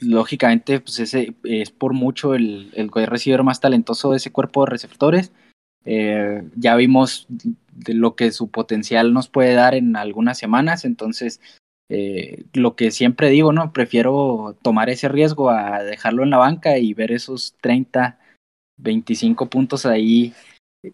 lógicamente 0.00 0.80
pues 0.80 0.98
ese 1.00 1.32
es 1.44 1.70
por 1.70 1.94
mucho 1.94 2.34
el, 2.34 2.70
el 2.74 2.90
receiver 3.06 3.42
más 3.42 3.60
talentoso 3.60 4.10
de 4.10 4.18
ese 4.18 4.30
cuerpo 4.30 4.66
de 4.66 4.72
receptores. 4.72 5.32
Ya 5.86 6.74
vimos 6.76 7.26
de 7.28 7.94
lo 7.94 8.16
que 8.16 8.32
su 8.32 8.50
potencial 8.50 9.12
nos 9.12 9.28
puede 9.28 9.54
dar 9.54 9.74
en 9.74 9.96
algunas 9.96 10.38
semanas. 10.38 10.84
Entonces, 10.84 11.40
eh, 11.88 12.44
lo 12.52 12.74
que 12.74 12.90
siempre 12.90 13.30
digo, 13.30 13.52
¿no? 13.52 13.72
Prefiero 13.72 14.56
tomar 14.62 14.90
ese 14.90 15.08
riesgo 15.08 15.50
a 15.50 15.82
dejarlo 15.82 16.22
en 16.22 16.30
la 16.30 16.38
banca 16.38 16.78
y 16.78 16.94
ver 16.94 17.12
esos 17.12 17.54
30, 17.60 18.18
25 18.78 19.48
puntos 19.48 19.86
ahí 19.86 20.32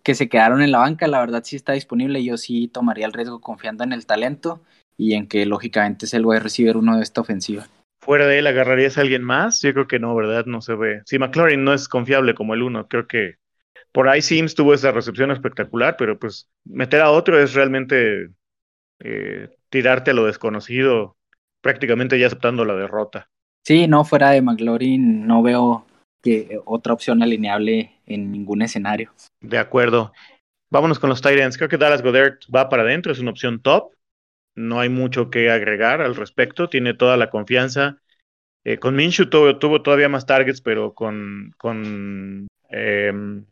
que 0.03 0.15
se 0.15 0.29
quedaron 0.29 0.63
en 0.63 0.73
la 0.73 0.79
banca. 0.79 1.07
La 1.07 1.21
verdad 1.21 1.43
sí 1.45 1.57
está 1.57 1.73
disponible. 1.73 2.23
Yo 2.23 2.37
sí 2.37 2.69
tomaría 2.69 3.07
el 3.07 3.13
riesgo 3.13 3.41
confiando 3.41 3.85
en 3.85 3.93
el 3.93 4.07
talento 4.07 4.63
y 4.99 5.15
en 5.15 5.27
que 5.27 5.47
lógicamente 5.47 6.07
es 6.07 6.15
el 6.15 6.31
a 6.31 6.39
recibir 6.39 6.77
uno 6.77 6.97
de 6.97 7.03
esta 7.03 7.21
ofensiva. 7.21 7.67
Fuera 8.05 8.27
de 8.27 8.41
él, 8.41 8.47
¿agarrarías 8.49 8.99
a 8.99 9.03
alguien 9.03 9.23
más? 9.23 9.63
Yo 9.63 9.73
creo 9.73 9.87
que 9.87 10.01
no, 10.01 10.15
¿verdad? 10.15 10.45
No 10.47 10.61
se 10.61 10.75
ve. 10.75 11.03
Si 11.07 11.19
McLaurin 11.19 11.63
no 11.63 11.73
es 11.73 11.89
confiable 11.89 12.35
como 12.35 12.55
el 12.55 12.63
uno, 12.63 12.89
creo 12.89 13.07
que 13.07 13.37
por 13.93 14.09
ahí 14.09 14.23
Sims 14.23 14.55
tuvo 14.55 14.75
esa 14.75 14.91
recepción 14.91 15.31
espectacular, 15.31 15.97
pero 15.97 16.19
pues 16.19 16.51
meter 16.65 17.03
a 17.03 17.11
otro 17.11 17.39
es 17.39 17.55
realmente 17.55 18.31
eh, 19.01 19.51
tirarte 19.69 20.11
a 20.11 20.15
lo 20.15 20.27
desconocido, 20.27 21.17
prácticamente 21.61 22.19
ya 22.19 22.27
aceptando 22.27 22.65
la 22.65 22.75
derrota. 22.75 23.29
Sí, 23.65 23.87
no, 23.87 24.05
fuera 24.05 24.31
de 24.31 24.43
McLaurin 24.43 25.27
no 25.27 25.43
veo 25.43 25.87
que 26.23 26.61
otra 26.65 26.93
opción 26.93 27.23
alineable 27.23 27.93
en 28.07 28.33
ningún 28.33 28.63
escenario. 28.63 29.13
De 29.41 29.59
acuerdo. 29.59 30.13
Vámonos 30.71 30.99
con 30.99 31.11
los 31.11 31.21
Titans. 31.21 31.59
Creo 31.59 31.69
que 31.69 31.77
Dallas 31.77 32.03
Goddard 32.03 32.39
va 32.55 32.69
para 32.69 32.83
adentro, 32.83 33.13
es 33.13 33.19
una 33.19 33.31
opción 33.31 33.61
top. 33.61 33.93
No 34.55 34.81
hay 34.81 34.89
mucho 34.89 35.31
que 35.31 35.51
agregar 35.51 36.01
al 36.01 36.15
respecto. 36.15 36.69
Tiene 36.69 36.95
toda 36.95 37.17
la 37.17 37.31
confianza. 37.31 37.99
Eh, 38.65 38.79
con 38.79 38.95
Minshew 38.95 39.29
tuvo, 39.29 39.59
tuvo, 39.59 39.83
todavía 39.83 40.09
más 40.09 40.25
targets, 40.25 40.61
pero 40.61 40.95
con, 40.95 41.53
con 41.59 42.47
em, 42.71 43.45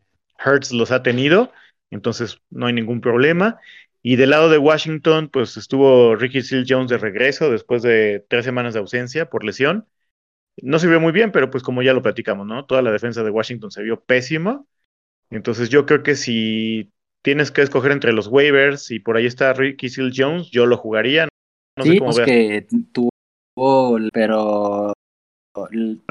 Hertz 0.43 0.71
los 0.71 0.91
ha 0.91 1.03
tenido, 1.03 1.51
entonces 1.89 2.39
no 2.49 2.67
hay 2.67 2.73
ningún 2.73 3.01
problema. 3.01 3.59
Y 4.03 4.15
del 4.15 4.31
lado 4.31 4.49
de 4.49 4.57
Washington, 4.57 5.29
pues 5.29 5.57
estuvo 5.57 6.15
Ricky 6.15 6.41
Seal 6.41 6.65
Jones 6.67 6.89
de 6.89 6.97
regreso 6.97 7.51
después 7.51 7.83
de 7.83 8.25
tres 8.29 8.45
semanas 8.45 8.73
de 8.73 8.79
ausencia 8.79 9.29
por 9.29 9.43
lesión. 9.43 9.87
No 10.61 10.79
se 10.79 10.87
vio 10.87 10.99
muy 10.99 11.11
bien, 11.11 11.31
pero 11.31 11.49
pues 11.51 11.63
como 11.63 11.81
ya 11.83 11.93
lo 11.93 12.01
platicamos, 12.01 12.47
¿no? 12.47 12.65
Toda 12.65 12.81
la 12.81 12.91
defensa 12.91 13.23
de 13.23 13.29
Washington 13.31 13.71
se 13.71 13.83
vio 13.83 14.01
pésima. 14.03 14.63
Entonces 15.29 15.69
yo 15.69 15.85
creo 15.85 16.03
que 16.03 16.15
si 16.15 16.91
tienes 17.21 17.51
que 17.51 17.61
escoger 17.61 17.91
entre 17.91 18.13
los 18.13 18.27
waivers 18.27 18.91
y 18.91 18.99
por 18.99 19.17
ahí 19.17 19.25
está 19.25 19.53
Ricky 19.53 19.89
Seal 19.89 20.11
Jones, 20.15 20.51
yo 20.51 20.65
lo 20.65 20.77
jugaría. 20.77 21.27
No 21.77 21.83
sí, 21.83 21.93
sé 21.93 21.99
cómo 21.99 22.13
pues 22.13 22.25
que 22.25 22.67
tuvo, 22.91 23.99
pero 24.13 24.93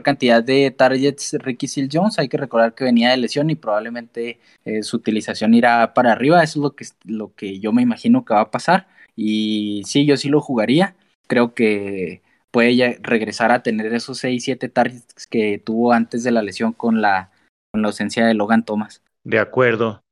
cantidad 0.02 0.42
de 0.42 0.70
targets 0.70 1.34
Ricky 1.38 1.66
Seal 1.66 1.88
Jones, 1.92 2.18
hay 2.18 2.28
que 2.28 2.36
recordar 2.36 2.74
que 2.74 2.84
venía 2.84 3.10
de 3.10 3.16
lesión 3.16 3.50
y 3.50 3.56
probablemente 3.56 4.38
eh, 4.64 4.82
su 4.82 4.96
utilización 4.96 5.54
irá 5.54 5.94
para 5.94 6.12
arriba, 6.12 6.42
eso 6.42 6.58
es 6.58 6.62
lo 6.62 6.76
que, 6.76 6.84
lo 7.04 7.34
que 7.34 7.58
yo 7.60 7.72
me 7.72 7.82
imagino 7.82 8.24
que 8.24 8.34
va 8.34 8.42
a 8.42 8.50
pasar 8.50 8.88
y 9.16 9.82
sí, 9.86 10.06
yo 10.06 10.16
sí 10.16 10.28
lo 10.28 10.40
jugaría, 10.40 10.96
creo 11.26 11.54
que 11.54 12.22
puede 12.50 12.98
regresar 13.02 13.52
a 13.52 13.62
tener 13.62 13.92
esos 13.94 14.18
6, 14.18 14.42
7 14.42 14.68
targets 14.68 15.26
que 15.26 15.58
tuvo 15.58 15.92
antes 15.92 16.24
de 16.24 16.32
la 16.32 16.42
lesión 16.42 16.72
con 16.72 17.00
la, 17.00 17.30
con 17.70 17.82
la 17.82 17.88
ausencia 17.88 18.26
de 18.26 18.34
Logan 18.34 18.64
Thomas. 18.64 19.02
De 19.24 19.38
acuerdo. 19.38 20.02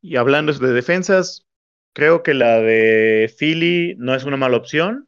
Y 0.00 0.16
hablando 0.16 0.52
de 0.52 0.72
defensas, 0.72 1.46
creo 1.94 2.22
que 2.22 2.34
la 2.34 2.60
de 2.60 3.32
Philly 3.36 3.96
no 3.98 4.14
es 4.14 4.24
una 4.24 4.36
mala 4.36 4.56
opción. 4.56 5.07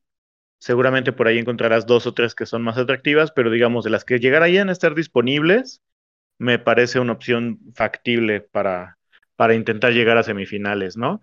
Seguramente 0.60 1.12
por 1.12 1.26
ahí 1.26 1.38
encontrarás 1.38 1.86
dos 1.86 2.06
o 2.06 2.12
tres 2.12 2.34
que 2.34 2.44
son 2.44 2.60
más 2.62 2.76
atractivas, 2.76 3.32
pero 3.32 3.50
digamos, 3.50 3.82
de 3.82 3.90
las 3.90 4.04
que 4.04 4.18
llegarían 4.18 4.68
a 4.68 4.72
estar 4.72 4.94
disponibles, 4.94 5.82
me 6.38 6.58
parece 6.58 7.00
una 7.00 7.12
opción 7.12 7.58
factible 7.74 8.42
para, 8.42 8.98
para 9.36 9.54
intentar 9.54 9.92
llegar 9.92 10.18
a 10.18 10.22
semifinales, 10.22 10.96
¿no? 10.96 11.20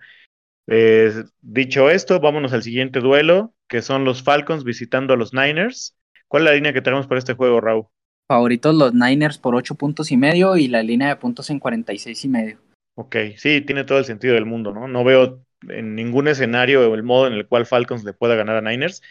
dicho 1.42 1.90
esto, 1.90 2.20
vámonos 2.20 2.52
al 2.52 2.62
siguiente 2.62 3.00
duelo, 3.00 3.54
que 3.70 3.82
son 3.82 4.04
los 4.04 4.22
Falcons 4.22 4.66
visitando 4.66 5.14
a 5.14 5.18
los 5.18 5.34
Niners. 5.34 5.96
¿Cuál 6.28 6.44
es 6.44 6.50
la 6.50 6.56
línea 6.56 6.74
que 6.74 6.82
tenemos 6.82 7.08
para 7.08 7.20
este 7.20 7.36
juego, 7.36 7.62
Raúl? 7.62 7.86
Favoritos 8.28 8.76
los 8.76 8.94
Niners 8.94 9.38
por 9.38 9.56
ocho 9.56 9.76
puntos 9.76 10.12
y 10.12 10.18
medio 10.18 10.58
y 10.58 10.68
la 10.68 10.84
línea 10.84 11.08
de 11.08 11.16
puntos 11.16 11.50
en 11.50 11.60
46 11.60 12.26
y 12.26 12.28
medio. 12.28 12.58
Ok, 12.96 13.16
sí, 13.38 13.62
tiene 13.62 13.86
todo 13.86 14.00
el 14.00 14.06
sentido 14.06 14.34
del 14.34 14.46
mundo, 14.46 14.74
¿no? 14.74 14.88
No 14.90 15.06
veo 15.06 15.46
en 15.70 15.96
ningún 15.96 16.28
escenario 16.28 16.94
el 16.94 17.04
modo 17.04 17.28
en 17.28 17.34
el 17.34 17.48
cual 17.48 17.66
Falcons 17.66 18.04
le 18.04 18.14
pueda 18.14 18.36
ganar 18.36 18.58
a 18.58 18.62
Niners. 18.62 19.02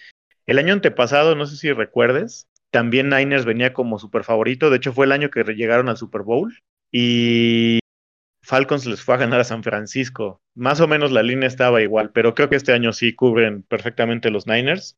El 0.46 0.58
año 0.58 0.72
antepasado, 0.72 1.34
no 1.34 1.46
sé 1.46 1.56
si 1.56 1.72
recuerdes, 1.72 2.48
también 2.70 3.08
Niners 3.08 3.44
venía 3.44 3.72
como 3.72 3.98
super 3.98 4.24
favorito. 4.24 4.70
De 4.70 4.76
hecho, 4.76 4.92
fue 4.92 5.06
el 5.06 5.12
año 5.12 5.30
que 5.30 5.42
llegaron 5.42 5.88
al 5.88 5.96
Super 5.96 6.22
Bowl 6.22 6.54
y 6.92 7.80
Falcons 8.42 8.86
les 8.86 9.02
fue 9.02 9.14
a 9.16 9.18
ganar 9.18 9.40
a 9.40 9.44
San 9.44 9.62
Francisco. 9.64 10.40
Más 10.54 10.80
o 10.80 10.86
menos 10.88 11.10
la 11.10 11.22
línea 11.24 11.48
estaba 11.48 11.82
igual, 11.82 12.12
pero 12.12 12.34
creo 12.34 12.48
que 12.48 12.56
este 12.56 12.72
año 12.72 12.92
sí 12.92 13.14
cubren 13.14 13.62
perfectamente 13.64 14.30
los 14.30 14.46
Niners. 14.46 14.96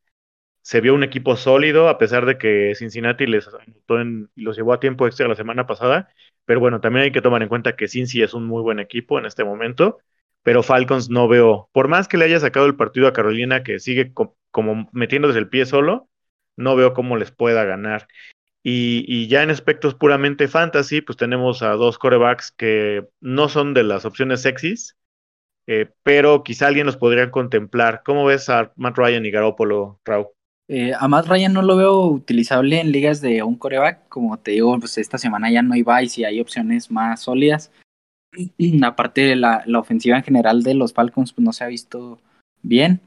Se 0.62 0.80
vio 0.82 0.94
un 0.94 1.02
equipo 1.04 1.37
sólido, 1.37 1.88
a 1.88 1.98
pesar 1.98 2.26
de 2.26 2.38
que 2.38 2.74
Cincinnati 2.76 3.26
les 3.26 3.48
anotó 3.48 4.00
en, 4.00 4.30
los 4.37 4.56
llevó 4.56 4.74
a 4.74 4.80
tiempo 4.80 5.06
extra 5.06 5.28
la 5.28 5.34
semana 5.34 5.66
pasada. 5.66 6.11
Pero 6.44 6.61
bueno, 6.61 6.80
también 6.80 7.04
hay 7.04 7.12
que 7.12 7.22
tomar 7.22 7.42
en 7.42 7.48
cuenta 7.48 7.76
que 7.76 7.88
Cincy 7.88 8.22
es 8.22 8.34
un 8.34 8.46
muy 8.46 8.62
buen 8.62 8.80
equipo 8.80 9.18
en 9.18 9.26
este 9.26 9.44
momento. 9.44 9.98
Pero 10.42 10.62
Falcons 10.62 11.11
no 11.11 11.28
veo, 11.28 11.70
por 11.72 11.88
más 11.88 12.08
que 12.08 12.16
le 12.18 12.26
haya 12.26 12.40
sacado 12.40 12.66
el 12.66 12.76
partido 12.76 13.08
a 13.08 13.12
Carolina, 13.12 13.62
que 13.62 13.78
sigue 13.78 14.12
como 14.59 14.88
metiendo 14.90 15.29
desde 15.29 15.38
el 15.38 15.49
pie 15.49 15.66
solo, 15.66 16.09
no 16.57 16.75
veo 16.75 16.92
cómo 16.92 17.16
les 17.16 17.31
pueda 17.31 17.62
ganar. 17.62 18.09
Y, 18.64 19.29
ya 19.29 19.44
en 19.44 19.51
aspectos 19.51 19.94
puramente 19.94 20.49
fantasy, 20.49 21.01
pues 21.01 21.16
tenemos 21.16 21.62
a 21.62 21.75
dos 21.75 21.97
corebacks 21.97 22.51
que 22.51 23.07
no 23.21 23.49
son 23.49 23.73
de 23.73 23.85
las 23.85 24.05
opciones 24.05 24.42
sexys, 24.42 24.97
eh, 25.68 25.92
pero 26.03 26.42
quizá 26.42 26.66
alguien 26.66 26.87
los 26.87 26.97
podría 26.97 27.31
contemplar. 27.31 28.03
¿Cómo 28.05 28.25
ves 28.25 28.49
a 28.49 28.73
Matt 28.75 28.99
Ryan 28.99 29.25
y 29.25 29.31
Garoppolo, 29.31 30.01
Rau? 30.05 30.33
Eh, 30.66 30.92
a 30.99 31.07
Matt 31.07 31.29
Ryan 31.29 31.53
no 31.53 31.62
lo 31.62 31.77
veo 31.77 32.01
utilizable 32.07 32.81
en 32.81 32.90
ligas 32.90 33.21
de 33.21 33.44
un 33.44 33.55
coreback. 33.55 34.09
Como 34.09 34.37
te 34.40 34.51
digo, 34.51 34.77
pues 34.81 34.99
esta 34.99 35.18
semana 35.18 35.53
ya 35.53 35.62
no 35.62 35.77
buys 35.85 36.18
y 36.18 36.25
hay 36.25 36.40
opciones 36.40 36.90
más 36.90 37.23
sólidas. 37.23 37.71
Aparte, 38.83 39.37
la, 39.37 39.62
la 39.66 39.79
ofensiva 39.79 40.16
en 40.16 40.25
general 40.25 40.64
de 40.64 40.75
los 40.75 40.92
Falcons 40.92 41.33
pues, 41.33 41.44
no 41.44 41.53
se 41.53 41.62
ha 41.62 41.68
visto 41.68 42.18
bien. 42.62 43.01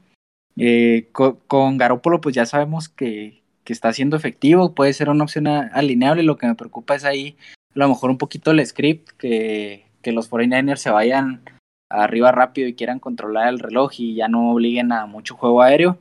Eh, 0.56 1.08
con, 1.12 1.78
Garópolo, 1.78 2.20
pues 2.20 2.34
ya 2.34 2.46
sabemos 2.46 2.88
que, 2.88 3.42
que, 3.64 3.72
está 3.72 3.92
siendo 3.92 4.16
efectivo, 4.16 4.74
puede 4.74 4.92
ser 4.92 5.08
una 5.08 5.24
opción 5.24 5.46
alineable. 5.46 6.22
Lo 6.22 6.36
que 6.36 6.46
me 6.46 6.54
preocupa 6.54 6.94
es 6.94 7.04
ahí, 7.04 7.36
a 7.74 7.78
lo 7.78 7.88
mejor 7.88 8.10
un 8.10 8.18
poquito 8.18 8.50
el 8.50 8.64
script, 8.66 9.10
que, 9.18 9.86
que 10.02 10.12
los 10.12 10.30
49ers 10.30 10.76
se 10.76 10.90
vayan 10.90 11.42
arriba 11.88 12.32
rápido 12.32 12.68
y 12.68 12.74
quieran 12.74 12.98
controlar 12.98 13.48
el 13.48 13.58
reloj 13.58 13.92
y 13.98 14.14
ya 14.14 14.28
no 14.28 14.52
obliguen 14.52 14.92
a 14.92 15.06
mucho 15.06 15.36
juego 15.36 15.62
aéreo. 15.62 15.98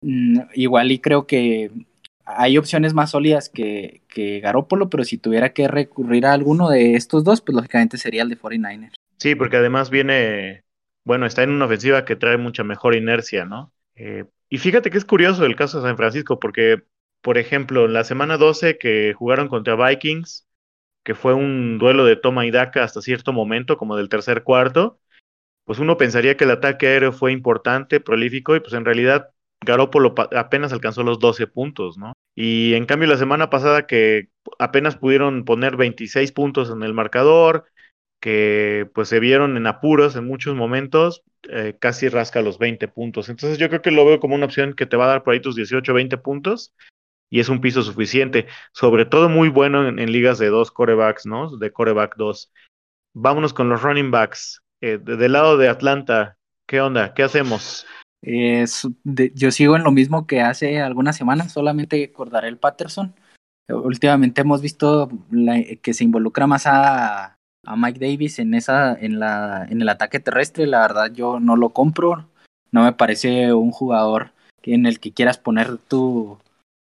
Mm, 0.00 0.40
igual 0.54 0.92
y 0.92 1.00
creo 1.00 1.26
que 1.26 1.70
hay 2.24 2.58
opciones 2.58 2.94
más 2.94 3.10
sólidas 3.10 3.48
que, 3.48 4.02
que 4.08 4.40
Garópolo, 4.40 4.90
pero 4.90 5.04
si 5.04 5.18
tuviera 5.18 5.52
que 5.52 5.66
recurrir 5.66 6.26
a 6.26 6.32
alguno 6.32 6.68
de 6.68 6.94
estos 6.94 7.24
dos, 7.24 7.40
pues 7.40 7.56
lógicamente 7.56 7.96
sería 7.96 8.22
el 8.22 8.28
de 8.28 8.38
49ers. 8.38 8.94
Sí, 9.16 9.34
porque 9.34 9.56
además 9.56 9.90
viene 9.90 10.62
bueno, 11.08 11.24
está 11.24 11.42
en 11.42 11.48
una 11.52 11.64
ofensiva 11.64 12.04
que 12.04 12.16
trae 12.16 12.36
mucha 12.36 12.64
mejor 12.64 12.94
inercia, 12.94 13.46
¿no? 13.46 13.72
Eh, 13.94 14.26
y 14.50 14.58
fíjate 14.58 14.90
que 14.90 14.98
es 14.98 15.06
curioso 15.06 15.46
el 15.46 15.56
caso 15.56 15.80
de 15.80 15.88
San 15.88 15.96
Francisco, 15.96 16.38
porque, 16.38 16.82
por 17.22 17.38
ejemplo, 17.38 17.86
en 17.86 17.94
la 17.94 18.04
semana 18.04 18.36
12 18.36 18.76
que 18.76 19.14
jugaron 19.14 19.48
contra 19.48 19.74
Vikings, 19.74 20.46
que 21.04 21.14
fue 21.14 21.32
un 21.32 21.78
duelo 21.78 22.04
de 22.04 22.16
toma 22.16 22.44
y 22.44 22.50
daca 22.50 22.84
hasta 22.84 23.00
cierto 23.00 23.32
momento, 23.32 23.78
como 23.78 23.96
del 23.96 24.10
tercer 24.10 24.42
cuarto, 24.42 25.00
pues 25.64 25.78
uno 25.78 25.96
pensaría 25.96 26.36
que 26.36 26.44
el 26.44 26.50
ataque 26.50 26.88
aéreo 26.88 27.12
fue 27.12 27.32
importante, 27.32 28.00
prolífico, 28.00 28.54
y 28.54 28.60
pues 28.60 28.74
en 28.74 28.84
realidad 28.84 29.30
Garoppolo 29.64 30.14
apenas 30.36 30.74
alcanzó 30.74 31.04
los 31.04 31.18
12 31.20 31.46
puntos, 31.46 31.96
¿no? 31.96 32.12
Y 32.34 32.74
en 32.74 32.84
cambio 32.84 33.08
la 33.08 33.16
semana 33.16 33.48
pasada 33.48 33.86
que 33.86 34.28
apenas 34.58 34.96
pudieron 34.96 35.46
poner 35.46 35.76
26 35.76 36.32
puntos 36.32 36.68
en 36.68 36.82
el 36.82 36.92
marcador, 36.92 37.64
que 38.20 38.90
pues 38.94 39.08
se 39.08 39.20
vieron 39.20 39.56
en 39.56 39.66
apuros 39.66 40.16
en 40.16 40.26
muchos 40.26 40.56
momentos, 40.56 41.22
eh, 41.48 41.76
casi 41.78 42.08
rasca 42.08 42.42
los 42.42 42.58
20 42.58 42.88
puntos. 42.88 43.28
Entonces 43.28 43.58
yo 43.58 43.68
creo 43.68 43.82
que 43.82 43.90
lo 43.90 44.04
veo 44.04 44.20
como 44.20 44.34
una 44.34 44.46
opción 44.46 44.74
que 44.74 44.86
te 44.86 44.96
va 44.96 45.04
a 45.04 45.08
dar 45.08 45.22
por 45.22 45.34
ahí 45.34 45.40
tus 45.40 45.56
18, 45.56 45.94
20 45.94 46.18
puntos 46.18 46.74
y 47.30 47.40
es 47.40 47.48
un 47.48 47.60
piso 47.60 47.82
suficiente, 47.82 48.46
sobre 48.72 49.04
todo 49.04 49.28
muy 49.28 49.48
bueno 49.48 49.86
en, 49.86 50.12
ligas 50.12 50.38
de 50.38 50.48
dos 50.48 50.70
corebacks, 50.70 51.26
¿no? 51.26 51.56
De 51.56 51.70
coreback 51.70 52.16
2. 52.16 52.52
Vámonos 53.14 53.52
con 53.52 53.68
los 53.68 53.82
running 53.82 54.10
backs. 54.10 54.62
Eh, 54.80 54.98
del 54.98 55.32
lado 55.32 55.56
de 55.56 55.68
Atlanta, 55.68 56.38
¿qué 56.66 56.80
onda? 56.80 57.14
¿Qué 57.14 57.22
hacemos? 57.22 57.86
yo 58.20 59.50
sigo 59.52 59.76
en 59.76 59.84
lo 59.84 59.92
mismo 59.92 60.26
que 60.26 60.40
hace 60.40 60.80
algunas 60.80 61.16
semanas, 61.16 61.52
solamente 61.52 62.02
acordaré 62.02 62.48
el 62.48 62.58
Patterson. 62.58 63.14
Últimamente 63.68 64.40
hemos 64.40 64.60
visto 64.60 65.08
que 65.82 65.94
se 65.94 66.02
involucra 66.02 66.48
más 66.48 66.66
a, 66.66 67.37
a 67.68 67.76
Mike 67.76 68.00
Davis 68.00 68.38
en 68.38 68.54
esa 68.54 68.96
en 68.98 69.20
la 69.20 69.66
en 69.68 69.82
el 69.82 69.88
ataque 69.90 70.20
terrestre, 70.20 70.66
la 70.66 70.80
verdad 70.80 71.12
yo 71.12 71.38
no 71.38 71.54
lo 71.56 71.70
compro. 71.70 72.26
No 72.72 72.84
me 72.84 72.92
parece 72.92 73.52
un 73.52 73.70
jugador 73.70 74.32
en 74.62 74.86
el 74.86 75.00
que 75.00 75.12
quieras 75.12 75.38
poner 75.38 75.76
tu 75.76 76.38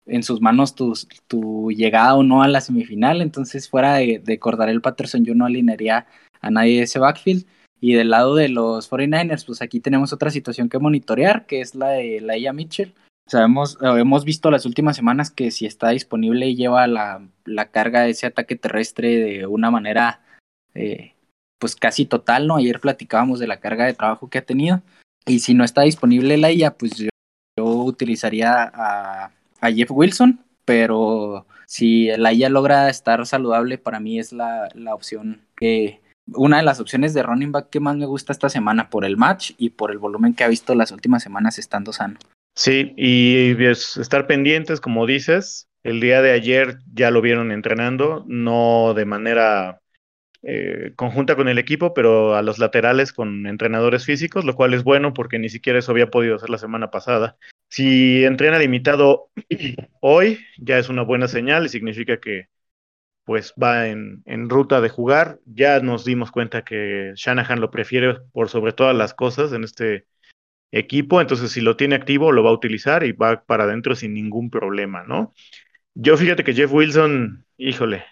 en 0.06 0.22
sus 0.22 0.40
manos 0.40 0.74
tu, 0.74 0.94
tu 1.28 1.70
llegada 1.70 2.14
o 2.14 2.22
no 2.22 2.42
a 2.42 2.48
la 2.48 2.60
semifinal, 2.60 3.20
entonces 3.20 3.68
fuera 3.68 3.94
de, 3.94 4.20
de 4.24 4.40
el 4.68 4.80
Patterson 4.80 5.24
yo 5.24 5.34
no 5.34 5.44
alinearía 5.44 6.06
a 6.40 6.50
nadie 6.50 6.78
de 6.78 6.82
ese 6.84 6.98
backfield. 6.98 7.46
Y 7.82 7.94
del 7.94 8.10
lado 8.10 8.34
de 8.34 8.50
los 8.50 8.90
49ers, 8.90 9.46
pues 9.46 9.62
aquí 9.62 9.80
tenemos 9.80 10.12
otra 10.12 10.30
situación 10.30 10.68
que 10.68 10.78
monitorear, 10.78 11.46
que 11.46 11.62
es 11.62 11.74
la 11.74 11.90
de 11.90 12.20
la 12.20 12.34
Ella 12.34 12.52
Mitchell. 12.52 12.92
Sabemos, 13.26 13.78
hemos 13.80 14.24
visto 14.26 14.50
las 14.50 14.66
últimas 14.66 14.96
semanas 14.96 15.30
que 15.30 15.50
si 15.50 15.64
está 15.64 15.90
disponible 15.90 16.46
y 16.46 16.56
lleva 16.56 16.86
la, 16.86 17.26
la 17.46 17.70
carga 17.70 18.02
de 18.02 18.10
ese 18.10 18.26
ataque 18.26 18.56
terrestre 18.56 19.16
de 19.16 19.46
una 19.46 19.70
manera 19.70 20.20
eh, 20.74 21.14
pues 21.58 21.76
casi 21.76 22.06
total, 22.06 22.46
¿no? 22.46 22.56
Ayer 22.56 22.80
platicábamos 22.80 23.38
de 23.38 23.46
la 23.46 23.60
carga 23.60 23.86
de 23.86 23.94
trabajo 23.94 24.28
que 24.28 24.38
ha 24.38 24.42
tenido 24.42 24.82
y 25.26 25.40
si 25.40 25.54
no 25.54 25.64
está 25.64 25.82
disponible 25.82 26.36
la 26.36 26.50
IA, 26.50 26.72
pues 26.76 26.92
yo, 26.96 27.10
utilizaría 27.58 28.70
a, 28.74 29.30
Jeff 29.74 29.90
Wilson, 29.90 30.40
pero 30.64 31.46
si 31.66 32.06
la 32.16 32.32
IA 32.32 32.48
logra 32.48 32.88
estar 32.88 33.26
saludable, 33.26 33.76
para 33.76 34.00
mí 34.00 34.18
es 34.18 34.32
la, 34.32 34.70
la 34.74 34.94
opción 34.94 35.42
que 35.54 36.00
una 36.34 36.58
de 36.58 36.62
las 36.62 36.80
opciones 36.80 37.12
de 37.12 37.22
running 37.22 37.52
back 37.52 37.68
que 37.70 37.80
más 37.80 37.96
me 37.96 38.06
gusta 38.06 38.32
esta 38.32 38.48
semana 38.48 38.88
por 38.88 39.04
el 39.04 39.16
match 39.16 39.52
y 39.58 39.70
por 39.70 39.90
el 39.90 39.98
volumen 39.98 40.34
que 40.34 40.44
ha 40.44 40.48
visto 40.48 40.74
las 40.74 40.92
últimas 40.92 41.22
semanas 41.22 41.58
estando 41.58 41.92
sano. 41.92 42.18
Sí, 42.54 42.94
y 42.96 43.54
estar 43.64 44.26
pendientes, 44.26 44.80
como 44.80 45.06
dices, 45.06 45.68
el 45.82 46.00
día 46.00 46.22
de 46.22 46.32
ayer 46.32 46.78
ya 46.92 47.10
lo 47.10 47.20
vieron 47.20 47.52
entrenando, 47.52 48.24
no 48.26 48.94
de 48.94 49.04
manera 49.04 49.80
eh, 50.42 50.92
conjunta 50.96 51.36
con 51.36 51.48
el 51.48 51.58
equipo, 51.58 51.92
pero 51.94 52.34
a 52.34 52.42
los 52.42 52.58
laterales 52.58 53.12
con 53.12 53.46
entrenadores 53.46 54.04
físicos, 54.04 54.44
lo 54.44 54.54
cual 54.54 54.74
es 54.74 54.84
bueno 54.84 55.12
porque 55.12 55.38
ni 55.38 55.48
siquiera 55.48 55.78
eso 55.78 55.92
había 55.92 56.10
podido 56.10 56.36
hacer 56.36 56.50
la 56.50 56.58
semana 56.58 56.90
pasada. 56.90 57.36
Si 57.68 58.24
entrena 58.24 58.58
limitado 58.58 59.30
hoy, 60.00 60.40
ya 60.58 60.78
es 60.78 60.88
una 60.88 61.02
buena 61.02 61.28
señal 61.28 61.66
y 61.66 61.68
significa 61.68 62.20
que 62.20 62.48
pues 63.24 63.54
va 63.62 63.88
en, 63.88 64.22
en, 64.26 64.48
ruta 64.50 64.80
de 64.80 64.88
jugar. 64.88 65.40
Ya 65.44 65.80
nos 65.80 66.04
dimos 66.04 66.32
cuenta 66.32 66.64
que 66.64 67.12
Shanahan 67.14 67.60
lo 67.60 67.70
prefiere 67.70 68.16
por 68.32 68.48
sobre 68.48 68.72
todas 68.72 68.96
las 68.96 69.14
cosas 69.14 69.52
en 69.52 69.64
este 69.64 70.06
equipo, 70.72 71.20
entonces 71.20 71.50
si 71.50 71.60
lo 71.60 71.76
tiene 71.76 71.96
activo 71.96 72.32
lo 72.32 72.42
va 72.42 72.50
a 72.50 72.54
utilizar 72.54 73.04
y 73.04 73.12
va 73.12 73.44
para 73.44 73.64
adentro 73.64 73.94
sin 73.94 74.14
ningún 74.14 74.50
problema, 74.50 75.04
¿no? 75.04 75.34
Yo 75.94 76.16
fíjate 76.16 76.44
que 76.44 76.54
Jeff 76.54 76.72
Wilson, 76.72 77.44
híjole, 77.56 78.04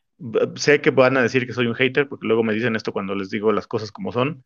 sé 0.57 0.81
que 0.81 0.91
van 0.91 1.17
a 1.17 1.23
decir 1.23 1.47
que 1.47 1.53
soy 1.53 1.67
un 1.67 1.75
hater, 1.75 2.09
porque 2.09 2.27
luego 2.27 2.43
me 2.43 2.55
dicen 2.55 2.77
esto 2.77 2.93
cuando 2.93 3.15
les 3.15 3.31
digo 3.31 3.53
las 3.53 3.67
cosas 3.67 3.93
como 3.93 4.13
son, 4.13 4.45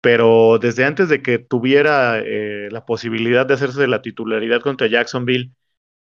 pero 0.00 0.58
desde 0.60 0.84
antes 0.84 1.08
de 1.08 1.22
que 1.22 1.38
tuviera 1.38 2.20
eh, 2.20 2.68
la 2.70 2.86
posibilidad 2.86 3.46
de 3.46 3.54
hacerse 3.54 3.80
de 3.80 3.88
la 3.88 4.02
titularidad 4.02 4.60
contra 4.62 4.88
Jacksonville, 4.88 5.52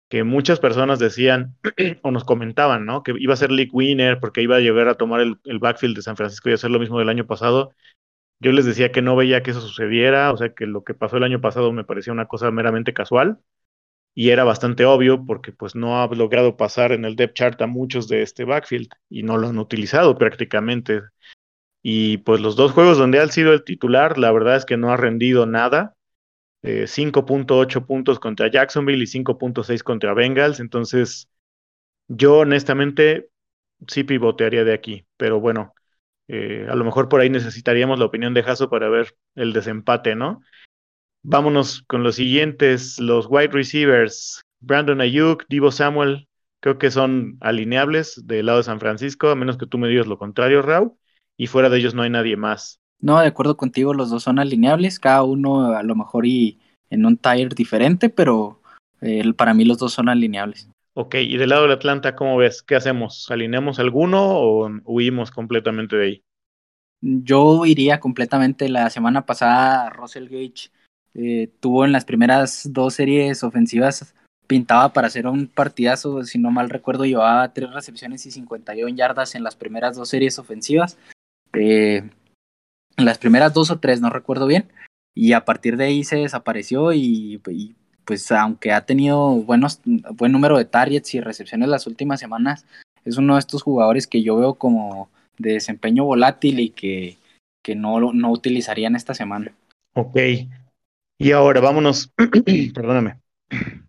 que 0.08 0.24
muchas 0.24 0.60
personas 0.60 0.98
decían 0.98 1.56
o 2.02 2.10
nos 2.10 2.24
comentaban, 2.24 2.86
¿no? 2.86 3.02
Que 3.02 3.14
iba 3.18 3.34
a 3.34 3.36
ser 3.36 3.52
league 3.52 3.70
winner 3.72 4.20
porque 4.20 4.42
iba 4.42 4.56
a 4.56 4.60
llegar 4.60 4.88
a 4.88 4.96
tomar 4.96 5.20
el, 5.20 5.38
el, 5.44 5.58
backfield 5.60 5.96
de 5.96 6.02
San 6.02 6.16
Francisco 6.16 6.50
y 6.50 6.54
hacer 6.54 6.70
lo 6.70 6.80
mismo 6.80 6.98
del 6.98 7.10
año 7.10 7.26
pasado. 7.26 7.72
Yo 8.40 8.52
les 8.52 8.66
decía 8.66 8.92
que 8.92 9.02
no 9.02 9.16
veía 9.16 9.42
que 9.42 9.52
eso 9.52 9.60
sucediera, 9.60 10.32
o 10.32 10.36
sea 10.36 10.54
que 10.54 10.66
lo 10.66 10.84
que 10.84 10.94
pasó 10.94 11.16
el 11.18 11.24
año 11.24 11.40
pasado 11.40 11.72
me 11.72 11.84
parecía 11.84 12.12
una 12.12 12.28
cosa 12.28 12.50
meramente 12.52 12.94
casual 12.94 13.40
y 14.18 14.30
era 14.30 14.42
bastante 14.42 14.84
obvio 14.84 15.24
porque 15.24 15.52
pues 15.52 15.76
no 15.76 16.02
ha 16.02 16.08
logrado 16.08 16.56
pasar 16.56 16.90
en 16.90 17.04
el 17.04 17.14
depth 17.14 17.34
chart 17.36 17.62
a 17.62 17.68
muchos 17.68 18.08
de 18.08 18.22
este 18.22 18.42
backfield 18.42 18.88
y 19.08 19.22
no 19.22 19.38
lo 19.38 19.46
han 19.46 19.60
utilizado 19.60 20.18
prácticamente. 20.18 21.02
Y 21.84 22.18
pues 22.18 22.40
los 22.40 22.56
dos 22.56 22.72
juegos 22.72 22.98
donde 22.98 23.20
ha 23.20 23.28
sido 23.28 23.52
el 23.52 23.62
titular, 23.62 24.18
la 24.18 24.32
verdad 24.32 24.56
es 24.56 24.64
que 24.64 24.76
no 24.76 24.90
ha 24.90 24.96
rendido 24.96 25.46
nada. 25.46 25.94
5.8 26.64 27.78
eh, 27.78 27.82
puntos 27.82 28.18
contra 28.18 28.50
Jacksonville 28.50 29.04
y 29.04 29.06
5.6 29.06 29.84
contra 29.84 30.14
Bengals. 30.14 30.58
Entonces, 30.58 31.28
yo 32.08 32.38
honestamente 32.38 33.28
sí 33.86 34.02
pivotearía 34.02 34.64
de 34.64 34.74
aquí, 34.74 35.06
pero 35.16 35.38
bueno, 35.38 35.74
eh, 36.26 36.66
a 36.68 36.74
lo 36.74 36.84
mejor 36.84 37.08
por 37.08 37.20
ahí 37.20 37.30
necesitaríamos 37.30 38.00
la 38.00 38.06
opinión 38.06 38.34
de 38.34 38.42
Jaso 38.42 38.68
para 38.68 38.88
ver 38.88 39.14
el 39.36 39.52
desempate, 39.52 40.16
¿no? 40.16 40.40
Vámonos 41.22 41.82
con 41.82 42.02
los 42.02 42.16
siguientes, 42.16 42.98
los 42.98 43.26
wide 43.28 43.48
receivers. 43.48 44.40
Brandon 44.60 45.00
Ayuk, 45.00 45.44
Divo 45.48 45.70
Samuel, 45.70 46.26
creo 46.60 46.78
que 46.78 46.90
son 46.90 47.36
alineables 47.40 48.26
del 48.26 48.46
lado 48.46 48.58
de 48.58 48.64
San 48.64 48.80
Francisco, 48.80 49.28
a 49.28 49.34
menos 49.34 49.58
que 49.58 49.66
tú 49.66 49.78
me 49.78 49.88
digas 49.88 50.06
lo 50.06 50.18
contrario, 50.18 50.62
Raúl. 50.62 50.92
Y 51.36 51.46
fuera 51.46 51.68
de 51.68 51.78
ellos 51.78 51.94
no 51.94 52.02
hay 52.02 52.10
nadie 52.10 52.36
más. 52.36 52.80
No, 53.00 53.20
de 53.20 53.28
acuerdo 53.28 53.56
contigo, 53.56 53.94
los 53.94 54.10
dos 54.10 54.24
son 54.24 54.38
alineables, 54.38 54.98
cada 54.98 55.22
uno 55.22 55.72
a 55.72 55.82
lo 55.82 55.94
mejor 55.94 56.26
y 56.26 56.58
en 56.90 57.06
un 57.06 57.16
tire 57.16 57.48
diferente, 57.54 58.10
pero 58.10 58.60
eh, 59.00 59.32
para 59.34 59.54
mí 59.54 59.64
los 59.64 59.78
dos 59.78 59.92
son 59.92 60.08
alineables. 60.08 60.68
Ok, 60.94 61.14
y 61.14 61.36
del 61.36 61.50
lado 61.50 61.68
de 61.68 61.74
Atlanta, 61.74 62.16
¿cómo 62.16 62.36
ves? 62.36 62.62
¿Qué 62.62 62.74
hacemos? 62.74 63.30
¿Alineamos 63.30 63.78
alguno 63.78 64.36
o 64.36 64.68
huimos 64.84 65.30
completamente 65.30 65.96
de 65.96 66.04
ahí? 66.04 66.22
Yo 67.00 67.64
iría 67.66 68.00
completamente. 68.00 68.68
La 68.68 68.90
semana 68.90 69.24
pasada, 69.24 69.90
Russell 69.90 70.28
Gage 70.28 70.70
eh, 71.20 71.50
tuvo 71.58 71.84
en 71.84 71.90
las 71.90 72.04
primeras 72.04 72.72
dos 72.72 72.94
series 72.94 73.42
ofensivas, 73.42 74.14
pintaba 74.46 74.92
para 74.92 75.08
hacer 75.08 75.26
un 75.26 75.48
partidazo. 75.48 76.22
Si 76.22 76.38
no 76.38 76.52
mal 76.52 76.70
recuerdo, 76.70 77.06
llevaba 77.06 77.52
tres 77.52 77.72
recepciones 77.72 78.24
y 78.24 78.30
51 78.30 78.94
yardas 78.94 79.34
en 79.34 79.42
las 79.42 79.56
primeras 79.56 79.96
dos 79.96 80.08
series 80.08 80.38
ofensivas. 80.38 80.96
Eh, 81.54 82.08
en 82.96 83.04
las 83.04 83.18
primeras 83.18 83.52
dos 83.52 83.72
o 83.72 83.80
tres, 83.80 84.00
no 84.00 84.10
recuerdo 84.10 84.46
bien. 84.46 84.68
Y 85.12 85.32
a 85.32 85.44
partir 85.44 85.76
de 85.76 85.86
ahí 85.86 86.04
se 86.04 86.18
desapareció 86.18 86.92
y, 86.92 87.42
pues 88.04 88.30
aunque 88.30 88.70
ha 88.70 88.86
tenido 88.86 89.30
buenos, 89.42 89.80
buen 89.84 90.30
número 90.30 90.56
de 90.56 90.66
targets 90.66 91.14
y 91.14 91.20
recepciones 91.20 91.68
las 91.68 91.88
últimas 91.88 92.20
semanas, 92.20 92.64
es 93.04 93.16
uno 93.16 93.34
de 93.34 93.40
estos 93.40 93.64
jugadores 93.64 94.06
que 94.06 94.22
yo 94.22 94.36
veo 94.36 94.54
como 94.54 95.10
de 95.36 95.54
desempeño 95.54 96.04
volátil 96.04 96.60
y 96.60 96.70
que, 96.70 97.16
que 97.64 97.74
no, 97.74 98.12
no 98.12 98.30
utilizarían 98.30 98.94
esta 98.94 99.14
semana. 99.14 99.52
Ok. 99.94 100.16
Y 101.18 101.32
ahora 101.32 101.60
vámonos, 101.60 102.12
perdóname, 102.74 103.20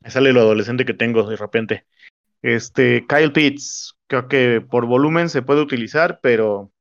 me 0.01 0.09
sale 0.09 0.33
lo 0.33 0.41
adolescente 0.41 0.85
que 0.85 0.93
tengo 0.93 1.29
de 1.29 1.37
repente. 1.37 1.85
Este, 2.41 3.05
Kyle 3.07 3.31
Pitts, 3.31 3.95
creo 4.07 4.27
que 4.27 4.61
por 4.61 4.85
volumen 4.85 5.29
se 5.29 5.41
puede 5.41 5.61
utilizar, 5.61 6.19
pero 6.21 6.71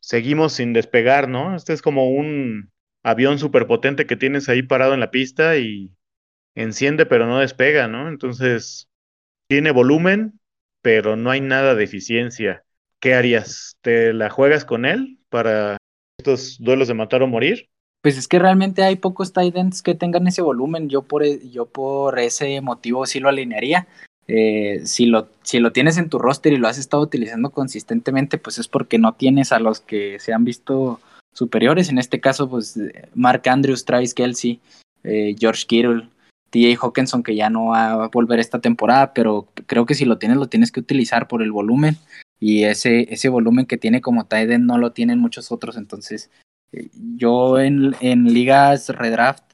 seguimos 0.00 0.54
sin 0.54 0.72
despegar, 0.72 1.28
¿no? 1.28 1.54
Este 1.54 1.72
es 1.72 1.82
como 1.82 2.10
un 2.10 2.72
avión 3.02 3.38
superpotente 3.38 4.06
que 4.06 4.16
tienes 4.16 4.48
ahí 4.48 4.62
parado 4.62 4.94
en 4.94 5.00
la 5.00 5.10
pista 5.10 5.56
y 5.58 5.92
enciende 6.54 7.06
pero 7.06 7.26
no 7.26 7.38
despega, 7.38 7.88
¿no? 7.88 8.08
Entonces, 8.08 8.88
tiene 9.48 9.70
volumen, 9.70 10.40
pero 10.82 11.16
no 11.16 11.30
hay 11.30 11.40
nada 11.40 11.74
de 11.74 11.84
eficiencia. 11.84 12.64
¿qué 13.00 13.14
harías? 13.14 13.76
¿Te 13.80 14.12
la 14.12 14.30
juegas 14.30 14.64
con 14.64 14.84
él 14.84 15.18
para 15.28 15.76
estos 16.18 16.58
duelos 16.60 16.88
de 16.88 16.94
matar 16.94 17.22
o 17.22 17.26
morir? 17.26 17.68
Pues 18.02 18.16
es 18.16 18.28
que 18.28 18.38
realmente 18.38 18.82
hay 18.82 18.96
pocos 18.96 19.32
tight 19.32 19.56
ends 19.56 19.82
que 19.82 19.94
tengan 19.94 20.26
ese 20.26 20.42
volumen. 20.42 20.88
Yo 20.88 21.02
por, 21.02 21.24
e, 21.24 21.48
yo 21.50 21.66
por 21.66 22.18
ese 22.18 22.60
motivo 22.60 23.06
sí 23.06 23.20
lo 23.20 23.28
alinearía. 23.28 23.88
Eh, 24.28 24.82
si, 24.84 25.06
lo, 25.06 25.28
si 25.42 25.58
lo 25.58 25.72
tienes 25.72 25.96
en 25.96 26.10
tu 26.10 26.18
roster 26.18 26.52
y 26.52 26.58
lo 26.58 26.68
has 26.68 26.78
estado 26.78 27.02
utilizando 27.02 27.50
consistentemente, 27.50 28.38
pues 28.38 28.58
es 28.58 28.68
porque 28.68 28.98
no 28.98 29.14
tienes 29.14 29.52
a 29.52 29.58
los 29.58 29.80
que 29.80 30.18
se 30.20 30.32
han 30.32 30.44
visto 30.44 31.00
superiores. 31.32 31.88
En 31.88 31.98
este 31.98 32.20
caso, 32.20 32.48
pues 32.48 32.78
Mark 33.14 33.42
Andrews, 33.48 33.84
Travis 33.84 34.14
Kelsey, 34.14 34.60
eh, 35.04 35.34
George 35.38 35.64
Kittle, 35.66 36.08
TJ 36.50 36.76
Hawkinson, 36.80 37.22
que 37.22 37.34
ya 37.34 37.50
no 37.50 37.68
va 37.68 38.04
a 38.04 38.08
volver 38.08 38.38
esta 38.38 38.60
temporada, 38.60 39.12
pero 39.12 39.48
creo 39.66 39.86
que 39.86 39.94
si 39.94 40.04
lo 40.04 40.18
tienes, 40.18 40.38
lo 40.38 40.48
tienes 40.48 40.72
que 40.72 40.80
utilizar 40.80 41.28
por 41.28 41.42
el 41.42 41.52
volumen 41.52 41.96
y 42.40 42.64
ese, 42.64 43.12
ese 43.12 43.28
volumen 43.28 43.66
que 43.66 43.76
tiene 43.76 44.00
como 44.00 44.26
Tiden 44.26 44.66
no 44.66 44.78
lo 44.78 44.92
tienen 44.92 45.18
muchos 45.18 45.50
otros. 45.52 45.76
Entonces, 45.76 46.30
yo 46.92 47.58
en, 47.58 47.94
en 48.00 48.24
ligas 48.24 48.88
redraft 48.90 49.44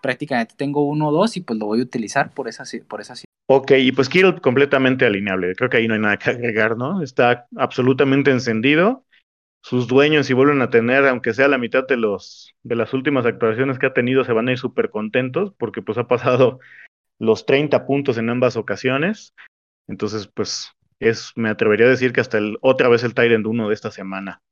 prácticamente 0.00 0.54
tengo 0.56 0.86
uno 0.86 1.08
o 1.08 1.12
dos 1.12 1.36
y 1.36 1.40
pues 1.40 1.58
lo 1.58 1.66
voy 1.66 1.80
a 1.80 1.84
utilizar 1.84 2.32
por 2.32 2.48
esa, 2.48 2.64
por 2.86 3.00
esa 3.00 3.14
Ok, 3.50 3.72
y 3.78 3.92
pues 3.92 4.08
Kittle 4.08 4.40
completamente 4.40 5.06
alineable. 5.06 5.54
Creo 5.54 5.70
que 5.70 5.78
ahí 5.78 5.88
no 5.88 5.94
hay 5.94 6.00
nada 6.00 6.18
que 6.18 6.30
agregar, 6.30 6.76
¿no? 6.76 7.02
Está 7.02 7.46
absolutamente 7.56 8.30
encendido. 8.30 9.06
Sus 9.62 9.88
dueños, 9.88 10.26
si 10.26 10.34
vuelven 10.34 10.60
a 10.60 10.70
tener, 10.70 11.06
aunque 11.06 11.32
sea 11.32 11.48
la 11.48 11.58
mitad 11.58 11.86
de 11.86 11.96
los 11.96 12.54
de 12.62 12.76
las 12.76 12.92
últimas 12.92 13.24
actuaciones 13.24 13.78
que 13.78 13.86
ha 13.86 13.94
tenido, 13.94 14.24
se 14.24 14.32
van 14.32 14.48
a 14.48 14.52
ir 14.52 14.58
súper 14.58 14.90
contentos 14.90 15.54
porque 15.58 15.82
pues 15.82 15.96
ha 15.96 16.06
pasado 16.06 16.60
los 17.18 17.46
30 17.46 17.86
puntos 17.86 18.18
en 18.18 18.28
ambas 18.28 18.56
ocasiones. 18.56 19.34
Entonces, 19.88 20.28
pues 20.28 20.72
es, 21.00 21.32
me 21.34 21.48
atrevería 21.48 21.86
a 21.86 21.90
decir 21.90 22.12
que 22.12 22.20
hasta 22.20 22.38
el, 22.38 22.58
otra 22.60 22.88
vez 22.88 23.02
el 23.02 23.14
Tyrant 23.14 23.46
1 23.46 23.68
de 23.68 23.74
esta 23.74 23.90
semana. 23.90 24.42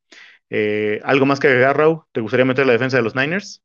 Eh, 0.51 1.01
¿Algo 1.05 1.27
más 1.27 1.41
que 1.41 1.49
agregar, 1.49 1.77
Raúl? 1.77 2.03
¿Te 2.13 2.21
gustaría 2.21 2.45
meter 2.45 2.67
la 2.67 2.73
defensa 2.73 2.97
de 2.97 3.03
los 3.03 3.15
Niners? 3.15 3.63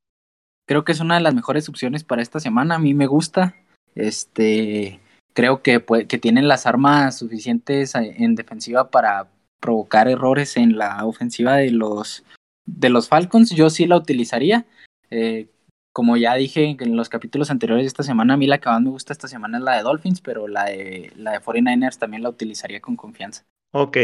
Creo 0.68 0.84
que 0.84 0.92
es 0.92 1.00
una 1.00 1.16
de 1.16 1.22
las 1.22 1.36
mejores 1.36 1.68
opciones 1.70 2.04
para 2.04 2.22
esta 2.22 2.40
semana. 2.40 2.76
A 2.76 2.80
mí 2.80 2.94
me 2.94 3.08
gusta. 3.08 3.56
Este, 3.96 5.00
creo 5.34 5.62
que, 5.62 5.84
que 6.08 6.18
tienen 6.18 6.48
las 6.48 6.66
armas 6.66 7.18
suficientes 7.18 7.94
en 7.96 8.36
defensiva 8.36 8.90
para 8.90 9.28
provocar 9.60 10.08
errores 10.08 10.58
en 10.58 10.78
la 10.78 11.06
ofensiva 11.06 11.56
de 11.56 11.72
los, 11.72 12.24
de 12.66 12.90
los 12.90 13.08
Falcons. 13.08 13.52
Yo 13.52 13.70
sí 13.70 13.86
la 13.86 13.98
utilizaría. 13.98 14.66
Eh, 15.10 15.48
como 15.94 16.16
ya 16.16 16.36
dije 16.36 16.78
en 16.80 16.96
los 16.96 17.10
capítulos 17.10 17.52
anteriores 17.52 17.84
de 17.84 17.88
esta 17.88 18.04
semana, 18.04 18.36
a 18.36 18.38
mí 18.38 18.48
la 18.48 18.60
que 18.60 18.70
más 18.70 18.82
me 18.82 18.90
gusta 18.90 19.12
esta 19.12 19.28
semana 19.28 19.58
es 19.58 19.64
la 19.64 19.76
de 19.76 19.84
Dolphins, 19.84 20.22
pero 20.22 20.48
la 20.48 20.66
de, 20.66 21.12
la 21.18 21.34
de 21.34 21.42
49ers 21.42 21.98
también 21.98 22.24
la 22.24 22.30
utilizaría 22.30 22.80
con 22.80 22.96
confianza. 22.96 23.44
Ok, 23.74 23.98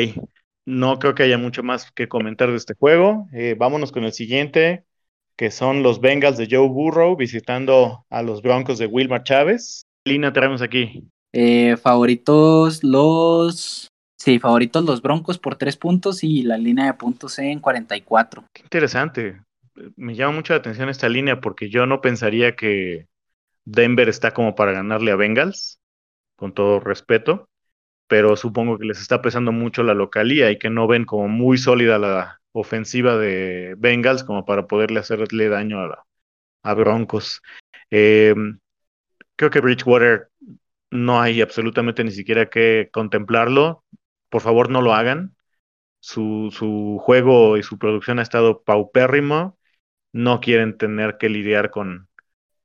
no 0.67 0.99
creo 0.99 1.15
que 1.15 1.23
haya 1.23 1.39
mucho 1.39 1.63
más 1.63 1.91
que 1.91 2.07
comentar 2.07 2.51
de 2.51 2.57
este 2.57 2.75
juego. 2.75 3.27
Eh, 3.33 3.55
vámonos 3.57 3.91
con 3.91 4.03
el 4.03 4.13
siguiente, 4.13 4.83
que 5.35 5.49
son 5.49 5.81
los 5.81 6.01
Bengals 6.01 6.37
de 6.37 6.47
Joe 6.51 6.67
Burrow 6.67 7.15
visitando 7.15 8.05
a 8.09 8.21
los 8.21 8.41
Broncos 8.41 8.77
de 8.77 8.85
Wilmar 8.85 9.23
Chávez. 9.23 9.83
¿Qué 10.03 10.11
línea 10.11 10.33
tenemos 10.33 10.61
aquí? 10.61 11.03
Eh, 11.33 11.77
favoritos 11.77 12.83
los... 12.83 13.87
Sí, 14.19 14.39
favoritos 14.39 14.83
los 14.83 15.01
Broncos 15.01 15.37
por 15.37 15.55
tres 15.55 15.77
puntos 15.77 16.23
y 16.23 16.43
la 16.43 16.57
línea 16.57 16.85
de 16.85 16.93
puntos 16.93 17.39
en 17.39 17.59
44. 17.59 18.43
Qué 18.51 18.63
interesante 18.63 19.37
me 19.95 20.15
llama 20.15 20.33
mucho 20.33 20.53
la 20.53 20.59
atención 20.59 20.89
esta 20.89 21.09
línea 21.09 21.39
porque 21.41 21.69
yo 21.69 21.85
no 21.85 22.01
pensaría 22.01 22.55
que 22.55 23.07
Denver 23.65 24.09
está 24.09 24.31
como 24.33 24.55
para 24.55 24.71
ganarle 24.71 25.11
a 25.11 25.15
Bengals, 25.15 25.79
con 26.35 26.53
todo 26.53 26.79
respeto, 26.79 27.46
pero 28.07 28.35
supongo 28.35 28.77
que 28.77 28.85
les 28.85 28.99
está 28.99 29.21
pesando 29.21 29.51
mucho 29.51 29.83
la 29.83 29.93
localía 29.93 30.51
y 30.51 30.57
que 30.59 30.69
no 30.69 30.87
ven 30.87 31.05
como 31.05 31.27
muy 31.27 31.57
sólida 31.57 31.99
la 31.99 32.41
ofensiva 32.51 33.17
de 33.17 33.75
Bengals 33.77 34.23
como 34.23 34.45
para 34.45 34.67
poderle 34.67 34.99
hacerle 34.99 35.49
daño 35.49 35.81
a, 35.81 36.05
a 36.63 36.73
Broncos. 36.73 37.41
Em, 37.89 38.59
creo 39.35 39.51
que 39.51 39.61
Bridgewater 39.61 40.29
no 40.91 41.21
hay 41.21 41.41
absolutamente 41.41 42.03
ni 42.03 42.11
siquiera 42.11 42.49
que 42.49 42.89
contemplarlo. 42.91 43.83
Por 44.29 44.41
favor, 44.41 44.69
no 44.69 44.81
lo 44.81 44.93
hagan. 44.93 45.35
Su, 45.99 46.49
su 46.51 46.99
juego 47.01 47.57
y 47.57 47.63
su 47.63 47.77
producción 47.79 48.19
ha 48.19 48.23
estado 48.23 48.63
paupérrimo 48.63 49.57
no 50.13 50.39
quieren 50.39 50.77
tener 50.77 51.17
que 51.17 51.29
lidiar 51.29 51.71
con, 51.71 52.09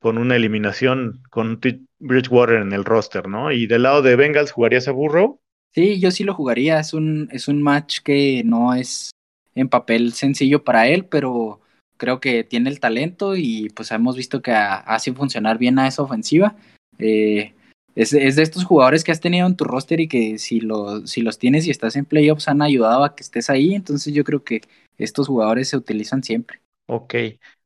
con 0.02 0.18
una 0.18 0.36
eliminación 0.36 1.22
con 1.30 1.60
Bridgewater 2.00 2.56
en 2.56 2.72
el 2.72 2.84
roster, 2.84 3.28
¿no? 3.28 3.52
Y 3.52 3.66
del 3.66 3.84
lado 3.84 4.02
de 4.02 4.16
Bengals, 4.16 4.50
¿jugarías 4.50 4.88
a 4.88 4.92
Burrow? 4.92 5.40
Sí, 5.72 6.00
yo 6.00 6.10
sí 6.10 6.24
lo 6.24 6.34
jugaría. 6.34 6.80
Es 6.80 6.92
un, 6.92 7.28
es 7.30 7.46
un 7.46 7.62
match 7.62 8.00
que 8.00 8.42
no 8.44 8.74
es 8.74 9.12
en 9.54 9.68
papel 9.68 10.12
sencillo 10.12 10.64
para 10.64 10.88
él, 10.88 11.04
pero 11.06 11.60
creo 11.96 12.20
que 12.20 12.42
tiene 12.42 12.68
el 12.68 12.80
talento 12.80 13.36
y 13.36 13.70
pues 13.70 13.92
hemos 13.92 14.16
visto 14.16 14.42
que 14.42 14.50
hace 14.50 15.12
funcionar 15.12 15.56
bien 15.56 15.78
a 15.78 15.86
esa 15.86 16.02
ofensiva. 16.02 16.56
Eh, 16.98 17.54
es, 17.94 18.10
de 18.10 18.42
estos 18.42 18.64
jugadores 18.64 19.04
que 19.04 19.12
has 19.12 19.20
tenido 19.20 19.46
en 19.46 19.56
tu 19.56 19.64
roster 19.64 20.00
y 20.00 20.08
que 20.08 20.38
si, 20.38 20.60
lo, 20.60 21.06
si 21.06 21.20
los 21.20 21.38
tienes 21.38 21.66
y 21.66 21.70
estás 21.70 21.94
en 21.94 22.06
playoffs 22.06 22.48
han 22.48 22.60
ayudado 22.60 23.04
a 23.04 23.14
que 23.14 23.22
estés 23.22 23.50
ahí, 23.50 23.74
entonces 23.74 24.12
yo 24.12 24.24
creo 24.24 24.42
que 24.42 24.62
estos 24.98 25.28
jugadores 25.28 25.68
se 25.68 25.76
utilizan 25.76 26.24
siempre. 26.24 26.60
Ok, 26.86 27.14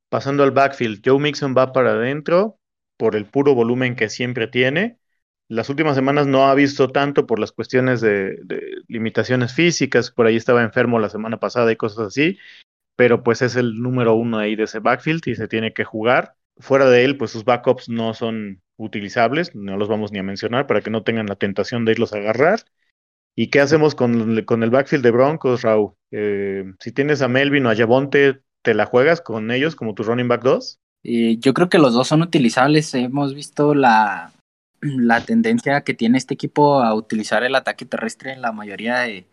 pasando 0.09 0.43
al 0.43 0.51
backfield, 0.51 1.03
Joe 1.05 1.19
Mixon 1.19 1.55
va 1.57 1.73
para 1.73 1.93
adentro 1.93 2.59
por 2.97 3.17
el 3.17 3.27
puro 3.27 3.55
volumen 3.55 3.97
que 3.97 4.09
siempre 4.09 4.47
tiene. 4.47 4.99
Las 5.49 5.69
últimas 5.69 5.95
semanas 5.95 6.27
no 6.27 6.49
ha 6.49 6.55
visto 6.55 6.89
tanto 6.89 7.27
por 7.27 7.39
las 7.39 7.53
cuestiones 7.53 8.01
de, 8.01 8.37
limitaciones 8.89 9.55
físicas, 9.55 10.11
por 10.11 10.27
ahí 10.27 10.37
estaba 10.37 10.63
enfermo 10.63 10.99
la 10.99 11.09
semana 11.09 11.39
pasada 11.39 11.71
y 11.71 11.77
cosas 11.77 12.09
así, 12.09 12.39
pero 12.97 13.23
pues 13.23 13.43
es 13.43 13.57
el 13.57 13.81
número 13.81 14.15
uno 14.15 14.39
ahí 14.39 14.57
de 14.57 14.65
ese 14.65 14.81
backfield 14.81 15.23
y 15.27 15.37
se 15.37 15.49
tiene 15.49 15.73
que 15.73 15.85
jugar. 15.85 16.35
Fuera 16.59 16.89
de 16.91 17.05
él, 17.05 17.17
pues 17.17 17.31
sus 17.31 17.45
backups 17.45 17.89
no 17.89 18.15
son 18.15 18.63
utilizables, 18.77 19.55
no 19.55 19.77
los 19.77 19.89
vamos 19.89 20.11
ni 20.13 20.19
a 20.19 20.23
mencionar 20.23 20.67
para 20.67 20.81
que 20.81 20.91
no 20.91 21.03
tengan 21.03 21.27
la 21.27 21.37
tentación 21.37 21.85
de 21.85 21.93
irlos 21.93 22.13
a 22.13 22.19
agarrar. 22.19 22.61
¿Y 23.37 23.51
qué 23.51 23.61
hacemos 23.61 23.95
con, 23.95 24.43
con 24.45 24.63
el 24.63 24.71
backfield 24.71 25.05
de 25.05 25.11
Broncos, 25.11 25.63
Raúl? 25.63 25.93
Eh, 26.11 26.65
si 26.81 26.93
tienes 26.93 27.21
a 27.21 27.29
Melvin 27.29 27.67
o 27.67 27.71
a 27.71 27.77
Javonte, 27.77 28.41
¿Te 28.67 28.75
la 28.75 28.87
juegas 28.87 29.21
con 29.21 29.53
ellos 29.53 29.77
como 29.77 29.95
tu 29.95 30.03
running 30.03 30.27
back 30.27 30.43
2? 30.43 30.81
Y 31.05 31.39
yo 31.39 31.55
creo 31.55 31.69
que 31.69 31.79
los 31.79 31.95
dos 31.95 32.09
son 32.09 32.23
utilizables. 32.23 32.93
Hemos 32.95 33.33
visto 33.33 33.77
la, 33.77 34.33
la 34.81 35.21
tendencia 35.21 35.83
que 35.83 35.95
tiene 35.95 36.19
este 36.19 36.35
equipo 36.35 36.83
a 36.83 36.93
utilizar 36.93 37.45
el 37.45 37.55
ataque 37.55 37.85
terrestre 37.85 38.33
en 38.33 38.43
la 38.43 38.51
mayoría 38.51 38.99
de, 38.99 39.25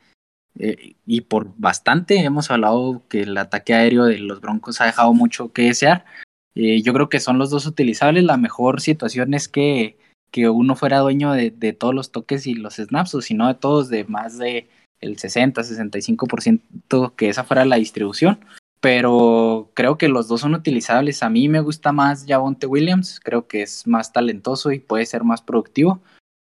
eh, 0.59 0.97
y 1.07 1.21
por 1.21 1.51
bastante 1.57 2.19
hemos 2.19 2.51
hablado 2.51 3.01
que 3.09 3.21
el 3.21 3.35
ataque 3.35 3.73
aéreo 3.73 4.05
de 4.05 4.19
los 4.19 4.39
Broncos 4.39 4.81
ha 4.81 4.85
dejado 4.85 5.15
mucho 5.15 5.51
que 5.51 5.63
desear. 5.63 6.05
Eh, 6.53 6.83
yo 6.83 6.93
creo 6.93 7.09
que 7.09 7.19
son 7.19 7.39
los 7.39 7.49
dos 7.49 7.65
utilizables. 7.65 8.23
La 8.25 8.37
mejor 8.37 8.81
situación 8.81 9.33
es 9.33 9.47
que, 9.47 9.97
que 10.29 10.47
uno 10.47 10.75
fuera 10.75 10.99
dueño 10.99 11.33
de, 11.33 11.49
de, 11.49 11.73
todos 11.73 11.95
los 11.95 12.11
toques 12.11 12.45
y 12.45 12.53
los 12.53 12.75
snaps, 12.75 13.15
o 13.15 13.21
si 13.23 13.33
no 13.33 13.47
de 13.47 13.55
todos, 13.55 13.89
de 13.89 14.03
más 14.03 14.37
de 14.37 14.69
el 15.01 15.17
60, 15.17 15.63
65%, 15.63 17.15
que 17.15 17.29
esa 17.29 17.43
fuera 17.43 17.65
la 17.65 17.77
distribución 17.77 18.37
pero 18.83 19.71
creo 19.75 19.97
que 19.97 20.09
los 20.09 20.27
dos 20.27 20.41
son 20.41 20.55
utilizables. 20.55 21.23
A 21.23 21.29
mí 21.29 21.47
me 21.47 21.61
gusta 21.61 21.93
más 21.93 22.25
Javonte 22.27 22.67
Williams, 22.67 23.21
creo 23.23 23.47
que 23.47 23.61
es 23.61 23.87
más 23.87 24.11
talentoso 24.11 24.73
y 24.73 24.79
puede 24.79 25.05
ser 25.05 25.23
más 25.23 25.41
productivo. 25.41 26.01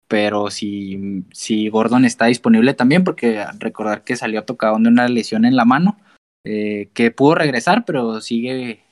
Pero 0.07 0.51
si, 0.51 1.25
si 1.31 1.69
Gordon 1.69 2.05
está 2.05 2.27
disponible 2.27 2.75
también, 2.75 3.03
porque 3.03 3.43
recordar 3.57 4.03
que 4.03 4.15
salió 4.15 4.43
tocado 4.43 4.77
de 4.77 4.89
una 4.89 5.07
lesión 5.07 5.43
en 5.43 5.55
la 5.55 5.65
mano, 5.65 5.97
eh, 6.45 6.89
que 6.93 7.09
pudo 7.09 7.33
regresar, 7.33 7.83
pero 7.83 8.21
sigue, 8.21 8.83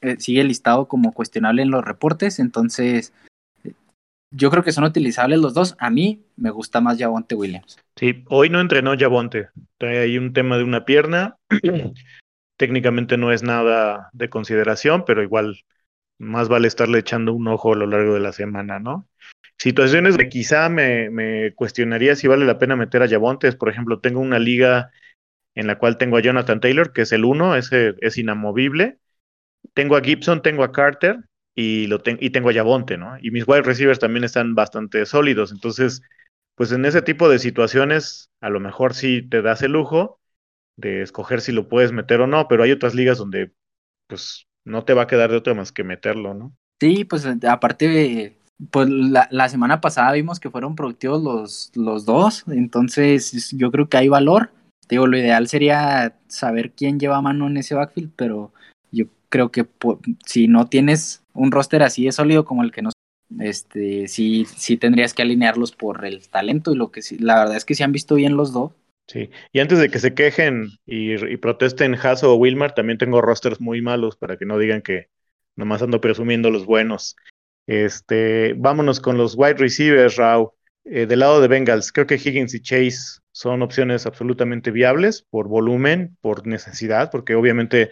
eh, 0.00 0.16
sigue 0.18 0.42
listado 0.42 0.88
como 0.88 1.12
cuestionable 1.12 1.62
en 1.62 1.70
los 1.70 1.84
reportes. 1.84 2.40
Entonces, 2.40 3.12
yo 4.32 4.50
creo 4.50 4.64
que 4.64 4.72
son 4.72 4.82
utilizables 4.82 5.38
los 5.38 5.54
dos. 5.54 5.76
A 5.78 5.88
mí 5.88 6.24
me 6.34 6.50
gusta 6.50 6.80
más 6.80 6.98
Javonte 6.98 7.36
Williams. 7.36 7.78
Sí, 7.94 8.24
hoy 8.28 8.50
no 8.50 8.60
entrenó 8.60 8.98
Javonte. 8.98 9.50
Trae 9.78 10.00
ahí 10.00 10.18
un 10.18 10.32
tema 10.32 10.56
de 10.56 10.64
una 10.64 10.84
pierna. 10.84 11.36
Técnicamente 12.62 13.16
no 13.16 13.32
es 13.32 13.42
nada 13.42 14.08
de 14.12 14.30
consideración, 14.30 15.04
pero 15.04 15.20
igual 15.20 15.64
más 16.20 16.48
vale 16.48 16.68
estarle 16.68 17.00
echando 17.00 17.32
un 17.32 17.48
ojo 17.48 17.72
a 17.72 17.76
lo 17.76 17.88
largo 17.88 18.14
de 18.14 18.20
la 18.20 18.30
semana, 18.30 18.78
¿no? 18.78 19.08
Situaciones 19.58 20.16
de 20.16 20.28
quizá 20.28 20.68
me, 20.68 21.52
cuestionaría 21.56 22.14
si 22.14 22.28
vale 22.28 22.46
la 22.46 22.60
pena 22.60 22.76
meter 22.76 23.02
a 23.02 23.08
Javonte. 23.08 23.50
Por 23.54 23.68
ejemplo, 23.68 23.98
tengo 23.98 24.20
una 24.20 24.38
liga 24.38 24.92
en 25.56 25.66
la 25.66 25.76
cual 25.76 25.98
tengo 25.98 26.18
a 26.18 26.20
Jonathan 26.20 26.60
Taylor, 26.60 26.92
que 26.92 27.02
es 27.02 27.10
el 27.10 27.24
uno, 27.24 27.56
ese 27.56 27.96
es 28.00 28.16
inamovible. 28.16 29.00
Tengo 29.74 29.96
a 29.96 30.00
Gibson, 30.00 30.40
tengo 30.40 30.62
a 30.62 30.70
Carter, 30.70 31.18
y, 31.56 31.88
lo 31.88 32.00
y 32.06 32.30
tengo 32.30 32.50
a 32.50 32.52
Yabonte, 32.52 32.96
¿no? 32.96 33.16
Y 33.20 33.32
mis 33.32 33.42
wide 33.48 33.62
receivers 33.62 33.98
también 33.98 34.22
están 34.22 34.54
bastante 34.54 35.04
sólidos. 35.04 35.50
Entonces, 35.50 36.00
pues 36.54 36.70
en 36.70 36.84
ese 36.84 37.02
tipo 37.02 37.28
de 37.28 37.40
situaciones, 37.40 38.30
a 38.40 38.50
lo 38.50 38.60
mejor 38.60 38.94
sí 38.94 39.28
te 39.28 39.42
das 39.42 39.62
el 39.62 39.72
lujo 39.72 40.20
de 40.76 41.02
escoger 41.02 41.40
si 41.40 41.52
lo 41.52 41.68
puedes 41.68 41.92
meter 41.92 42.20
o 42.20 42.26
no, 42.26 42.48
pero 42.48 42.62
hay 42.62 42.72
otras 42.72 42.94
ligas 42.94 43.18
donde, 43.18 43.52
pues, 44.08 44.46
no 44.64 44.84
te 44.84 44.94
va 44.94 45.02
a 45.02 45.06
quedar 45.06 45.30
de 45.30 45.36
otra 45.36 45.54
más 45.54 45.72
que 45.72 45.84
meterlo, 45.84 46.34
¿no? 46.34 46.54
Sí, 46.80 47.04
pues 47.04 47.26
aparte, 47.48 48.38
pues 48.70 48.88
la, 48.88 49.28
la 49.30 49.48
semana 49.48 49.80
pasada 49.80 50.12
vimos 50.12 50.40
que 50.40 50.50
fueron 50.50 50.74
productivos 50.74 51.22
los, 51.22 51.72
los 51.74 52.04
dos, 52.04 52.44
entonces 52.48 53.50
yo 53.52 53.70
creo 53.70 53.88
que 53.88 53.96
hay 53.96 54.08
valor. 54.08 54.50
Digo, 54.88 55.06
lo 55.06 55.16
ideal 55.16 55.48
sería 55.48 56.18
saber 56.26 56.72
quién 56.72 56.98
lleva 56.98 57.22
mano 57.22 57.46
en 57.46 57.56
ese 57.56 57.74
backfield, 57.74 58.12
pero 58.16 58.52
yo 58.90 59.06
creo 59.28 59.50
que 59.50 59.66
si 60.26 60.48
no 60.48 60.66
tienes 60.66 61.22
un 61.32 61.50
roster 61.50 61.82
así 61.82 62.04
de 62.04 62.12
sólido 62.12 62.44
como 62.44 62.62
el 62.62 62.72
que 62.72 62.82
nos 62.82 62.92
este 63.40 64.08
sí 64.08 64.44
sí 64.44 64.76
tendrías 64.76 65.14
que 65.14 65.22
alinearlos 65.22 65.72
por 65.72 66.04
el 66.04 66.28
talento 66.28 66.72
y 66.72 66.76
lo 66.76 66.90
que 66.90 67.00
sí 67.00 67.16
la 67.18 67.36
verdad 67.36 67.56
es 67.56 67.64
que 67.64 67.74
se 67.74 67.82
han 67.82 67.92
visto 67.92 68.14
bien 68.14 68.36
los 68.36 68.52
dos 68.52 68.72
sí 69.06 69.30
y 69.52 69.60
antes 69.60 69.78
de 69.78 69.88
que 69.88 69.98
se 69.98 70.14
quejen 70.14 70.68
y, 70.86 71.36
protesten 71.38 71.94
Hasso 71.94 72.32
o 72.32 72.36
Wilmar 72.36 72.74
también 72.74 72.98
tengo 72.98 73.20
rosters 73.20 73.60
muy 73.60 73.80
malos 73.82 74.16
para 74.16 74.36
que 74.36 74.46
no 74.46 74.58
digan 74.58 74.82
que 74.82 75.08
nomás 75.56 75.82
ando 75.82 76.00
presumiendo 76.00 76.50
los 76.50 76.64
buenos. 76.64 77.16
Este 77.66 78.54
vámonos 78.56 79.00
con 79.00 79.16
los 79.16 79.34
wide 79.36 79.54
receivers 79.54 80.16
Rao 80.16 80.54
eh, 80.84 81.06
del 81.06 81.20
lado 81.20 81.40
de 81.40 81.48
Bengals 81.48 81.92
creo 81.92 82.06
que 82.06 82.16
Higgins 82.16 82.54
y 82.54 82.60
Chase 82.60 83.20
son 83.30 83.62
opciones 83.62 84.06
absolutamente 84.06 84.70
viables 84.70 85.22
por 85.22 85.46
volumen 85.46 86.16
por 86.20 86.46
necesidad 86.46 87.10
porque 87.10 87.34
obviamente 87.34 87.90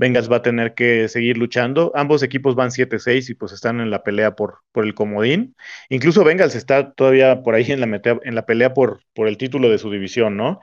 Bengals 0.00 0.32
va 0.32 0.36
a 0.36 0.42
tener 0.42 0.72
que 0.72 1.08
seguir 1.08 1.36
luchando. 1.36 1.92
Ambos 1.94 2.22
equipos 2.22 2.54
van 2.54 2.70
7-6 2.70 3.28
y 3.28 3.34
pues 3.34 3.52
están 3.52 3.80
en 3.80 3.90
la 3.90 4.02
pelea 4.02 4.34
por, 4.34 4.60
por 4.72 4.86
el 4.86 4.94
comodín. 4.94 5.54
Incluso 5.90 6.24
Bengals 6.24 6.54
está 6.54 6.92
todavía 6.92 7.42
por 7.42 7.54
ahí 7.54 7.70
en 7.70 7.80
la, 7.80 8.00
en 8.24 8.34
la 8.34 8.46
pelea 8.46 8.72
por, 8.72 9.02
por 9.12 9.28
el 9.28 9.36
título 9.36 9.68
de 9.68 9.76
su 9.76 9.90
división, 9.90 10.38
¿no? 10.38 10.60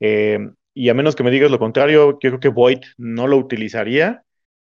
Eh, 0.00 0.50
y 0.74 0.88
a 0.88 0.94
menos 0.94 1.14
que 1.14 1.22
me 1.22 1.30
digas 1.30 1.52
lo 1.52 1.60
contrario, 1.60 2.18
yo 2.20 2.30
creo 2.30 2.40
que 2.40 2.48
Boyd 2.48 2.80
no 2.98 3.28
lo 3.28 3.36
utilizaría. 3.36 4.24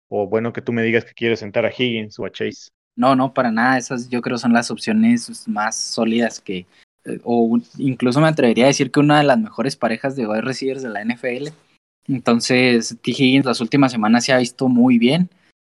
O 0.07 0.27
bueno, 0.27 0.53
que 0.53 0.63
tú 0.63 0.73
me 0.73 0.81
digas 0.81 1.05
que 1.05 1.13
quieres 1.13 1.41
sentar 1.41 1.67
a 1.67 1.71
Higgins 1.71 2.17
o 2.17 2.25
a 2.25 2.31
Chase. 2.31 2.69
No, 2.95 3.15
no, 3.15 3.31
para 3.31 3.51
nada. 3.51 3.77
Esas 3.77 4.09
yo 4.09 4.21
creo 4.23 4.39
son 4.39 4.53
las 4.53 4.71
opciones 4.71 5.47
más 5.47 5.75
sólidas 5.75 6.39
que, 6.39 6.65
eh, 7.05 7.19
o 7.23 7.59
incluso 7.77 8.19
me 8.21 8.27
atrevería 8.27 8.63
a 8.63 8.69
decir 8.69 8.89
que 8.89 9.01
una 9.01 9.19
de 9.19 9.25
las 9.25 9.37
mejores 9.37 9.75
parejas 9.75 10.15
de 10.15 10.25
wide 10.25 10.41
receivers 10.41 10.81
de 10.81 10.89
la 10.89 11.01
NFL 11.03 11.49
entonces, 12.09 12.97
T. 13.01 13.11
Higgins 13.11 13.45
las 13.45 13.61
últimas 13.61 13.91
semanas 13.91 14.25
se 14.25 14.33
ha 14.33 14.37
visto 14.39 14.67
muy 14.67 14.97
bien. 14.97 15.29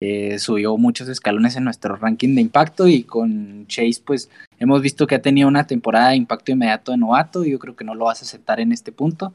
Eh, 0.02 0.38
subió 0.38 0.78
muchos 0.78 1.08
escalones 1.08 1.56
en 1.56 1.64
nuestro 1.64 1.94
ranking 1.96 2.34
de 2.34 2.40
impacto 2.40 2.88
y 2.88 3.02
con 3.02 3.66
Chase 3.66 4.00
pues 4.02 4.30
hemos 4.58 4.80
visto 4.80 5.06
que 5.06 5.16
ha 5.16 5.20
tenido 5.20 5.46
una 5.46 5.66
temporada 5.66 6.10
de 6.10 6.16
impacto 6.16 6.52
inmediato 6.52 6.92
de 6.92 6.96
novato 6.96 7.44
yo 7.44 7.58
creo 7.58 7.76
que 7.76 7.84
no 7.84 7.94
lo 7.94 8.06
vas 8.06 8.22
a 8.22 8.24
aceptar 8.24 8.60
en 8.60 8.72
este 8.72 8.92
punto. 8.92 9.34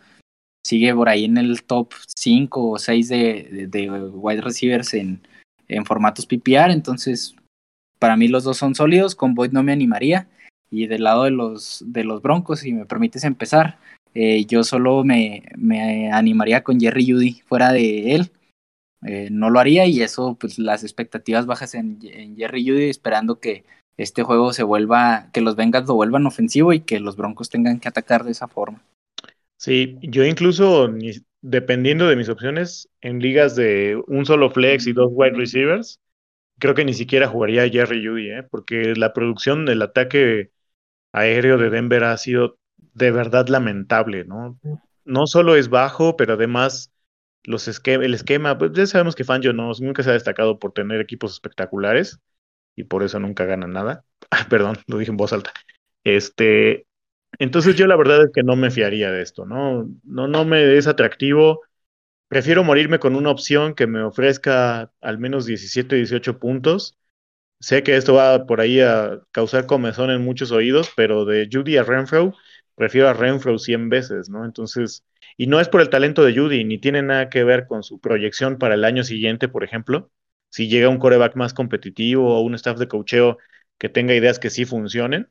Sigue 0.66 0.96
por 0.96 1.08
ahí 1.08 1.26
en 1.26 1.38
el 1.38 1.62
top 1.62 1.94
5 2.16 2.72
o 2.72 2.80
6 2.80 3.10
de, 3.10 3.68
de, 3.70 3.92
wide 3.92 4.42
receivers 4.42 4.96
en, 4.96 5.22
en, 5.68 5.86
formatos 5.86 6.26
PPR, 6.26 6.72
entonces 6.72 7.36
para 8.00 8.18
mí 8.18 8.28
los 8.28 8.44
dos 8.44 8.58
son 8.58 8.74
sólidos, 8.74 9.14
con 9.14 9.36
Boyd 9.36 9.52
no 9.52 9.62
me 9.62 9.72
animaría 9.72 10.28
y 10.72 10.88
del 10.88 11.04
lado 11.04 11.26
de 11.26 11.32
los, 11.32 11.84
de 11.86 12.04
los 12.04 12.24
Broncos, 12.24 12.62
si 12.62 12.74
me 12.74 12.88
permites 12.88 13.24
empezar, 13.24 13.78
eh, 14.16 14.46
yo 14.46 14.64
solo 14.64 15.04
me, 15.04 15.44
me, 15.58 16.10
animaría 16.10 16.64
con 16.64 16.80
Jerry 16.80 17.12
Judy 17.12 17.42
fuera 17.46 17.74
de 17.74 18.16
él. 18.16 18.32
Eh, 19.06 19.28
no 19.30 19.50
lo 19.50 19.60
haría 19.60 19.86
y 19.86 20.02
eso, 20.02 20.38
pues 20.40 20.58
las 20.58 20.84
expectativas 20.84 21.46
bajas 21.46 21.76
en, 21.76 22.00
Jerry 22.38 22.68
Judy 22.68 22.90
esperando 22.90 23.40
que 23.40 23.66
este 23.98 24.24
juego 24.24 24.54
se 24.54 24.64
vuelva, 24.64 25.30
que 25.34 25.42
los 25.42 25.58
Bengals 25.58 25.88
lo 25.88 25.96
vuelvan 25.96 26.26
ofensivo 26.26 26.72
y 26.72 26.80
que 26.80 27.02
los 27.02 27.18
Broncos 27.18 27.50
tengan 27.50 27.80
que 27.80 27.90
atacar 27.90 28.24
de 28.24 28.32
esa 28.32 28.48
forma. 28.48 28.82
Sí, 29.58 29.98
yo 30.02 30.26
incluso, 30.26 30.90
dependiendo 31.42 32.08
de 32.08 32.16
mis 32.16 32.30
opciones, 32.30 32.90
en 33.02 33.20
ligas 33.20 33.56
de 33.56 34.02
un 34.08 34.26
solo 34.26 34.50
flex 34.50 34.88
y 34.88 34.94
dos 34.94 35.10
wide 35.12 35.38
receivers, 35.38 36.00
creo 36.58 36.74
que 36.74 36.86
ni 36.86 36.94
siquiera 36.94 37.28
jugaría 37.28 37.70
Jerry 37.70 38.06
Judy, 38.06 38.32
¿eh? 38.32 38.44
porque 38.44 38.96
la 38.96 39.14
producción 39.14 39.66
del 39.66 39.82
ataque 39.82 40.52
aéreo 41.14 41.58
de 41.58 41.70
Denver 41.70 42.06
ha 42.06 42.18
sido 42.18 42.58
de 42.96 43.12
verdad 43.12 43.48
lamentable, 43.48 44.26
¿no? 44.26 44.58
No 45.04 45.28
solo 45.28 45.56
es 45.56 45.70
bajo, 45.70 46.16
pero 46.18 46.34
además 46.34 46.92
los 47.44 47.68
el 47.86 48.14
esquema, 48.14 48.58
pues 48.58 48.72
ya 48.74 48.88
sabemos 48.88 49.16
que 49.16 49.24
Fangio 49.24 49.54
no, 49.54 49.72
nunca 49.80 50.02
se 50.02 50.10
ha 50.10 50.14
destacado 50.14 50.58
por 50.58 50.72
tener 50.72 51.00
equipos 51.00 51.34
espectaculares 51.34 52.20
y 52.76 52.86
por 52.86 53.04
eso 53.04 53.20
nunca 53.20 53.46
gana 53.46 53.68
nada. 53.68 54.04
perdón, 54.50 54.78
lo 54.88 54.98
dije 54.98 55.12
en 55.12 55.18
voz 55.18 55.34
alta. 55.34 55.52
Este, 56.04 56.88
entonces 57.38 57.76
yo 57.76 57.86
la 57.86 57.98
verdad 57.98 58.24
es 58.24 58.32
que 58.34 58.44
no 58.44 58.56
me 58.56 58.72
fiaría 58.72 59.12
de 59.12 59.22
esto, 59.22 59.46
¿no? 59.46 59.88
No, 60.04 60.28
no 60.28 60.46
me 60.46 60.78
es 60.78 60.88
atractivo. 60.88 61.62
Prefiero 62.30 62.64
morirme 62.64 63.00
con 63.00 63.16
una 63.16 63.30
opción 63.30 63.76
que 63.76 63.88
me 63.88 64.02
ofrezca 64.02 64.92
al 65.02 65.20
menos 65.20 65.46
17, 65.46 65.98
18 65.98 66.40
puntos. 66.40 66.98
Sé 67.60 67.84
que 67.84 67.98
esto 67.98 68.14
va 68.16 68.46
por 68.46 68.62
ahí 68.62 68.80
a 68.82 69.22
causar 69.32 69.66
comezón 69.68 70.12
en 70.12 70.24
muchos 70.24 70.52
oídos, 70.52 70.92
pero 70.96 71.26
de 71.26 71.50
Judy 71.52 71.78
a 71.78 71.84
Renfro 71.84 72.34
prefiero 72.76 73.10
a 73.10 73.14
Renfro 73.14 73.58
100 73.58 73.90
veces, 73.90 74.30
¿no? 74.30 74.46
Entonces, 74.46 75.04
y 75.38 75.48
no 75.48 75.60
es 75.60 75.70
por 75.70 75.82
el 75.82 75.90
talento 75.90 76.24
de 76.24 76.36
Judy, 76.36 76.64
ni 76.64 76.78
tiene 76.78 77.02
nada 77.02 77.30
que 77.30 77.44
ver 77.44 77.68
con 77.68 77.84
su 77.84 78.00
proyección 78.00 78.58
para 78.58 78.76
el 78.76 78.86
año 78.86 79.04
siguiente, 79.04 79.48
por 79.48 79.64
ejemplo. 79.64 80.12
Si 80.50 80.68
llega 80.70 80.90
un 80.90 81.00
coreback 81.00 81.36
más 81.36 81.54
competitivo 81.54 82.38
o 82.38 82.42
un 82.42 82.56
staff 82.56 82.78
de 82.78 82.88
cocheo 82.88 83.38
que 83.78 83.90
tenga 83.90 84.16
ideas 84.16 84.40
que 84.40 84.50
sí 84.50 84.66
funcionen. 84.66 85.30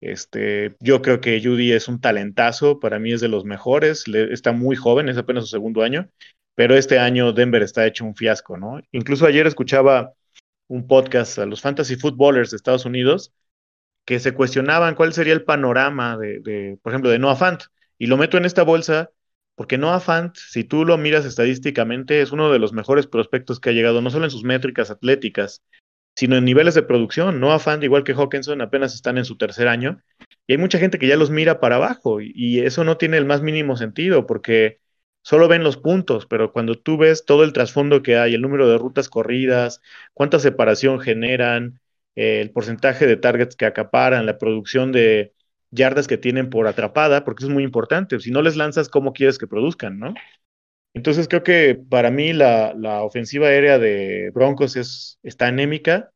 Este, 0.00 0.76
yo 0.80 1.00
creo 1.02 1.20
que 1.20 1.40
Judy 1.42 1.72
es 1.72 1.88
un 1.88 2.00
talentazo, 2.00 2.80
para 2.80 2.98
mí 2.98 3.12
es 3.12 3.20
de 3.20 3.28
los 3.28 3.44
mejores, 3.44 4.04
está 4.08 4.52
muy 4.52 4.76
joven, 4.76 5.08
es 5.08 5.16
apenas 5.16 5.44
su 5.44 5.50
segundo 5.50 5.82
año, 5.82 6.10
pero 6.56 6.76
este 6.76 6.98
año 6.98 7.32
Denver 7.32 7.62
está 7.62 7.86
hecho 7.86 8.04
un 8.04 8.16
fiasco, 8.16 8.56
¿no? 8.58 8.80
Incluso 8.90 9.26
ayer 9.26 9.46
escuchaba 9.46 10.12
un 10.66 10.86
podcast 10.88 11.38
a 11.38 11.46
los 11.46 11.60
fantasy 11.60 11.96
footballers 11.96 12.50
de 12.50 12.56
Estados 12.56 12.84
Unidos 12.84 13.32
que 14.04 14.18
se 14.18 14.32
cuestionaban 14.34 14.94
cuál 14.94 15.12
sería 15.12 15.32
el 15.32 15.44
panorama 15.44 16.16
de, 16.16 16.78
por 16.82 16.92
ejemplo, 16.92 17.10
de 17.10 17.18
Noah 17.18 17.36
Fant. 17.36 17.62
Y 17.98 18.06
lo 18.06 18.16
meto 18.16 18.36
en 18.36 18.44
esta 18.44 18.62
bolsa 18.62 19.10
porque 19.54 19.78
Noah 19.78 20.00
Fant, 20.00 20.34
si 20.36 20.64
tú 20.64 20.84
lo 20.84 20.98
miras 20.98 21.24
estadísticamente, 21.24 22.20
es 22.22 22.32
uno 22.32 22.50
de 22.50 22.58
los 22.58 22.72
mejores 22.72 23.06
prospectos 23.06 23.60
que 23.60 23.70
ha 23.70 23.72
llegado, 23.72 24.00
no 24.00 24.10
solo 24.10 24.24
en 24.24 24.30
sus 24.30 24.44
métricas 24.44 24.90
atléticas, 24.90 25.62
sino 26.16 26.36
en 26.36 26.44
niveles 26.44 26.74
de 26.74 26.82
producción. 26.82 27.40
Noah 27.40 27.58
Fant, 27.58 27.82
igual 27.84 28.04
que 28.04 28.14
Hawkinson, 28.14 28.60
apenas 28.60 28.94
están 28.94 29.18
en 29.18 29.24
su 29.24 29.36
tercer 29.36 29.68
año. 29.68 30.02
Y 30.46 30.54
hay 30.54 30.58
mucha 30.58 30.78
gente 30.78 30.98
que 30.98 31.06
ya 31.06 31.16
los 31.16 31.30
mira 31.30 31.60
para 31.60 31.76
abajo. 31.76 32.20
Y, 32.20 32.60
eso 32.60 32.84
no 32.84 32.96
tiene 32.96 33.18
el 33.18 33.26
más 33.26 33.42
mínimo 33.42 33.76
sentido 33.76 34.26
porque 34.26 34.80
solo 35.22 35.48
ven 35.48 35.62
los 35.62 35.76
puntos, 35.76 36.26
pero 36.26 36.52
cuando 36.52 36.76
tú 36.76 36.96
ves 36.96 37.24
todo 37.24 37.44
el 37.44 37.52
trasfondo 37.52 38.02
que 38.02 38.16
hay, 38.16 38.34
el 38.34 38.42
número 38.42 38.68
de 38.68 38.78
rutas 38.78 39.08
corridas, 39.08 39.80
cuánta 40.14 40.38
separación 40.38 41.00
generan, 41.00 41.80
el 42.14 42.50
porcentaje 42.50 43.06
de 43.06 43.16
targets 43.16 43.56
que 43.56 43.66
acaparan, 43.66 44.26
la 44.26 44.38
producción 44.38 44.92
de 44.92 45.32
yardas 45.70 46.06
que 46.06 46.18
tienen 46.18 46.50
por 46.50 46.66
atrapada, 46.66 47.24
porque 47.24 47.44
es 47.44 47.50
muy 47.50 47.64
importante. 47.64 48.20
Si 48.20 48.30
no 48.30 48.42
les 48.42 48.56
lanzas, 48.56 48.88
¿cómo 48.88 49.12
quieres 49.12 49.38
que 49.38 49.46
produzcan, 49.46 49.98
no? 49.98 50.14
Entonces 50.94 51.26
creo 51.26 51.42
que 51.42 51.74
para 51.88 52.10
mí 52.10 52.32
la, 52.32 52.74
la 52.74 53.02
ofensiva 53.02 53.48
aérea 53.48 53.78
de 53.78 54.30
Broncos 54.34 54.76
es, 54.76 55.18
está 55.22 55.46
anémica 55.46 56.12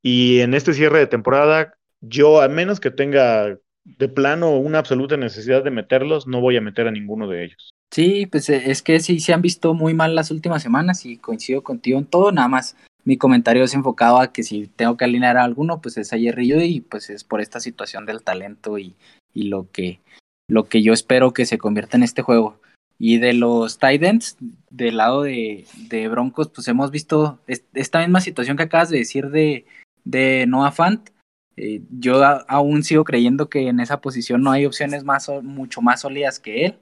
y 0.00 0.40
en 0.40 0.54
este 0.54 0.72
cierre 0.72 1.00
de 1.00 1.06
temporada, 1.08 1.74
yo 2.00 2.40
a 2.40 2.48
menos 2.48 2.78
que 2.78 2.92
tenga 2.92 3.58
de 3.84 4.08
plano 4.08 4.56
una 4.56 4.78
absoluta 4.78 5.16
necesidad 5.16 5.64
de 5.64 5.70
meterlos, 5.70 6.28
no 6.28 6.40
voy 6.40 6.56
a 6.56 6.60
meter 6.60 6.86
a 6.86 6.92
ninguno 6.92 7.28
de 7.28 7.44
ellos. 7.44 7.70
Sí, 7.90 8.26
pues 8.26 8.48
eh, 8.48 8.64
es 8.66 8.82
que 8.82 9.00
sí 9.00 9.18
se 9.18 9.32
han 9.32 9.42
visto 9.42 9.74
muy 9.74 9.94
mal 9.94 10.14
las 10.14 10.30
últimas 10.30 10.62
semanas 10.62 11.04
y 11.06 11.16
coincido 11.16 11.62
contigo 11.62 11.98
en 11.98 12.06
todo, 12.06 12.30
nada 12.30 12.48
más 12.48 12.76
mi 13.06 13.16
comentario 13.16 13.62
es 13.62 13.72
enfocado 13.72 14.18
a 14.18 14.32
que 14.32 14.42
si 14.42 14.66
tengo 14.66 14.96
que 14.96 15.04
alinear 15.04 15.36
a 15.38 15.44
alguno, 15.44 15.80
pues 15.80 15.96
es 15.96 16.12
a 16.12 16.18
Jerry 16.18 16.52
y 16.52 16.80
pues 16.80 17.08
es 17.08 17.22
por 17.22 17.40
esta 17.40 17.60
situación 17.60 18.04
del 18.04 18.22
talento 18.22 18.78
y, 18.78 18.96
y 19.32 19.44
lo 19.44 19.70
que 19.70 20.00
lo 20.48 20.68
que 20.68 20.82
yo 20.82 20.92
espero 20.92 21.32
que 21.32 21.46
se 21.46 21.56
convierta 21.56 21.96
en 21.96 22.02
este 22.02 22.22
juego. 22.22 22.60
Y 22.98 23.18
de 23.18 23.32
los 23.32 23.78
Titans, 23.78 24.36
del 24.70 24.96
lado 24.96 25.22
de, 25.22 25.66
de 25.88 26.08
Broncos, 26.08 26.48
pues 26.48 26.66
hemos 26.68 26.90
visto 26.90 27.38
esta 27.46 28.00
misma 28.00 28.20
situación 28.20 28.56
que 28.56 28.64
acabas 28.64 28.88
de 28.88 28.98
decir 28.98 29.30
de, 29.30 29.66
de 30.04 30.46
Noah 30.46 30.72
Fant. 30.72 31.10
Eh, 31.56 31.82
yo 31.90 32.24
aún 32.48 32.82
sigo 32.82 33.04
creyendo 33.04 33.48
que 33.48 33.68
en 33.68 33.80
esa 33.80 34.00
posición 34.00 34.42
no 34.42 34.50
hay 34.50 34.66
opciones 34.66 35.04
más, 35.04 35.30
mucho 35.42 35.80
más 35.80 36.00
sólidas 36.00 36.40
que 36.40 36.66
él. 36.66 36.78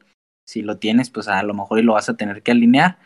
Si 0.47 0.63
lo 0.63 0.79
tienes, 0.79 1.11
pues 1.11 1.29
a 1.29 1.43
lo 1.43 1.53
mejor 1.53 1.83
lo 1.83 1.95
vas 1.95 2.09
a 2.09 2.17
tener 2.17 2.43
que 2.43 2.53
alinear. 2.53 2.99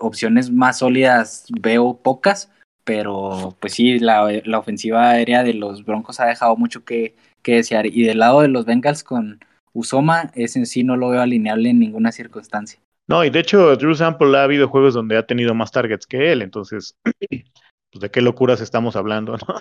Opciones 0.00 0.50
más 0.50 0.78
sólidas 0.78 1.46
veo 1.60 2.00
pocas, 2.02 2.50
pero 2.84 3.56
pues 3.60 3.74
sí, 3.74 3.98
la, 3.98 4.28
la, 4.44 4.58
ofensiva 4.58 5.10
aérea 5.10 5.42
de 5.42 5.54
los 5.54 5.84
Broncos 5.84 6.20
ha 6.20 6.26
dejado 6.26 6.56
mucho 6.56 6.84
que, 6.84 7.16
que 7.42 7.56
desear. 7.56 7.86
Y 7.86 8.04
del 8.04 8.18
lado 8.18 8.42
de 8.42 8.48
los 8.48 8.64
Bengals 8.64 9.02
con 9.02 9.40
Usoma, 9.72 10.30
ese 10.34 10.60
en 10.60 10.66
sí 10.66 10.84
no 10.84 10.96
lo 10.96 11.08
veo 11.10 11.20
alineable 11.20 11.70
en 11.70 11.80
ninguna 11.80 12.12
circunstancia. 12.12 12.80
No, 13.08 13.24
y 13.24 13.30
de 13.30 13.40
hecho, 13.40 13.76
Drew 13.76 13.94
Sample 13.94 14.36
ha 14.36 14.42
habido 14.42 14.68
juegos 14.68 14.94
donde 14.94 15.16
ha 15.16 15.26
tenido 15.26 15.54
más 15.54 15.70
targets 15.70 16.06
que 16.06 16.32
él, 16.32 16.42
entonces, 16.42 16.96
pues 17.30 18.00
de 18.00 18.10
qué 18.10 18.20
locuras 18.20 18.60
estamos 18.60 18.96
hablando, 18.96 19.36
¿no? 19.48 19.60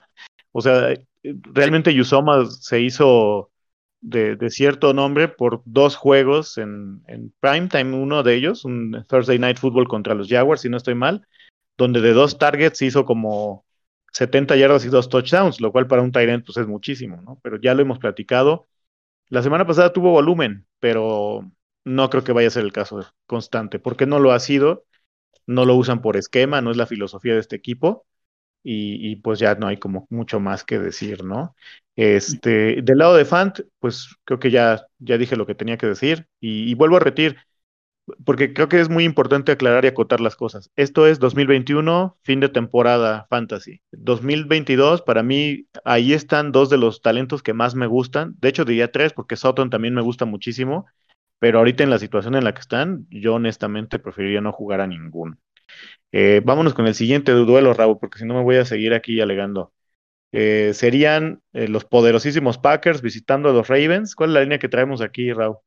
O 0.51 0.61
sea, 0.61 0.93
realmente 1.23 1.99
Usoma 1.99 2.45
se 2.45 2.79
hizo 2.79 3.51
de, 4.05 4.49
cierto 4.49 4.93
nombre 4.93 5.27
por 5.27 5.61
dos 5.65 5.95
juegos 5.95 6.57
en, 6.57 7.01
en 7.07 7.33
primetime, 7.39 7.95
uno 7.95 8.21
de 8.21 8.35
ellos, 8.35 8.63
un 8.63 9.03
Thursday 9.07 9.39
Night 9.39 9.57
Football 9.57 9.87
contra 9.87 10.13
los 10.13 10.29
Jaguars, 10.29 10.61
si 10.61 10.69
no 10.69 10.77
estoy 10.77 10.95
mal, 10.95 11.27
donde 11.77 12.01
de 12.01 12.13
dos 12.13 12.37
targets 12.37 12.81
hizo 12.83 13.05
como 13.05 13.65
70 14.13 14.55
yardas 14.57 14.85
y 14.85 14.89
dos 14.89 15.09
touchdowns, 15.09 15.59
lo 15.59 15.71
cual 15.71 15.87
para 15.87 16.03
un 16.03 16.11
Tyrant 16.11 16.45
pues 16.45 16.57
es 16.57 16.67
muchísimo, 16.67 17.21
¿no? 17.21 17.39
Pero 17.41 17.59
ya 17.59 17.73
lo 17.73 17.81
hemos 17.81 17.97
platicado, 17.97 18.67
la 19.29 19.41
semana 19.41 19.65
pasada 19.65 19.91
tuvo 19.91 20.11
volumen, 20.11 20.67
pero 20.79 21.51
no 21.83 22.09
creo 22.09 22.23
que 22.23 22.31
vaya 22.31 22.47
a 22.47 22.51
ser 22.51 22.63
el 22.63 22.71
caso 22.71 23.05
constante, 23.25 23.79
porque 23.79 24.05
no 24.05 24.19
lo 24.19 24.33
ha 24.33 24.39
sido, 24.39 24.85
no 25.47 25.65
lo 25.65 25.75
usan 25.75 26.01
por 26.01 26.15
esquema, 26.15 26.61
no 26.61 26.69
es 26.69 26.77
la 26.77 26.85
filosofía 26.85 27.33
de 27.33 27.39
este 27.39 27.55
equipo, 27.55 28.05
y, 28.67 29.15
pues 29.17 29.39
ya 29.39 29.55
no 29.55 29.67
hay 29.67 29.77
como 29.77 30.07
mucho 30.09 30.39
más 30.39 30.63
que 30.63 30.79
decir, 30.79 31.23
¿no? 31.23 31.55
Este, 31.95 32.81
del 32.81 32.97
lado 32.97 33.15
de 33.15 33.25
Fant, 33.25 33.59
pues 33.79 34.15
creo 34.25 34.39
que 34.39 34.51
ya, 34.51 34.87
ya 34.99 35.17
dije 35.17 35.35
lo 35.35 35.45
que 35.45 35.55
tenía 35.55 35.77
que 35.77 35.87
decir, 35.87 36.27
y, 36.39 36.69
y 36.69 36.73
vuelvo 36.73 36.97
a 36.97 36.99
repetir, 36.99 37.37
porque 38.25 38.53
creo 38.53 38.69
que 38.69 38.79
es 38.79 38.89
muy 38.89 39.03
importante 39.03 39.51
aclarar 39.51 39.85
y 39.85 39.89
acotar 39.89 40.19
las 40.21 40.35
cosas. 40.35 40.71
Esto 40.75 41.07
es 41.07 41.19
2021, 41.19 42.17
fin 42.23 42.39
de 42.39 42.49
temporada 42.49 43.25
fantasy. 43.29 43.81
2022, 43.91 45.01
para 45.01 45.23
mí, 45.23 45.67
ahí 45.83 46.13
están 46.13 46.51
dos 46.51 46.69
de 46.69 46.77
los 46.77 47.01
talentos 47.01 47.41
que 47.43 47.53
más 47.53 47.75
me 47.75 47.87
gustan. 47.87 48.35
De 48.39 48.49
hecho, 48.49 48.65
diría 48.65 48.91
tres, 48.91 49.13
porque 49.13 49.35
Sutton 49.35 49.69
también 49.69 49.93
me 49.95 50.01
gusta 50.01 50.25
muchísimo. 50.25 50.85
Pero 51.39 51.59
ahorita 51.59 51.83
en 51.83 51.89
la 51.89 51.99
situación 51.99 52.35
en 52.35 52.43
la 52.43 52.53
que 52.53 52.61
están, 52.61 53.07
yo 53.09 53.35
honestamente 53.35 53.99
preferiría 53.99 54.41
no 54.41 54.51
jugar 54.51 54.81
a 54.81 54.87
ninguno. 54.87 55.37
Eh, 56.11 56.41
vámonos 56.43 56.73
con 56.73 56.87
el 56.87 56.95
siguiente 56.95 57.31
duelo, 57.31 57.73
Raúl, 57.73 57.97
porque 57.99 58.19
si 58.19 58.25
no 58.25 58.33
me 58.33 58.43
voy 58.43 58.55
a 58.57 58.65
seguir 58.65 58.93
aquí 58.93 59.21
alegando. 59.21 59.73
Eh, 60.31 60.71
serían 60.73 61.41
eh, 61.53 61.67
los 61.67 61.85
poderosísimos 61.85 62.57
Packers 62.57 63.01
visitando 63.01 63.49
a 63.49 63.53
los 63.53 63.67
Ravens. 63.67 64.15
¿Cuál 64.15 64.31
es 64.31 64.33
la 64.33 64.41
línea 64.41 64.59
que 64.59 64.69
traemos 64.69 65.01
aquí, 65.01 65.31
Raúl? 65.31 65.57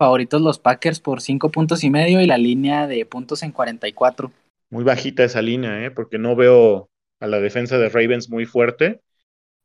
favoritos 0.00 0.40
los 0.40 0.58
Packers 0.58 0.98
por 0.98 1.20
cinco 1.20 1.50
puntos 1.50 1.84
y 1.84 1.90
medio 1.90 2.22
y 2.22 2.26
la 2.26 2.38
línea 2.38 2.86
de 2.86 3.04
puntos 3.04 3.42
en 3.42 3.52
44. 3.52 4.32
Muy 4.70 4.82
bajita 4.82 5.24
esa 5.24 5.42
línea, 5.42 5.84
¿eh? 5.84 5.90
porque 5.90 6.16
no 6.18 6.34
veo 6.34 6.88
a 7.20 7.26
la 7.26 7.38
defensa 7.38 7.76
de 7.76 7.90
Ravens 7.90 8.30
muy 8.30 8.46
fuerte. 8.46 9.02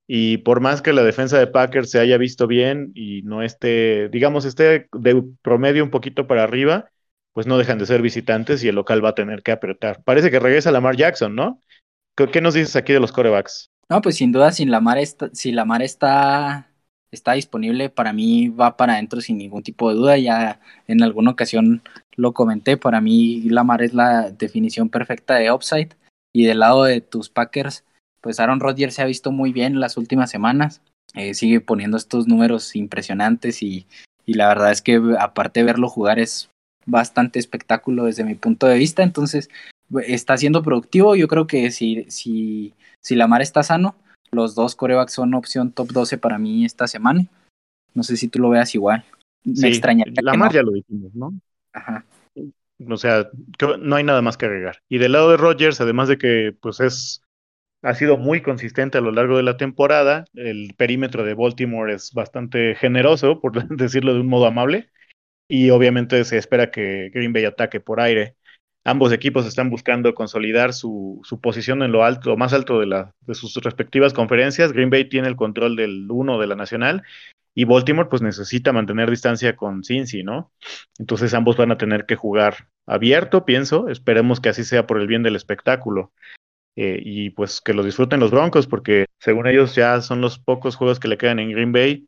Y 0.07 0.39
por 0.39 0.59
más 0.59 0.81
que 0.81 0.91
la 0.91 1.03
defensa 1.03 1.39
de 1.39 1.47
Packers 1.47 1.89
se 1.89 1.99
haya 1.99 2.17
visto 2.17 2.47
bien 2.47 2.91
y 2.93 3.21
no 3.21 3.43
esté, 3.43 4.09
digamos, 4.09 4.43
esté 4.43 4.89
de 4.91 5.23
promedio 5.41 5.85
un 5.85 5.89
poquito 5.89 6.27
para 6.27 6.43
arriba, 6.43 6.91
pues 7.35 7.47
no 7.47 7.57
dejan 7.57 7.77
de 7.77 7.85
ser 7.85 8.01
visitantes 8.01 8.63
y 8.63 8.69
el 8.69 8.75
local 8.75 9.03
va 9.03 9.09
a 9.09 9.15
tener 9.15 9.43
que 9.43 9.51
apretar. 9.51 10.01
Parece 10.05 10.31
que 10.31 10.39
regresa 10.39 10.71
Lamar 10.71 10.95
Jackson, 10.95 11.35
¿no? 11.35 11.59
¿Qué, 12.15 12.39
nos 12.39 12.53
dices 12.53 12.77
aquí 12.77 12.93
de 12.93 13.01
los 13.01 13.11
corebacks? 13.11 13.67
No, 13.89 14.01
pues 14.01 14.15
sin 14.15 14.31
duda, 14.31 14.53
sin 14.53 14.71
Lamar 14.71 14.97
está, 14.99 15.29
si 15.33 15.51
Lamar 15.51 15.81
está 15.81 16.71
está 17.11 17.33
disponible, 17.33 17.89
para 17.89 18.13
mí 18.13 18.47
va 18.47 18.77
para 18.77 18.93
adentro 18.93 19.19
sin 19.19 19.37
ningún 19.37 19.63
tipo 19.63 19.89
de 19.89 19.95
duda. 19.95 20.17
Ya 20.17 20.61
en 20.87 21.03
alguna 21.03 21.31
ocasión 21.31 21.81
lo 22.15 22.33
comenté, 22.33 22.77
para 22.77 23.01
mí 23.01 23.41
Lamar 23.49 23.83
es 23.83 23.93
la 23.93 24.31
definición 24.31 24.87
perfecta 24.87 25.35
de 25.35 25.51
upside. 25.51 25.89
Y 26.33 26.45
del 26.45 26.59
lado 26.59 26.85
de 26.85 27.01
tus 27.01 27.29
Packers, 27.29 27.83
pues 28.21 28.39
Aaron 28.39 28.61
Rodgers 28.61 28.95
se 28.95 29.01
ha 29.01 29.05
visto 29.05 29.33
muy 29.33 29.51
bien 29.51 29.81
las 29.81 29.97
últimas 29.97 30.31
semanas. 30.31 30.81
Eh, 31.15 31.33
sigue 31.33 31.59
poniendo 31.59 31.97
estos 31.97 32.27
números 32.27 32.77
impresionantes 32.77 33.61
y, 33.61 33.87
y 34.25 34.35
la 34.35 34.47
verdad 34.47 34.71
es 34.71 34.81
que 34.81 35.01
aparte 35.19 35.59
de 35.59 35.65
verlo 35.65 35.89
jugar 35.89 36.17
es 36.17 36.49
bastante 36.85 37.39
espectáculo 37.39 38.05
desde 38.05 38.23
mi 38.23 38.35
punto 38.35 38.67
de 38.67 38.77
vista. 38.77 39.03
Entonces 39.03 39.49
está 40.05 40.37
siendo 40.37 40.63
productivo. 40.63 41.15
Yo 41.15 41.27
creo 41.27 41.47
que 41.47 41.71
si, 41.71 42.05
si, 42.09 42.73
si 43.01 43.15
Lamar 43.15 43.41
está 43.41 43.63
sano, 43.63 43.95
los 44.31 44.55
dos 44.55 44.75
corebacks 44.75 45.13
son 45.13 45.33
opción 45.33 45.71
top 45.71 45.91
12 45.91 46.17
para 46.17 46.37
mí 46.37 46.65
esta 46.65 46.87
semana. 46.87 47.25
No 47.93 48.03
sé 48.03 48.17
si 48.17 48.27
tú 48.27 48.39
lo 48.39 48.49
veas 48.49 48.75
igual. 48.75 49.03
Me 49.43 49.67
extraña. 49.67 50.05
La 50.21 50.33
más 50.33 50.53
ya 50.53 50.63
lo 50.63 50.71
dijimos, 50.71 51.13
¿no? 51.13 51.33
Ajá. 51.73 52.05
O 52.89 52.97
sea, 52.97 53.29
no 53.79 53.95
hay 53.95 54.03
nada 54.03 54.21
más 54.21 54.37
que 54.37 54.45
agregar. 54.47 54.79
Y 54.89 54.97
del 54.97 55.13
lado 55.13 55.31
de 55.31 55.37
Rodgers, 55.37 55.79
además 55.79 56.09
de 56.09 56.17
que 56.17 56.53
pues 56.59 56.79
es 56.81 57.21
ha 57.85 57.93
sido 57.93 58.17
muy 58.17 58.41
consistente 58.41 58.97
a 58.97 59.01
lo 59.01 59.11
largo 59.11 59.37
de 59.37 59.43
la 59.43 59.57
temporada, 59.57 60.25
el 60.33 60.73
perímetro 60.75 61.23
de 61.23 61.35
Baltimore 61.35 61.93
es 61.93 62.11
bastante 62.13 62.73
generoso, 62.73 63.39
por 63.39 63.53
decirlo 63.77 64.15
de 64.15 64.21
un 64.21 64.27
modo 64.27 64.47
amable, 64.47 64.89
y 65.47 65.69
obviamente 65.69 66.23
se 66.25 66.37
espera 66.37 66.71
que 66.71 67.09
Green 67.13 67.33
Bay 67.33 67.45
ataque 67.45 67.79
por 67.79 67.99
aire 67.99 68.35
ambos 68.85 69.11
equipos 69.11 69.45
están 69.45 69.69
buscando 69.69 70.13
consolidar 70.15 70.71
su, 70.71 71.19
su 71.23 71.41
posición 71.41 71.81
en 71.83 71.91
lo 71.91 72.05
alto, 72.05 72.37
más 72.37 72.53
alto 72.53 72.79
de, 72.79 73.07
de 73.21 73.33
sus 73.33 73.55
respectivas 73.55 74.13
conferencias. 74.13 74.71
Green 74.71 74.91
Bay 74.91 75.09
tiene 75.09 75.27
el 75.27 75.35
control 75.35 75.75
del 75.75 76.05
1 76.09 76.39
de 76.39 76.47
la 76.47 76.55
nacional 76.55 77.03
y 77.55 77.65
Baltimore 77.65 78.09
pues 78.09 78.21
necesita 78.21 78.71
mantener 78.71 79.09
distancia 79.09 79.55
con 79.55 79.83
Cincy, 79.83 80.23
¿no? 80.23 80.51
Entonces 80.99 81.33
ambos 81.33 81.57
van 81.57 81.71
a 81.71 81.77
tener 81.77 82.05
que 82.05 82.15
jugar 82.15 82.69
abierto, 82.85 83.43
pienso. 83.43 83.89
Esperemos 83.89 84.39
que 84.39 84.49
así 84.49 84.63
sea 84.63 84.85
por 84.85 85.01
el 85.01 85.07
bien 85.07 85.23
del 85.23 85.35
espectáculo. 85.35 86.13
Eh, 86.77 87.01
y 87.03 87.29
pues 87.29 87.61
que 87.61 87.73
lo 87.73 87.83
disfruten 87.83 88.19
los 88.19 88.31
Broncos, 88.31 88.67
porque 88.67 89.05
según 89.19 89.47
ellos 89.47 89.75
ya 89.75 90.01
son 90.01 90.19
los 90.21 90.37
pocos 90.39 90.75
juegos 90.75 90.99
que 90.99 91.07
le 91.07 91.17
quedan 91.17 91.39
en 91.39 91.51
Green 91.51 91.71
Bay 91.71 92.07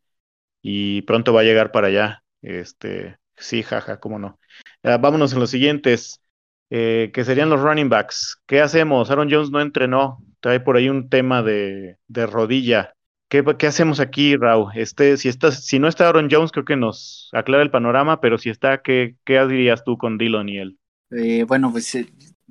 y 0.62 1.04
pronto 1.04 1.34
va 1.34 1.42
a 1.42 1.46
llegar 1.46 1.72
para 1.72 1.88
allá. 1.88 2.24
Este, 2.42 3.18
sí, 3.38 3.64
jaja, 3.64 4.00
cómo 4.00 4.20
no. 4.20 4.40
Vámonos 4.84 5.34
en 5.34 5.40
los 5.40 5.50
siguientes. 5.50 6.22
Eh, 6.70 7.12
que 7.14 7.24
serían 7.24 7.50
los 7.50 7.62
running 7.62 7.90
backs. 7.90 8.42
¿Qué 8.46 8.60
hacemos? 8.60 9.10
Aaron 9.10 9.30
Jones 9.32 9.52
no 9.52 9.62
entrenó, 9.62 10.18
trae 10.42 10.60
por 10.60 10.76
ahí 10.76 10.90
un 10.90 11.10
tema 11.10 11.42
de, 11.42 11.98
rodilla. 12.10 12.94
¿Qué, 13.30 13.44
¿Qué, 13.58 13.68
hacemos 13.68 14.00
aquí, 14.00 14.36
Raúl? 14.36 14.72
Este, 14.76 15.18
si, 15.18 15.30
está, 15.30 15.52
si 15.52 15.80
no 15.80 15.88
está 15.88 16.10
Aaron 16.10 16.30
Jones, 16.30 16.52
creo 16.52 16.66
que 16.66 16.76
nos 16.76 17.30
aclara 17.34 17.64
el 17.64 17.72
panorama, 17.72 18.20
pero 18.20 18.38
si 18.38 18.50
está, 18.50 18.82
¿qué, 18.82 19.16
qué 19.26 19.46
dirías 19.46 19.84
tú 19.84 19.98
con 19.98 20.18
Dillon 20.18 20.50
y 20.50 20.58
él? 20.58 20.78
Eh, 21.12 21.46
bueno, 21.46 21.72
pues 21.72 21.94
eh, 21.96 22.06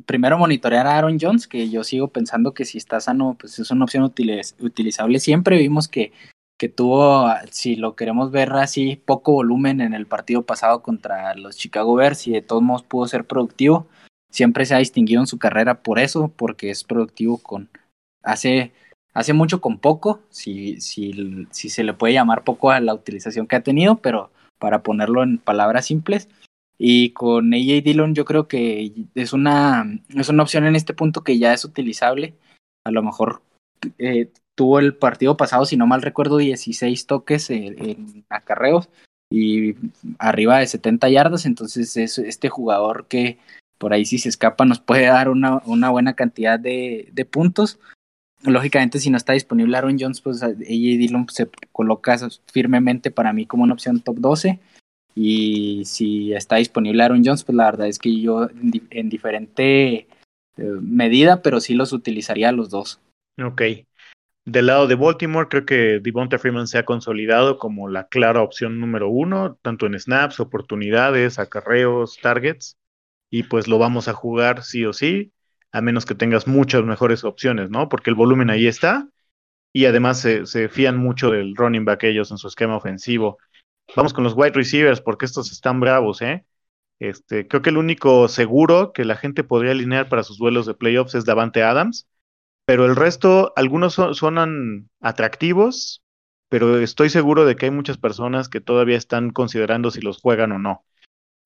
primero 0.07 0.39
monitorear 0.39 0.87
a 0.87 0.97
Aaron 0.97 1.19
Jones, 1.21 1.47
que 1.47 1.69
yo 1.69 1.85
sigo 1.85 2.09
pensando 2.09 2.55
que 2.55 2.65
si 2.65 2.79
está 2.79 3.01
sano, 3.01 3.37
pues 3.39 3.59
es 3.59 3.71
una 3.71 3.85
opción 3.85 4.03
utilizable 4.03 5.21
siempre. 5.21 5.59
Vimos 5.59 5.89
que, 5.89 6.13
que 6.59 6.69
tuvo, 6.69 7.29
si 7.51 7.77
lo 7.77 7.97
queremos 7.97 8.31
ver 8.31 8.53
así, 8.53 8.97
poco 9.05 9.33
volumen 9.33 9.81
en 9.81 9.95
el 9.95 10.07
partido 10.07 10.43
pasado 10.43 10.83
contra 10.83 11.35
los 11.35 11.57
Chicago 11.57 11.95
Bears 11.95 12.27
y 12.27 12.33
de 12.33 12.43
todos 12.43 12.63
modos 12.63 12.83
pudo 12.83 13.07
ser 13.07 13.27
productivo 13.27 13.87
siempre 14.37 14.67
se 14.67 14.75
ha 14.75 14.79
distinguido 14.79 15.23
en 15.23 15.27
su 15.27 15.39
carrera 15.39 15.83
por 15.83 15.99
eso, 15.99 16.29
porque 16.37 16.71
es 16.71 16.85
productivo 16.85 17.39
con 17.39 17.71
hace 18.23 18.73
hace 19.15 19.33
mucho 19.33 19.63
con 19.63 19.79
poco, 19.79 20.21
si, 20.29 20.79
si, 20.83 21.47
si 21.51 21.71
se 21.71 21.85
le 21.85 21.95
puede 21.95 22.13
llamar 22.13 22.45
poco 22.45 22.71
a 22.71 22.81
la 22.81 22.93
utilización 22.93 23.47
que 23.47 23.57
ha 23.57 23.63
tenido, 23.63 23.97
pero 23.97 24.31
para 24.59 24.83
ponerlo 24.83 25.23
en 25.23 25.39
palabras 25.39 25.87
simples. 25.87 26.29
Y 26.77 27.13
con 27.13 27.55
AJ 27.55 27.83
Dillon 27.83 28.15
yo 28.15 28.27
creo 28.27 28.47
que 28.47 28.93
es 29.15 29.33
una, 29.33 29.87
es 30.15 30.29
una 30.29 30.43
opción 30.43 30.67
en 30.67 30.77
este 30.77 30.93
punto 30.93 31.25
que 31.25 31.39
ya 31.39 31.55
es 31.55 31.65
utilizable. 31.65 32.35
A 32.85 32.91
lo 32.91 33.03
mejor 33.03 33.41
eh, 33.97 34.31
tuvo 34.57 34.81
el 34.81 34.95
partido 34.95 35.37
pasado, 35.37 35.65
si 35.67 35.77
no 35.77 35.87
mal 35.87 36.03
recuerdo, 36.03 36.39
16 36.39 37.07
toques 37.07 37.51
en, 37.51 37.79
en, 37.79 38.25
acarreos 38.29 38.89
y 39.31 39.75
arriba 40.19 40.59
de 40.59 40.67
70 40.67 41.09
yardas. 41.11 41.47
Entonces 41.47 41.97
es 41.97 42.19
este 42.19 42.49
jugador 42.49 43.07
que 43.07 43.39
por 43.79 43.93
ahí 43.93 44.05
si 44.05 44.19
se 44.19 44.31
escapa 44.31 44.65
nos 44.65 44.81
puede 44.81 45.07
dar 45.07 45.29
una, 45.29 45.63
una 45.67 45.91
buena 45.91 46.15
cantidad 46.15 46.59
de, 46.59 47.09
de, 47.13 47.25
puntos. 47.25 47.79
Lógicamente, 48.43 48.99
si 48.99 49.11
no 49.11 49.17
está 49.17 49.35
disponible 49.35 49.77
Aaron 49.77 49.99
Jones, 49.99 50.21
pues 50.21 50.43
AJ 50.43 50.57
Dillon 50.57 51.27
se 51.29 51.49
coloca 51.73 52.17
firmemente 52.47 53.11
para 53.11 53.33
mí 53.33 53.47
como 53.47 53.65
una 53.65 53.75
opción 53.75 54.01
top 54.01 54.17
12. 54.19 54.59
Y 55.15 55.83
si 55.85 56.33
está 56.33 56.57
disponible 56.57 57.03
Aaron 57.03 57.23
Jones, 57.25 57.45
pues 57.45 57.57
la 57.57 57.65
verdad 57.65 57.89
es 57.89 57.99
que 57.99 58.21
yo 58.21 58.49
en, 58.91 59.09
diferente 59.09 60.07
eh, 60.57 60.63
medida, 60.81 61.43
pero 61.43 61.61
sí 61.61 61.75
los 61.75 61.93
utilizaría 61.93 62.53
los 62.53 62.71
dos. 62.71 63.01
Ok. 63.43 63.63
Del 64.47 64.67
lado 64.67 64.87
de 64.87 64.95
Baltimore, 64.95 65.49
creo 65.49 65.67
que 65.67 65.99
Devonta 66.01 66.39
Freeman 66.39 66.69
se 66.69 66.79
ha 66.79 66.85
consolidado 66.85 67.59
como 67.59 67.89
la 67.89 68.07
clara 68.07 68.43
opción 68.43 68.79
número 68.79 69.09
uno, 69.09 69.59
tanto 69.61 69.87
en 69.87 69.99
snaps, 69.99 70.39
oportunidades, 70.39 71.41
acarreos, 71.41 72.17
targets, 72.23 72.79
y 73.29 73.43
pues 73.43 73.67
lo 73.67 73.79
vamos 73.79 74.07
a 74.07 74.13
jugar 74.13 74.63
sí 74.63 74.85
o 74.85 74.93
sí, 74.93 75.33
a 75.73 75.81
menos 75.81 76.07
que 76.07 76.15
tengas 76.15 76.47
muchas 76.47 76.85
mejores 76.85 77.25
opciones, 77.25 77.71
¿no? 77.71 77.89
Porque 77.89 78.09
el 78.09 78.15
volumen 78.15 78.49
ahí 78.49 78.69
está, 78.69 79.09
y 79.73 79.87
además 79.87 80.21
se, 80.21 80.47
se 80.47 80.69
fían 80.69 80.97
mucho 80.97 81.33
del 81.33 81.57
running 81.57 81.85
back 81.85 82.05
ellos 82.05 82.31
en 82.31 82.39
su 82.39 82.47
esquema 82.47 82.77
ofensivo. 82.77 83.39
Vamos 83.97 84.15
con 84.15 84.23
los 84.23 84.35
wide 84.35 84.53
receivers, 84.53 85.01
porque 85.01 85.25
estos 85.25 85.51
están 85.51 85.81
bravos, 85.81 86.23
¿eh? 86.23 86.47
Este, 87.01 87.49
creo 87.49 87.63
que 87.63 87.71
el 87.71 87.79
único 87.79 88.29
seguro 88.29 88.93
que 88.93 89.05
la 89.05 89.17
gente 89.17 89.43
podría 89.43 89.73
alinear 89.73 90.09
para 90.09 90.23
sus 90.23 90.39
duelos 90.39 90.67
de 90.67 90.75
playoffs 90.75 91.17
es 91.17 91.25
Davante 91.25 91.65
Adams 91.65 92.07
pero 92.67 92.85
el 92.85 92.97
resto, 92.97 93.53
algunos 93.57 93.95
son, 93.95 94.15
sonan 94.15 94.91
atractivos, 95.01 96.03
pero 96.49 96.79
estoy 96.79 97.11
seguro 97.11 97.45
de 97.45 97.57
que 97.57 97.67
hay 97.67 97.71
muchas 97.71 97.97
personas 97.97 98.49
que 98.49 98.61
todavía 98.61 98.97
están 98.97 99.31
considerando 99.31 99.91
si 99.91 100.01
los 100.01 100.21
juegan 100.21 100.53
o 100.53 100.59
no. 100.59 100.85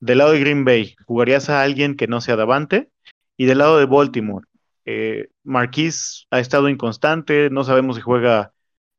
Del 0.00 0.18
lado 0.18 0.32
de 0.32 0.40
Green 0.40 0.64
Bay, 0.64 0.96
¿jugarías 1.06 1.50
a 1.50 1.62
alguien 1.62 1.94
que 1.94 2.06
no 2.06 2.20
sea 2.20 2.36
Davante? 2.36 2.90
Y 3.36 3.44
del 3.44 3.58
lado 3.58 3.78
de 3.78 3.86
Baltimore, 3.86 4.46
eh, 4.86 5.28
Marquise 5.44 6.24
ha 6.30 6.40
estado 6.40 6.68
inconstante, 6.68 7.50
no 7.50 7.64
sabemos 7.64 7.96
si 7.96 8.02
juega 8.02 8.52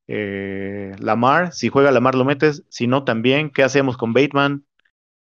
eh, 0.07 0.95
Lamar, 0.99 1.53
si 1.53 1.69
juega 1.69 1.91
Lamar 1.91 2.15
lo 2.15 2.25
metes, 2.25 2.63
si 2.69 2.85
no 2.85 3.03
también, 3.03 3.49
¿qué 3.49 3.63
hacemos 3.63 3.97
con 3.97 4.13
Bateman? 4.13 4.63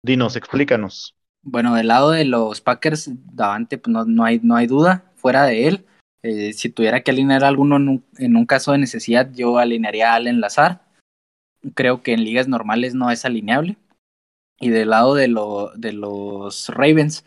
Dinos, 0.03 0.35
explícanos. 0.35 1.15
Bueno, 1.41 1.73
del 1.73 1.87
lado 1.87 2.11
de 2.11 2.25
los 2.25 2.61
Packers, 2.61 3.09
Davante, 3.33 3.79
pues 3.79 3.91
no, 3.91 4.05
no, 4.05 4.23
hay, 4.23 4.39
no 4.43 4.55
hay 4.55 4.67
duda, 4.67 5.11
fuera 5.15 5.45
de 5.45 5.67
él. 5.67 5.85
Eh, 6.23 6.53
si 6.53 6.69
tuviera 6.69 7.01
que 7.01 7.11
alinear 7.11 7.43
alguno 7.43 7.77
en 7.77 8.35
un, 8.35 8.45
caso 8.45 8.71
de 8.71 8.77
necesidad, 8.77 9.31
yo 9.33 9.57
alinearía 9.57 10.11
a 10.11 10.15
Allen 10.15 10.39
Lazar. 10.39 10.81
Creo 11.73 12.03
que 12.03 12.13
en 12.13 12.23
ligas 12.23 12.47
normales 12.47 12.93
no 12.93 13.11
es 13.11 13.25
alineable. 13.25 13.77
Y 14.59 14.69
del 14.69 14.91
lado 14.91 15.15
de, 15.15 15.27
de 15.75 15.93
los 15.93 16.69
Ravens, 16.69 17.25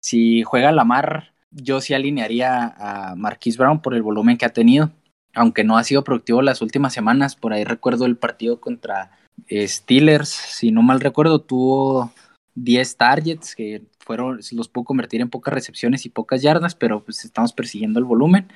si 0.00 0.44
juega 0.44 0.70
Lamar, 0.70 1.34
yo 1.50 1.80
sí 1.80 1.94
alinearía 1.94 2.74
a 2.78 3.16
Marquise 3.16 3.58
Brown 3.58 3.82
por 3.82 3.94
el 3.94 4.02
volumen 4.02 4.38
que 4.38 4.44
ha 4.44 4.52
tenido. 4.52 4.92
Aunque 5.34 5.64
no 5.64 5.76
ha 5.76 5.84
sido 5.84 6.04
productivo 6.04 6.42
las 6.42 6.62
últimas 6.62 6.92
semanas, 6.92 7.34
por 7.34 7.52
ahí 7.52 7.64
recuerdo 7.64 8.06
el 8.06 8.16
partido 8.16 8.60
contra 8.60 9.10
Steelers, 9.50 10.28
si 10.28 10.70
no 10.70 10.82
mal 10.82 11.00
recuerdo, 11.00 11.40
tuvo 11.40 12.12
10 12.54 12.96
targets, 12.96 13.54
que 13.54 13.82
fueron, 14.06 14.38
los 14.52 14.68
pudo 14.68 14.84
convertir 14.84 15.20
en 15.20 15.28
pocas 15.28 15.52
recepciones 15.52 16.06
y 16.06 16.10
pocas 16.10 16.40
yardas, 16.40 16.76
pero 16.76 17.02
pues 17.02 17.24
estamos 17.24 17.52
persiguiendo 17.52 17.98
el 17.98 18.04
volumen. 18.04 18.46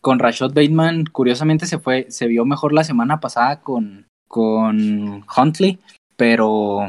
Con 0.00 0.20
Rashad 0.20 0.54
Bateman, 0.54 1.06
curiosamente 1.06 1.66
se 1.66 1.78
fue, 1.78 2.06
se 2.08 2.28
vio 2.28 2.44
mejor 2.44 2.72
la 2.72 2.84
semana 2.84 3.18
pasada 3.18 3.60
con, 3.60 4.06
con 4.28 5.24
Huntley, 5.36 5.80
pero 6.16 6.88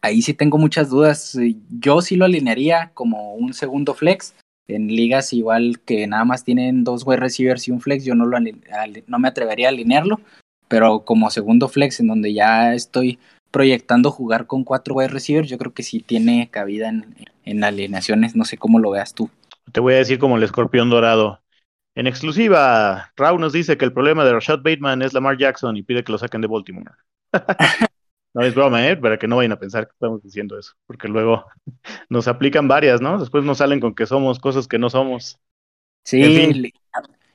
ahí 0.00 0.22
sí 0.22 0.32
tengo 0.32 0.56
muchas 0.56 0.88
dudas. 0.88 1.38
Yo 1.78 2.00
sí 2.00 2.16
lo 2.16 2.24
alinearía 2.24 2.90
como 2.94 3.34
un 3.34 3.52
segundo 3.52 3.94
flex. 3.94 4.34
En 4.66 4.88
ligas 4.88 5.32
igual 5.34 5.80
que 5.80 6.06
nada 6.06 6.24
más 6.24 6.44
tienen 6.44 6.84
dos 6.84 7.04
wide 7.04 7.20
receivers 7.20 7.68
y 7.68 7.70
un 7.70 7.80
flex, 7.80 8.04
yo 8.04 8.14
no, 8.14 8.24
lo, 8.24 8.38
no 8.40 9.18
me 9.18 9.28
atrevería 9.28 9.66
a 9.66 9.70
alinearlo, 9.70 10.20
pero 10.68 11.04
como 11.04 11.28
segundo 11.30 11.68
flex 11.68 12.00
en 12.00 12.06
donde 12.06 12.32
ya 12.32 12.72
estoy 12.72 13.18
proyectando 13.50 14.10
jugar 14.10 14.46
con 14.46 14.64
cuatro 14.64 14.94
wide 14.94 15.08
receivers, 15.08 15.48
yo 15.48 15.58
creo 15.58 15.72
que 15.72 15.82
sí 15.82 16.00
tiene 16.00 16.48
cabida 16.50 16.88
en, 16.88 17.14
en 17.44 17.64
alineaciones, 17.64 18.36
no 18.36 18.44
sé 18.44 18.56
cómo 18.56 18.78
lo 18.78 18.90
veas 18.90 19.14
tú. 19.14 19.30
Te 19.72 19.80
voy 19.80 19.94
a 19.94 19.98
decir 19.98 20.18
como 20.18 20.36
el 20.36 20.42
escorpión 20.42 20.90
dorado. 20.90 21.40
En 21.94 22.06
exclusiva, 22.06 23.12
Raúl 23.16 23.40
nos 23.40 23.52
dice 23.52 23.76
que 23.76 23.84
el 23.84 23.92
problema 23.92 24.24
de 24.24 24.32
Rashad 24.32 24.60
Bateman 24.62 25.02
es 25.02 25.12
Lamar 25.12 25.36
Jackson 25.36 25.76
y 25.76 25.82
pide 25.82 26.04
que 26.04 26.12
lo 26.12 26.18
saquen 26.18 26.40
de 26.40 26.46
Baltimore. 26.46 26.92
no 28.34 28.42
es 28.42 28.54
broma, 28.54 28.86
¿eh? 28.86 28.96
Para 28.96 29.18
que 29.18 29.26
no 29.26 29.36
vayan 29.36 29.52
a 29.52 29.58
pensar 29.58 29.86
que 29.86 29.92
estamos 29.92 30.22
diciendo 30.22 30.58
eso, 30.58 30.74
porque 30.86 31.08
luego 31.08 31.44
nos 32.08 32.28
aplican 32.28 32.68
varias, 32.68 33.00
¿no? 33.00 33.18
Después 33.18 33.44
nos 33.44 33.58
salen 33.58 33.80
con 33.80 33.94
que 33.94 34.06
somos 34.06 34.38
cosas 34.38 34.68
que 34.68 34.78
no 34.78 34.88
somos. 34.90 35.38
Sí, 36.04 36.72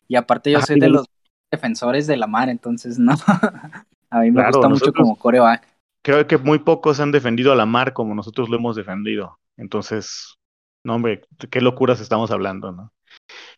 y 0.07 0.15
aparte 0.15 0.51
yo 0.51 0.61
soy 0.61 0.79
de 0.79 0.89
los 0.89 1.05
defensores 1.51 2.07
de 2.07 2.17
Lamar, 2.17 2.49
entonces 2.49 2.97
no. 2.97 3.13
a 4.09 4.19
mí 4.21 4.31
me 4.31 4.45
gusta 4.45 4.69
mucho 4.69 4.93
como 4.93 5.15
coreback 5.17 5.74
creo 6.05 6.27
que 6.27 6.37
muy 6.37 6.59
pocos 6.59 6.99
han 6.99 7.11
defendido 7.11 7.51
a 7.51 7.55
la 7.55 7.65
mar 7.65 7.93
como 7.93 8.13
nosotros 8.13 8.47
lo 8.47 8.57
hemos 8.57 8.75
defendido. 8.75 9.39
Entonces, 9.57 10.37
no, 10.83 10.93
hombre, 10.95 11.21
qué 11.49 11.61
locuras 11.61 11.99
estamos 11.99 12.29
hablando, 12.29 12.71
¿no? 12.71 12.93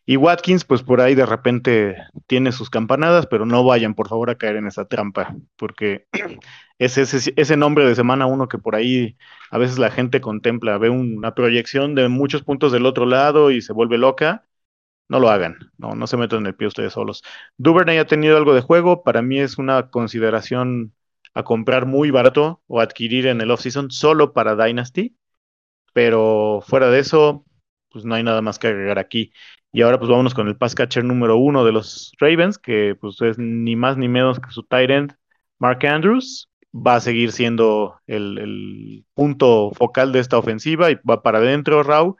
Y 0.05 0.15
Watkins, 0.15 0.63
pues 0.63 0.81
por 0.81 1.01
ahí 1.01 1.13
de 1.13 1.25
repente 1.25 1.97
tiene 2.25 2.53
sus 2.53 2.69
campanadas, 2.69 3.27
pero 3.27 3.45
no 3.45 3.65
vayan, 3.65 3.95
por 3.95 4.07
favor, 4.07 4.29
a 4.29 4.37
caer 4.37 4.55
en 4.55 4.67
esa 4.67 4.85
trampa, 4.85 5.35
porque 5.57 6.07
es 6.79 6.97
ese, 6.97 7.57
nombre 7.57 7.85
de 7.85 7.95
semana 7.95 8.27
uno 8.27 8.47
que 8.47 8.57
por 8.59 8.75
ahí 8.75 9.17
a 9.51 9.57
veces 9.57 9.77
la 9.77 9.91
gente 9.91 10.21
contempla, 10.21 10.77
ve 10.77 10.89
una 10.89 11.35
proyección 11.35 11.95
de 11.95 12.07
muchos 12.07 12.43
puntos 12.43 12.71
del 12.71 12.85
otro 12.85 13.05
lado 13.05 13.51
y 13.51 13.61
se 13.61 13.73
vuelve 13.73 13.97
loca. 13.97 14.45
No 15.09 15.19
lo 15.19 15.29
hagan, 15.29 15.57
no, 15.77 15.95
no 15.95 16.07
se 16.07 16.17
metan 16.17 16.39
en 16.39 16.47
el 16.47 16.55
pie 16.55 16.67
ustedes 16.67 16.93
solos. 16.93 17.23
Duvernay 17.57 17.97
ha 17.97 18.07
tenido 18.07 18.37
algo 18.37 18.53
de 18.53 18.61
juego, 18.61 19.03
para 19.03 19.21
mí 19.21 19.39
es 19.39 19.57
una 19.57 19.89
consideración 19.89 20.93
a 21.37 21.43
comprar 21.43 21.85
muy 21.85 22.09
barato 22.09 22.63
o 22.65 22.81
adquirir 22.81 23.27
en 23.27 23.41
el 23.41 23.51
off-season 23.51 23.91
solo 23.91 24.33
para 24.33 24.55
Dynasty. 24.55 25.15
Pero 25.93 26.63
fuera 26.65 26.89
de 26.89 26.99
eso, 26.99 27.45
pues 27.91 28.05
no 28.05 28.15
hay 28.15 28.23
nada 28.23 28.41
más 28.41 28.57
que 28.57 28.67
agregar 28.67 28.97
aquí. 28.97 29.31
Y 29.71 29.83
ahora 29.83 29.99
pues 29.99 30.09
vámonos 30.09 30.33
con 30.33 30.47
el 30.47 30.57
pass 30.57 30.73
catcher 30.73 31.03
número 31.03 31.37
uno 31.37 31.63
de 31.63 31.71
los 31.71 32.11
Ravens, 32.19 32.57
que 32.57 32.95
pues 32.99 33.21
es 33.21 33.37
ni 33.37 33.75
más 33.75 33.97
ni 33.97 34.07
menos 34.07 34.39
que 34.39 34.49
su 34.49 34.63
tight 34.63 34.89
end, 34.89 35.15
Mark 35.59 35.85
Andrews. 35.85 36.49
Va 36.73 36.95
a 36.95 37.01
seguir 37.01 37.31
siendo 37.31 37.99
el, 38.07 38.39
el 38.39 39.05
punto 39.13 39.71
focal 39.75 40.11
de 40.11 40.19
esta 40.19 40.39
ofensiva 40.39 40.89
y 40.89 40.95
va 41.07 41.21
para 41.21 41.37
adentro, 41.37 41.83
Raúl. 41.83 42.15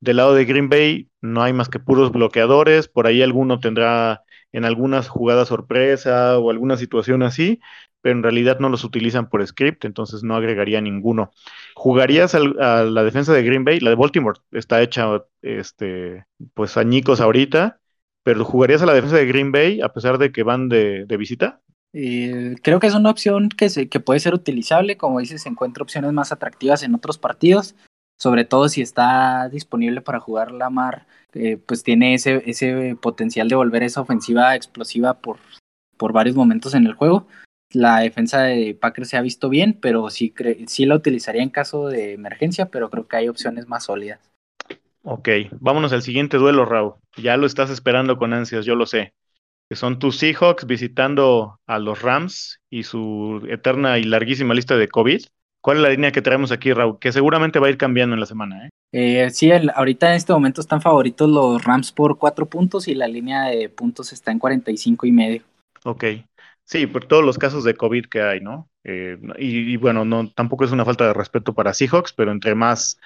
Del 0.00 0.18
lado 0.18 0.34
de 0.34 0.44
Green 0.44 0.68
Bay 0.68 1.08
no 1.22 1.42
hay 1.42 1.54
más 1.54 1.70
que 1.70 1.78
puros 1.78 2.12
bloqueadores, 2.12 2.88
por 2.88 3.06
ahí 3.06 3.22
alguno 3.22 3.58
tendrá 3.58 4.22
en 4.52 4.64
algunas 4.64 5.08
jugadas 5.08 5.48
sorpresa 5.48 6.38
o 6.38 6.50
alguna 6.50 6.76
situación 6.76 7.22
así, 7.22 7.60
pero 8.02 8.16
en 8.16 8.22
realidad 8.22 8.58
no 8.60 8.68
los 8.68 8.84
utilizan 8.84 9.28
por 9.28 9.46
script, 9.46 9.84
entonces 9.84 10.22
no 10.22 10.34
agregaría 10.34 10.80
ninguno. 10.80 11.30
¿Jugarías 11.74 12.34
a 12.34 12.38
la 12.84 13.04
defensa 13.04 13.32
de 13.32 13.42
Green 13.42 13.64
Bay? 13.64 13.80
La 13.80 13.90
de 13.90 13.96
Baltimore 13.96 14.40
está 14.52 14.80
hecha, 14.82 15.06
este, 15.42 16.24
pues 16.54 16.76
añicos 16.76 17.20
ahorita, 17.20 17.80
pero 18.22 18.44
¿jugarías 18.44 18.82
a 18.82 18.86
la 18.86 18.94
defensa 18.94 19.16
de 19.16 19.26
Green 19.26 19.52
Bay 19.52 19.80
a 19.80 19.92
pesar 19.92 20.18
de 20.18 20.32
que 20.32 20.42
van 20.42 20.68
de, 20.68 21.04
visita? 21.18 21.60
Eh, 21.92 22.56
creo 22.62 22.80
que 22.80 22.86
es 22.86 22.94
una 22.94 23.10
opción 23.10 23.48
que, 23.48 23.68
se, 23.68 23.88
que 23.88 24.00
puede 24.00 24.20
ser 24.20 24.34
utilizable, 24.34 24.96
como 24.96 25.20
dices, 25.20 25.42
se 25.42 25.48
encuentra 25.48 25.82
opciones 25.82 26.12
más 26.12 26.32
atractivas 26.32 26.82
en 26.82 26.94
otros 26.94 27.18
partidos, 27.18 27.74
sobre 28.16 28.44
todo 28.44 28.68
si 28.68 28.80
está 28.80 29.48
disponible 29.48 30.00
para 30.00 30.20
jugar 30.20 30.52
la 30.52 30.70
mar, 30.70 31.06
eh, 31.34 31.56
pues 31.56 31.82
tiene 31.82 32.14
ese, 32.14 32.42
ese 32.46 32.96
potencial 33.00 33.48
de 33.48 33.56
volver 33.56 33.82
esa 33.82 34.00
ofensiva 34.00 34.54
explosiva 34.54 35.14
por, 35.20 35.38
por 35.96 36.12
varios 36.12 36.36
momentos 36.36 36.74
en 36.74 36.86
el 36.86 36.94
juego 36.94 37.26
la 37.72 38.00
defensa 38.00 38.42
de 38.42 38.74
Packers 38.74 39.08
se 39.08 39.16
ha 39.16 39.22
visto 39.22 39.48
bien, 39.48 39.78
pero 39.80 40.10
sí, 40.10 40.34
sí 40.66 40.86
la 40.86 40.96
utilizaría 40.96 41.42
en 41.42 41.50
caso 41.50 41.88
de 41.88 42.14
emergencia, 42.14 42.66
pero 42.66 42.90
creo 42.90 43.06
que 43.06 43.16
hay 43.16 43.28
opciones 43.28 43.68
más 43.68 43.84
sólidas. 43.84 44.20
Ok, 45.02 45.28
vámonos 45.60 45.92
al 45.92 46.02
siguiente 46.02 46.36
duelo, 46.36 46.64
Raúl. 46.64 46.94
Ya 47.16 47.36
lo 47.36 47.46
estás 47.46 47.70
esperando 47.70 48.18
con 48.18 48.32
ansias, 48.32 48.66
yo 48.66 48.74
lo 48.74 48.86
sé. 48.86 49.14
Que 49.68 49.76
son 49.76 49.98
tus 49.98 50.18
Seahawks 50.18 50.66
visitando 50.66 51.58
a 51.66 51.78
los 51.78 52.02
Rams 52.02 52.60
y 52.70 52.82
su 52.82 53.46
eterna 53.48 53.98
y 53.98 54.04
larguísima 54.04 54.52
lista 54.52 54.76
de 54.76 54.88
COVID. 54.88 55.22
¿Cuál 55.62 55.76
es 55.76 55.82
la 55.82 55.90
línea 55.90 56.12
que 56.12 56.22
traemos 56.22 56.52
aquí, 56.52 56.72
Raúl? 56.72 56.98
Que 56.98 57.12
seguramente 57.12 57.58
va 57.58 57.68
a 57.68 57.70
ir 57.70 57.76
cambiando 57.76 58.14
en 58.14 58.20
la 58.20 58.26
semana, 58.26 58.66
¿eh? 58.66 58.70
eh 58.92 59.30
sí, 59.30 59.50
ahorita 59.52 60.10
en 60.10 60.16
este 60.16 60.32
momento 60.32 60.60
están 60.60 60.80
favoritos 60.80 61.28
los 61.28 61.62
Rams 61.62 61.92
por 61.92 62.18
cuatro 62.18 62.46
puntos 62.46 62.88
y 62.88 62.94
la 62.94 63.06
línea 63.06 63.44
de 63.44 63.68
puntos 63.68 64.12
está 64.12 64.32
en 64.32 64.38
45 64.38 65.06
y 65.06 65.12
medio. 65.12 65.42
Ok, 65.84 66.04
Sí, 66.70 66.86
por 66.86 67.04
todos 67.04 67.24
los 67.24 67.36
casos 67.36 67.64
de 67.64 67.74
COVID 67.74 68.06
que 68.06 68.22
hay, 68.22 68.40
¿no? 68.40 68.70
Eh, 68.84 69.18
y, 69.38 69.76
bueno, 69.76 70.04
no, 70.04 70.30
tampoco 70.30 70.64
es 70.64 70.70
una 70.70 70.84
falta 70.84 71.04
de 71.04 71.12
respeto 71.12 71.52
para 71.52 71.74
Seahawks, 71.74 72.12
pero 72.12 72.30
entre 72.30 72.54
más 72.54 72.96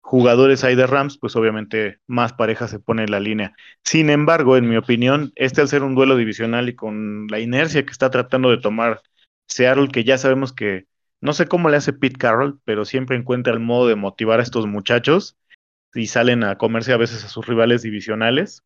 jugadores 0.00 0.64
hay 0.64 0.74
de 0.74 0.86
Rams, 0.86 1.18
pues 1.18 1.36
obviamente 1.36 1.98
más 2.06 2.32
pareja 2.32 2.66
se 2.66 2.78
pone 2.78 3.04
en 3.04 3.10
la 3.10 3.20
línea. 3.20 3.54
Sin 3.84 4.08
embargo, 4.08 4.56
en 4.56 4.70
mi 4.70 4.76
opinión, 4.78 5.32
este 5.36 5.60
al 5.60 5.68
ser 5.68 5.82
un 5.82 5.94
duelo 5.94 6.16
divisional 6.16 6.70
y 6.70 6.74
con 6.74 7.26
la 7.26 7.40
inercia 7.40 7.84
que 7.84 7.92
está 7.92 8.10
tratando 8.10 8.48
de 8.50 8.56
tomar 8.56 9.02
Seattle, 9.48 9.88
que 9.88 10.04
ya 10.04 10.16
sabemos 10.16 10.54
que 10.54 10.86
no 11.20 11.34
sé 11.34 11.46
cómo 11.46 11.68
le 11.68 11.76
hace 11.76 11.92
Pete 11.92 12.16
Carroll, 12.16 12.58
pero 12.64 12.86
siempre 12.86 13.18
encuentra 13.18 13.52
el 13.52 13.60
modo 13.60 13.86
de 13.86 13.96
motivar 13.96 14.40
a 14.40 14.44
estos 14.44 14.66
muchachos 14.66 15.36
y 15.92 16.06
salen 16.06 16.42
a 16.42 16.56
comerse 16.56 16.94
a 16.94 16.96
veces 16.96 17.22
a 17.22 17.28
sus 17.28 17.46
rivales 17.46 17.82
divisionales. 17.82 18.62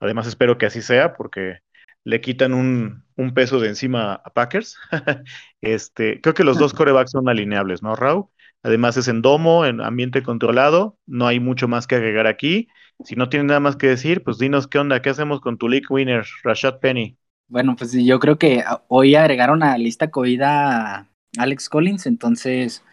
Además, 0.00 0.26
espero 0.26 0.56
que 0.56 0.64
así 0.64 0.80
sea, 0.80 1.12
porque 1.12 1.58
le 2.04 2.20
quitan 2.20 2.54
un, 2.54 3.04
peso 3.34 3.60
de 3.60 3.68
encima 3.68 4.14
a 4.14 4.30
Packers. 4.30 4.76
este, 5.60 6.20
creo 6.20 6.34
que 6.34 6.44
los 6.44 6.58
dos 6.58 6.72
corebacks 6.72 7.10
son 7.10 7.28
alineables, 7.28 7.82
¿no, 7.82 7.94
Raúl? 7.94 8.26
Además 8.62 8.96
es 8.96 9.08
en 9.08 9.22
domo, 9.22 9.64
en 9.64 9.80
ambiente 9.80 10.22
controlado, 10.22 10.98
no 11.06 11.26
hay 11.26 11.40
mucho 11.40 11.68
más 11.68 11.86
que 11.86 11.96
agregar 11.96 12.26
aquí. 12.26 12.68
Si 13.04 13.16
no 13.16 13.28
tienes 13.28 13.46
nada 13.46 13.60
más 13.60 13.76
que 13.76 13.88
decir, 13.88 14.22
pues 14.22 14.38
dinos 14.38 14.68
qué 14.68 14.78
onda, 14.78 15.00
qué 15.00 15.10
hacemos 15.10 15.40
con 15.40 15.56
tu 15.56 15.68
league 15.68 15.86
winner, 15.88 16.26
Rashad 16.42 16.78
Penny. 16.78 17.16
Bueno, 17.48 17.74
pues 17.76 17.92
yo 17.92 18.20
creo 18.20 18.38
que 18.38 18.62
hoy 18.88 19.14
agregaron 19.14 19.62
a 19.62 19.76
lista 19.78 20.10
COVID 20.10 20.40
a 20.42 21.08
Alex 21.38 21.68
Collins, 21.68 22.06
entonces 22.06 22.84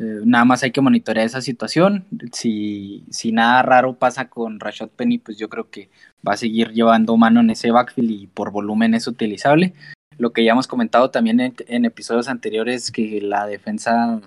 eh, 0.00 0.22
nada 0.24 0.46
más 0.46 0.62
hay 0.62 0.70
que 0.70 0.80
monitorear 0.80 1.26
esa 1.26 1.42
situación. 1.42 2.06
Si, 2.32 3.04
si 3.10 3.32
nada 3.32 3.60
raro 3.60 3.98
pasa 3.98 4.30
con 4.30 4.58
Rashad 4.58 4.88
Penny, 4.88 5.18
pues 5.18 5.36
yo 5.36 5.50
creo 5.50 5.68
que 5.68 5.90
va 6.26 6.32
a 6.32 6.38
seguir 6.38 6.70
llevando 6.70 7.18
mano 7.18 7.40
en 7.40 7.50
ese 7.50 7.70
backfield 7.70 8.10
y 8.10 8.26
por 8.26 8.50
volumen 8.50 8.94
es 8.94 9.06
utilizable. 9.06 9.74
Lo 10.16 10.32
que 10.32 10.42
ya 10.42 10.52
hemos 10.52 10.66
comentado 10.66 11.10
también 11.10 11.40
en, 11.40 11.84
episodios 11.84 12.28
anteriores, 12.28 12.90
que 12.90 13.20
la 13.20 13.46
defensa 13.46 14.22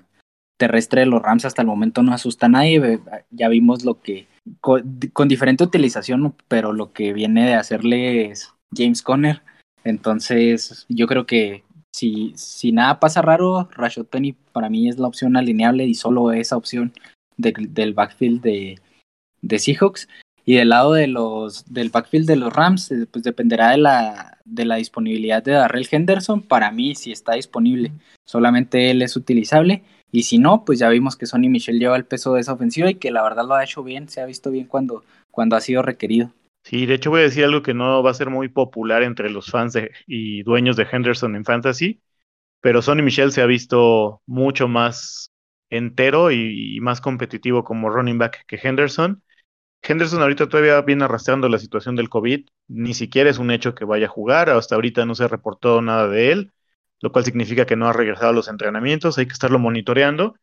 terrestre 0.57 1.01
de 1.01 1.07
los 1.07 1.23
Rams 1.23 1.45
hasta 1.45 1.63
el 1.63 1.67
momento 1.67 2.03
no 2.03 2.13
asusta 2.13 2.45
a 2.45 2.49
nadie. 2.49 2.99
Ya 3.31 3.49
vimos 3.49 3.83
lo 3.83 3.99
que, 3.99 4.27
con, 4.61 4.99
con 5.11 5.27
diferente 5.27 5.63
utilización, 5.63 6.35
pero 6.47 6.71
lo 6.71 6.93
que 6.93 7.13
viene 7.13 7.47
de 7.47 7.55
hacerles 7.55 8.53
James 8.75 9.01
Conner. 9.01 9.41
Entonces, 9.83 10.85
yo 10.87 11.07
creo 11.07 11.25
que 11.25 11.63
si, 11.93 12.33
si 12.35 12.71
nada 12.71 12.99
pasa 12.99 13.21
raro, 13.21 13.69
Rashad 13.71 14.05
Penny 14.05 14.33
para 14.51 14.69
mí 14.69 14.89
es 14.89 14.97
la 14.97 15.07
opción 15.07 15.37
alineable 15.37 15.85
y 15.85 15.93
solo 15.93 16.31
esa 16.31 16.57
opción 16.57 16.91
del 17.37 17.93
backfield 17.93 18.41
de, 18.41 18.79
de 19.41 19.59
Seahawks. 19.59 20.09
Y 20.45 20.55
del 20.55 20.69
lado 20.69 20.91
de 20.93 21.07
los, 21.07 21.71
del 21.71 21.89
backfield 21.89 22.27
de 22.27 22.35
los 22.35 22.51
Rams, 22.51 22.91
eh, 22.91 23.07
pues 23.09 23.23
dependerá 23.23 23.69
de 23.71 23.77
la, 23.77 24.39
de 24.43 24.65
la 24.65 24.75
disponibilidad 24.75 25.41
de 25.41 25.53
Darrell 25.53 25.87
Henderson. 25.89 26.41
Para 26.41 26.69
mí, 26.69 26.95
si 26.95 27.13
está 27.13 27.35
disponible, 27.35 27.93
solamente 28.25 28.91
él 28.91 29.01
es 29.01 29.15
utilizable. 29.15 29.83
Y 30.11 30.23
si 30.23 30.39
no, 30.39 30.65
pues 30.65 30.79
ya 30.79 30.89
vimos 30.89 31.15
que 31.15 31.27
Sonny 31.27 31.47
Michel 31.47 31.79
lleva 31.79 31.95
el 31.95 32.05
peso 32.05 32.33
de 32.33 32.41
esa 32.41 32.53
ofensiva 32.53 32.89
y 32.89 32.95
que 32.95 33.11
la 33.11 33.23
verdad 33.23 33.47
lo 33.47 33.55
ha 33.55 33.63
hecho 33.63 33.83
bien, 33.83 34.09
se 34.09 34.19
ha 34.19 34.25
visto 34.25 34.51
bien 34.51 34.67
cuando, 34.67 35.05
cuando 35.31 35.55
ha 35.55 35.61
sido 35.61 35.81
requerido. 35.81 36.33
Sí, 36.63 36.85
de 36.85 36.95
hecho 36.95 37.09
voy 37.09 37.21
a 37.21 37.23
decir 37.23 37.43
algo 37.43 37.61
que 37.61 37.73
no 37.73 38.01
va 38.01 38.11
a 38.11 38.13
ser 38.13 38.29
muy 38.29 38.47
popular 38.47 39.03
entre 39.03 39.29
los 39.29 39.47
fans 39.47 39.77
y 40.07 40.43
dueños 40.43 40.77
de 40.77 40.87
Henderson 40.89 41.35
en 41.35 41.43
Fantasy, 41.43 42.01
pero 42.61 42.81
Sonny 42.81 43.03
Michel 43.03 43.31
se 43.33 43.41
ha 43.41 43.45
visto 43.45 44.21
mucho 44.25 44.67
más 44.69 45.31
entero 45.69 46.31
y, 46.31 46.79
más 46.81 47.01
competitivo 47.01 47.63
como 47.63 47.89
running 47.89 48.17
back 48.17 48.45
que 48.47 48.59
Henderson. 48.61 49.23
Henderson 49.83 50.21
ahorita 50.21 50.49
todavía 50.49 50.81
viene 50.81 51.05
arrastrando 51.05 51.49
la 51.49 51.59
situación 51.59 51.95
del 51.95 52.09
COVID, 52.09 52.47
ni 52.69 52.93
siquiera 52.93 53.29
es 53.29 53.39
un 53.39 53.51
hecho 53.51 53.75
que 53.75 53.85
vaya 53.85 54.07
a 54.07 54.09
jugar, 54.09 54.49
hasta 54.49 54.75
ahorita 54.75 55.05
no 55.05 55.15
se 55.15 55.27
reportó 55.27 55.81
nada 55.81 56.07
de 56.07 56.31
él, 56.31 56.53
lo 57.01 57.11
cual 57.11 57.25
significa 57.25 57.65
que 57.65 57.75
no 57.75 57.87
ha 57.87 57.93
regresado 57.93 58.29
a 58.29 58.33
los 58.33 58.47
entrenamientos, 58.47 59.17
hay 59.17 59.27
que 59.27 59.33
estarlo 59.33 59.59
monitoreando. 59.59 60.35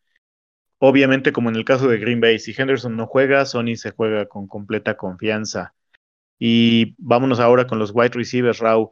Obviamente, 0.79 1.33
como 1.33 1.51
en 1.51 1.57
el 1.57 1.65
caso 1.65 1.89
de 1.89 1.99
Green 1.99 2.21
Bay, 2.21 2.39
si 2.39 2.55
Henderson 2.57 2.97
no 2.97 3.07
juega, 3.07 3.45
Sony 3.47 3.77
se 3.77 3.93
juega 3.93 4.27
con 4.27 4.49
completa 4.49 4.97
confianza. 4.97 5.75
Y 6.41 6.95
vámonos 6.97 7.39
ahora 7.39 7.67
con 7.67 7.79
los 7.79 7.93
wide 7.95 8.15
receivers, 8.15 8.59
Raúl. 8.59 8.89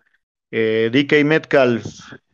Eh, 0.51 0.91
DK 0.93 1.25
Metcalf, 1.25 1.85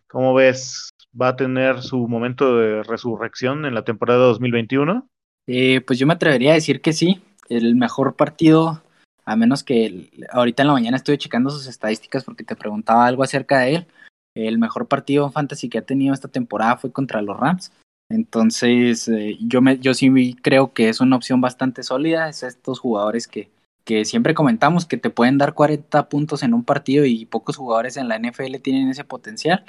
¿cómo 0.08 0.34
ves? 0.34 0.90
¿Va 1.18 1.28
a 1.28 1.36
tener 1.36 1.80
su 1.82 2.08
momento 2.08 2.58
de 2.58 2.82
resurrección 2.82 3.64
en 3.64 3.74
la 3.74 3.84
temporada 3.84 4.26
2021? 4.26 5.08
Eh, 5.46 5.80
pues 5.82 6.00
yo 6.00 6.06
me 6.08 6.14
atrevería 6.14 6.50
a 6.50 6.54
decir 6.54 6.80
que 6.80 6.92
sí. 6.92 7.22
El 7.48 7.76
mejor 7.76 8.16
partido, 8.16 8.82
a 9.24 9.36
menos 9.36 9.62
que 9.62 10.10
ahorita 10.32 10.64
en 10.64 10.66
la 10.66 10.72
mañana 10.72 10.96
estoy 10.96 11.16
checando 11.16 11.50
sus 11.50 11.68
estadísticas 11.68 12.24
porque 12.24 12.42
te 12.42 12.56
preguntaba 12.56 13.06
algo 13.06 13.22
acerca 13.22 13.60
de 13.60 13.76
él. 13.76 13.86
El 14.34 14.58
mejor 14.58 14.88
partido 14.88 15.30
fantasy 15.30 15.68
que 15.68 15.78
ha 15.78 15.82
tenido 15.82 16.12
esta 16.12 16.26
temporada 16.26 16.76
fue 16.76 16.90
contra 16.90 17.22
los 17.22 17.38
Rams. 17.38 17.70
Entonces, 18.08 19.06
eh, 19.06 19.38
yo, 19.40 19.62
me, 19.62 19.78
yo 19.78 19.94
sí 19.94 20.36
creo 20.42 20.72
que 20.72 20.88
es 20.88 21.00
una 21.00 21.14
opción 21.14 21.40
bastante 21.40 21.84
sólida. 21.84 22.28
Es 22.28 22.42
estos 22.42 22.80
jugadores 22.80 23.28
que, 23.28 23.50
que 23.84 24.04
siempre 24.04 24.34
comentamos 24.34 24.86
que 24.86 24.96
te 24.96 25.10
pueden 25.10 25.38
dar 25.38 25.54
40 25.54 26.08
puntos 26.08 26.42
en 26.42 26.54
un 26.54 26.64
partido 26.64 27.04
y 27.04 27.26
pocos 27.26 27.56
jugadores 27.56 27.96
en 27.96 28.08
la 28.08 28.18
NFL 28.18 28.56
tienen 28.62 28.88
ese 28.88 29.04
potencial. 29.04 29.64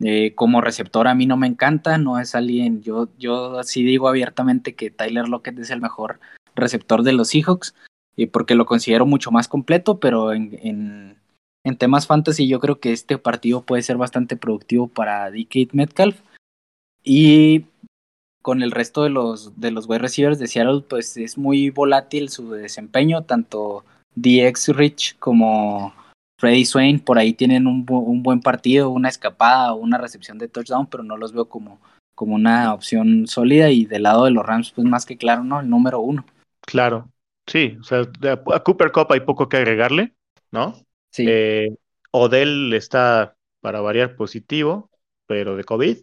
Eh, 0.00 0.34
como 0.34 0.60
receptor 0.60 1.08
a 1.08 1.14
mí 1.14 1.26
no 1.26 1.36
me 1.36 1.46
encanta, 1.46 1.98
no 1.98 2.18
es 2.18 2.34
alguien, 2.34 2.82
yo, 2.82 3.08
yo 3.16 3.60
digo 3.74 4.08
abiertamente 4.08 4.74
que 4.74 4.90
Tyler 4.90 5.28
Lockett 5.28 5.58
es 5.58 5.70
el 5.70 5.80
mejor 5.80 6.20
receptor 6.56 7.04
de 7.04 7.12
los 7.12 7.28
Seahawks, 7.28 7.74
y 8.16 8.26
porque 8.26 8.54
lo 8.54 8.66
considero 8.66 9.06
mucho 9.06 9.30
más 9.30 9.48
completo, 9.48 9.98
pero 9.98 10.32
en, 10.32 10.58
en, 10.62 11.16
en, 11.64 11.76
temas 11.76 12.06
fantasy 12.06 12.46
yo 12.46 12.60
creo 12.60 12.80
que 12.80 12.92
este 12.92 13.18
partido 13.18 13.62
puede 13.62 13.82
ser 13.82 13.96
bastante 13.96 14.36
productivo 14.36 14.88
para 14.88 15.30
DK 15.30 15.72
Metcalf. 15.72 16.20
Y 17.02 17.66
con 18.44 18.62
el 18.62 18.72
resto 18.72 19.04
de 19.04 19.08
los, 19.08 19.58
de 19.58 19.70
los 19.70 19.88
wide 19.88 20.00
receivers 20.00 20.38
de 20.38 20.48
Seattle, 20.48 20.82
pues 20.86 21.16
es 21.16 21.38
muy 21.38 21.70
volátil 21.70 22.28
su 22.28 22.50
desempeño, 22.50 23.22
tanto 23.22 23.86
DX 24.16 24.68
Rich 24.76 25.16
como 25.18 25.94
Freddy 26.38 26.66
Swain 26.66 27.00
por 27.00 27.16
ahí 27.16 27.32
tienen 27.32 27.66
un, 27.66 27.86
un 27.88 28.22
buen 28.22 28.40
partido, 28.40 28.90
una 28.90 29.08
escapada 29.08 29.72
o 29.72 29.76
una 29.76 29.96
recepción 29.96 30.36
de 30.36 30.48
touchdown, 30.48 30.86
pero 30.88 31.02
no 31.02 31.16
los 31.16 31.32
veo 31.32 31.46
como, 31.46 31.80
como 32.14 32.34
una 32.34 32.74
opción 32.74 33.26
sólida 33.26 33.70
y 33.70 33.86
del 33.86 34.02
lado 34.02 34.26
de 34.26 34.32
los 34.32 34.44
Rams, 34.44 34.72
pues 34.72 34.86
más 34.86 35.06
que 35.06 35.16
claro, 35.16 35.42
¿no? 35.42 35.60
El 35.60 35.70
número 35.70 36.00
uno. 36.00 36.26
Claro, 36.60 37.08
sí, 37.46 37.78
o 37.80 37.84
sea, 37.84 38.02
a 38.52 38.60
Cooper 38.62 38.92
Cup 38.92 39.06
hay 39.08 39.20
poco 39.20 39.48
que 39.48 39.56
agregarle, 39.56 40.12
¿no? 40.50 40.74
Sí. 41.10 41.24
Eh, 41.26 41.74
Odell 42.10 42.74
está 42.74 43.36
para 43.62 43.80
variar 43.80 44.16
positivo, 44.16 44.90
pero 45.26 45.56
de 45.56 45.64
COVID. 45.64 45.96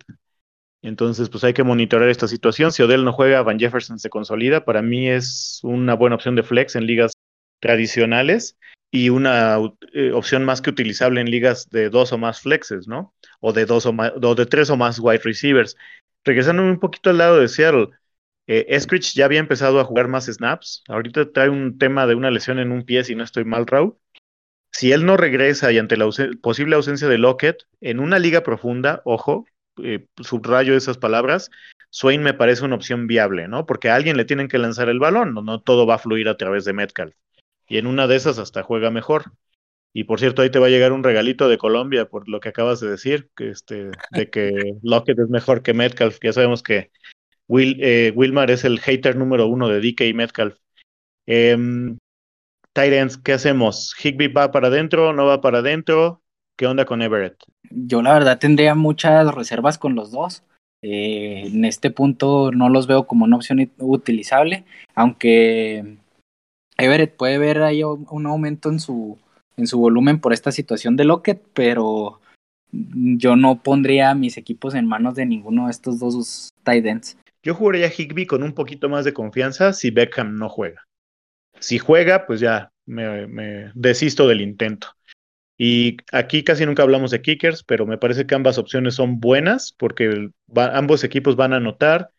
Entonces, 0.82 1.30
pues 1.30 1.44
hay 1.44 1.54
que 1.54 1.64
monitorear 1.64 2.10
esta 2.10 2.28
situación. 2.28 2.72
Si 2.72 2.82
Odell 2.82 3.06
no 3.06 3.14
juega, 3.14 3.44
Van 3.44 3.60
Jefferson 3.60 4.00
se 4.00 4.10
consolida. 4.10 4.66
Para 4.66 4.82
mí 4.82 5.10
es 5.10 5.60
una 5.64 5.94
buena 5.94 6.16
opción 6.16 6.36
de 6.36 6.44
flex 6.44 6.76
en 6.76 6.88
ligas 6.88 7.14
tradicionales 7.60 8.58
y 8.92 9.10
una 9.10 9.58
eh, 9.94 10.12
opción 10.12 10.44
más 10.44 10.62
que 10.62 10.70
utilizable 10.70 11.22
en 11.22 11.30
ligas 11.30 11.70
de 11.70 11.90
dos 11.90 12.12
o 12.12 12.18
más 12.18 12.42
flexes, 12.42 12.88
¿no? 12.88 13.14
O 13.40 13.54
de 13.54 13.66
dos 13.66 13.86
o 13.86 13.94
más, 13.94 14.12
o 14.22 14.36
de 14.36 14.46
tres 14.46 14.70
o 14.70 14.78
más 14.78 15.00
wide 15.00 15.22
receivers. 15.24 15.78
Regresando 16.24 16.64
un 16.64 16.80
poquito 16.80 17.12
al 17.12 17.20
lado 17.20 17.40
de 17.40 17.48
Seattle, 17.48 17.90
eh, 18.48 18.78
ya 19.14 19.26
había 19.26 19.40
empezado 19.40 19.80
a 19.80 19.86
jugar 19.86 20.08
más 20.08 20.26
snaps. 20.26 20.84
Ahorita 20.88 21.32
trae 21.32 21.50
un 21.50 21.78
tema 21.78 22.08
de 22.08 22.16
una 22.16 22.32
lesión 22.32 22.60
en 22.60 22.72
un 22.72 22.84
pie, 22.84 23.04
si 23.04 23.16
no 23.16 23.24
estoy 23.24 23.46
mal, 23.46 23.66
Raúl. 23.66 23.96
Si 24.74 24.92
él 24.92 25.06
no 25.06 25.18
regresa 25.18 25.72
y 25.72 25.78
ante 25.78 25.98
la 25.98 26.10
posible 26.42 26.76
ausencia 26.76 27.08
de 27.08 27.18
Lockett, 27.18 27.68
en 27.82 28.00
una 28.00 28.20
liga 28.20 28.42
profunda, 28.42 29.02
ojo, 29.06 29.46
eh, 29.84 30.06
subrayo 30.22 30.76
esas 30.76 30.98
palabras, 30.98 31.50
Swain 31.90 32.24
me 32.24 32.34
parece 32.34 32.64
una 32.64 32.76
opción 32.76 33.08
viable, 33.08 33.48
¿no? 33.48 33.66
Porque 33.66 33.90
a 33.90 33.96
alguien 33.96 34.18
le 34.18 34.26
tienen 34.26 34.48
que 34.48 34.58
lanzar 34.58 34.90
el 34.90 35.00
balón, 35.00 35.34
no, 35.34 35.42
no 35.42 35.62
todo 35.62 35.86
va 35.86 35.96
a 35.96 36.00
fluir 36.00 36.30
a 36.30 36.38
través 36.38 36.66
de 36.66 36.74
Metcalf. 36.74 37.16
Y 37.68 37.78
en 37.78 37.88
una 37.88 38.08
de 38.08 38.16
esas 38.16 38.40
hasta 38.40 38.64
juega 38.64 38.92
mejor. 38.92 39.32
Y 39.94 40.06
por 40.06 40.20
cierto, 40.20 40.42
ahí 40.42 40.50
te 40.50 40.60
va 40.60 40.68
a 40.68 40.70
llegar 40.70 40.94
un 40.94 41.04
regalito 41.04 41.50
de 41.50 41.58
Colombia 41.58 42.06
por 42.06 42.30
lo 42.30 42.40
que 42.40 42.50
acabas 42.50 42.80
de 42.80 42.90
decir, 42.90 43.30
que 43.36 43.50
este, 43.50 43.92
de 44.12 44.30
que 44.30 44.52
Lockett 44.84 45.20
es 45.20 45.30
mejor 45.30 45.64
que 45.64 45.74
Metcalf. 45.74 46.18
Ya 46.24 46.34
sabemos 46.34 46.64
que 46.64 46.92
Will, 47.48 47.78
eh, 47.82 48.14
Wilmar 48.16 48.52
es 48.52 48.64
el 48.64 48.80
hater 48.80 49.18
número 49.18 49.48
uno 49.48 49.68
de 49.68 49.82
DK 49.82 50.02
y 50.02 50.14
Metcalf. 50.14 50.58
Eh, 51.28 51.58
Tyrants, 52.74 53.18
¿qué 53.18 53.34
hacemos? 53.34 53.94
¿Higby 54.02 54.28
va 54.28 54.52
para 54.52 54.68
adentro? 54.68 55.12
¿No 55.12 55.26
va 55.26 55.42
para 55.42 55.60
adentro? 55.60 56.22
¿Qué 56.58 56.68
onda 56.68 56.86
con 56.86 57.02
Everett? 57.02 57.38
Yo 57.70 58.02
la 58.02 58.14
verdad 58.14 58.40
tendría 58.40 58.76
muchas 58.76 59.34
reservas 59.34 59.78
con 59.78 59.96
los 59.96 60.12
dos. 60.12 60.44
Eh, 60.84 61.44
en 61.46 61.66
este 61.66 61.92
punto 61.92 62.52
no 62.52 62.70
los 62.70 62.88
veo 62.88 63.06
como 63.06 63.26
una 63.26 63.36
opción 63.36 63.72
utilizable, 63.78 64.66
aunque 64.96 65.98
Everett 66.78 67.16
puede 67.16 67.38
ver 67.38 67.62
ahí 67.62 67.84
un 67.84 68.26
aumento 68.26 68.70
en 68.70 68.80
su, 68.80 69.20
en 69.58 69.68
su 69.68 69.80
volumen 69.80 70.20
por 70.20 70.34
esta 70.34 70.52
situación 70.52 70.98
de 70.98 71.06
Lockett, 71.06 71.42
pero 71.54 72.20
yo 72.72 73.36
no 73.36 73.62
pondría 73.62 74.16
mis 74.16 74.38
equipos 74.38 74.74
en 74.74 74.88
manos 74.88 75.16
de 75.16 75.26
ninguno 75.26 75.66
de 75.66 75.72
estos 75.72 76.00
dos 76.00 76.50
tight 76.64 76.86
ends. 76.86 77.18
Yo 77.44 77.56
jugaría 77.56 77.92
Higby 77.96 78.26
con 78.26 78.44
un 78.44 78.54
poquito 78.54 78.90
más 78.90 79.06
de 79.06 79.14
confianza 79.14 79.74
si 79.74 79.92
Beckham 79.92 80.36
no 80.36 80.50
juega. 80.50 80.84
Si 81.60 81.80
juega, 81.80 82.26
pues 82.26 82.40
ya 82.40 82.72
me, 82.86 83.28
me 83.28 83.72
desisto 83.76 84.28
del 84.28 84.42
intento. 84.42 84.88
Y 85.64 85.98
aquí 86.12 86.44
casi 86.44 86.66
nunca 86.66 86.82
hablamos 86.82 87.12
de 87.12 87.22
kickers, 87.22 87.62
pero 87.62 87.86
me 87.86 88.00
parece 88.00 88.26
que 88.26 88.34
ambas 88.34 88.58
opciones 88.58 88.96
son 88.96 89.20
buenas 89.20 89.72
porque 89.78 90.32
ambos 90.56 91.04
equipos 91.04 91.36
van 91.36 91.54
a 91.54 91.58
anotar 91.58 92.10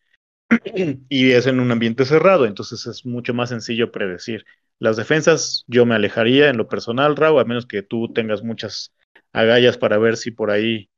y 1.08 1.32
es 1.32 1.48
en 1.48 1.58
un 1.58 1.72
ambiente 1.72 2.04
cerrado, 2.04 2.46
entonces 2.46 2.86
es 2.86 3.04
mucho 3.04 3.34
más 3.34 3.48
sencillo 3.48 3.90
predecir. 3.90 4.44
Las 4.78 4.96
defensas 4.96 5.64
yo 5.66 5.84
me 5.86 5.96
alejaría 5.96 6.50
en 6.50 6.56
lo 6.56 6.68
personal, 6.68 7.16
Raúl, 7.16 7.40
a 7.40 7.44
menos 7.44 7.66
que 7.66 7.82
tú 7.82 8.12
tengas 8.12 8.44
muchas 8.44 8.94
agallas 9.32 9.76
para 9.76 9.98
ver 9.98 10.16
si 10.16 10.30
por 10.30 10.52
ahí 10.52 10.88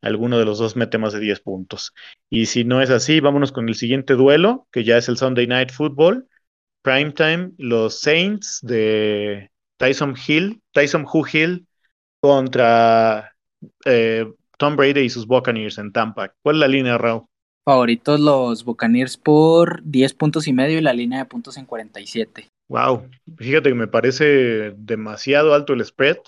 alguno 0.00 0.40
de 0.40 0.44
los 0.44 0.58
dos 0.58 0.74
mete 0.74 0.98
más 0.98 1.12
de 1.12 1.20
10 1.20 1.38
puntos. 1.38 1.94
Y 2.28 2.46
si 2.46 2.64
no 2.64 2.82
es 2.82 2.90
así, 2.90 3.20
vámonos 3.20 3.52
con 3.52 3.68
el 3.68 3.76
siguiente 3.76 4.14
duelo, 4.14 4.66
que 4.72 4.82
ya 4.82 4.96
es 4.96 5.08
el 5.08 5.18
Sunday 5.18 5.46
Night 5.46 5.70
Football. 5.70 6.26
Primetime, 6.82 7.52
los 7.58 8.00
Saints 8.00 8.58
de 8.60 9.52
Tyson 9.76 10.16
Hill, 10.26 10.60
Tyson 10.72 11.06
Who 11.06 11.24
Hill 11.32 11.68
contra 12.22 13.34
eh, 13.84 14.32
Tom 14.56 14.76
Brady 14.76 15.00
y 15.00 15.10
sus 15.10 15.26
Buccaneers 15.26 15.78
en 15.78 15.92
Tampa. 15.92 16.32
¿Cuál 16.42 16.56
es 16.56 16.60
la 16.60 16.68
línea, 16.68 16.96
Raúl? 16.96 17.24
Favoritos 17.64 18.20
los 18.20 18.64
Buccaneers 18.64 19.16
por 19.16 19.82
10 19.84 20.14
puntos 20.14 20.46
y 20.46 20.52
medio 20.52 20.78
y 20.78 20.82
la 20.82 20.92
línea 20.92 21.18
de 21.18 21.24
puntos 21.26 21.56
en 21.56 21.66
47. 21.66 22.48
Wow, 22.68 23.08
fíjate 23.36 23.68
que 23.68 23.74
me 23.74 23.88
parece 23.88 24.72
demasiado 24.76 25.52
alto 25.52 25.72
el 25.72 25.84
spread, 25.84 26.18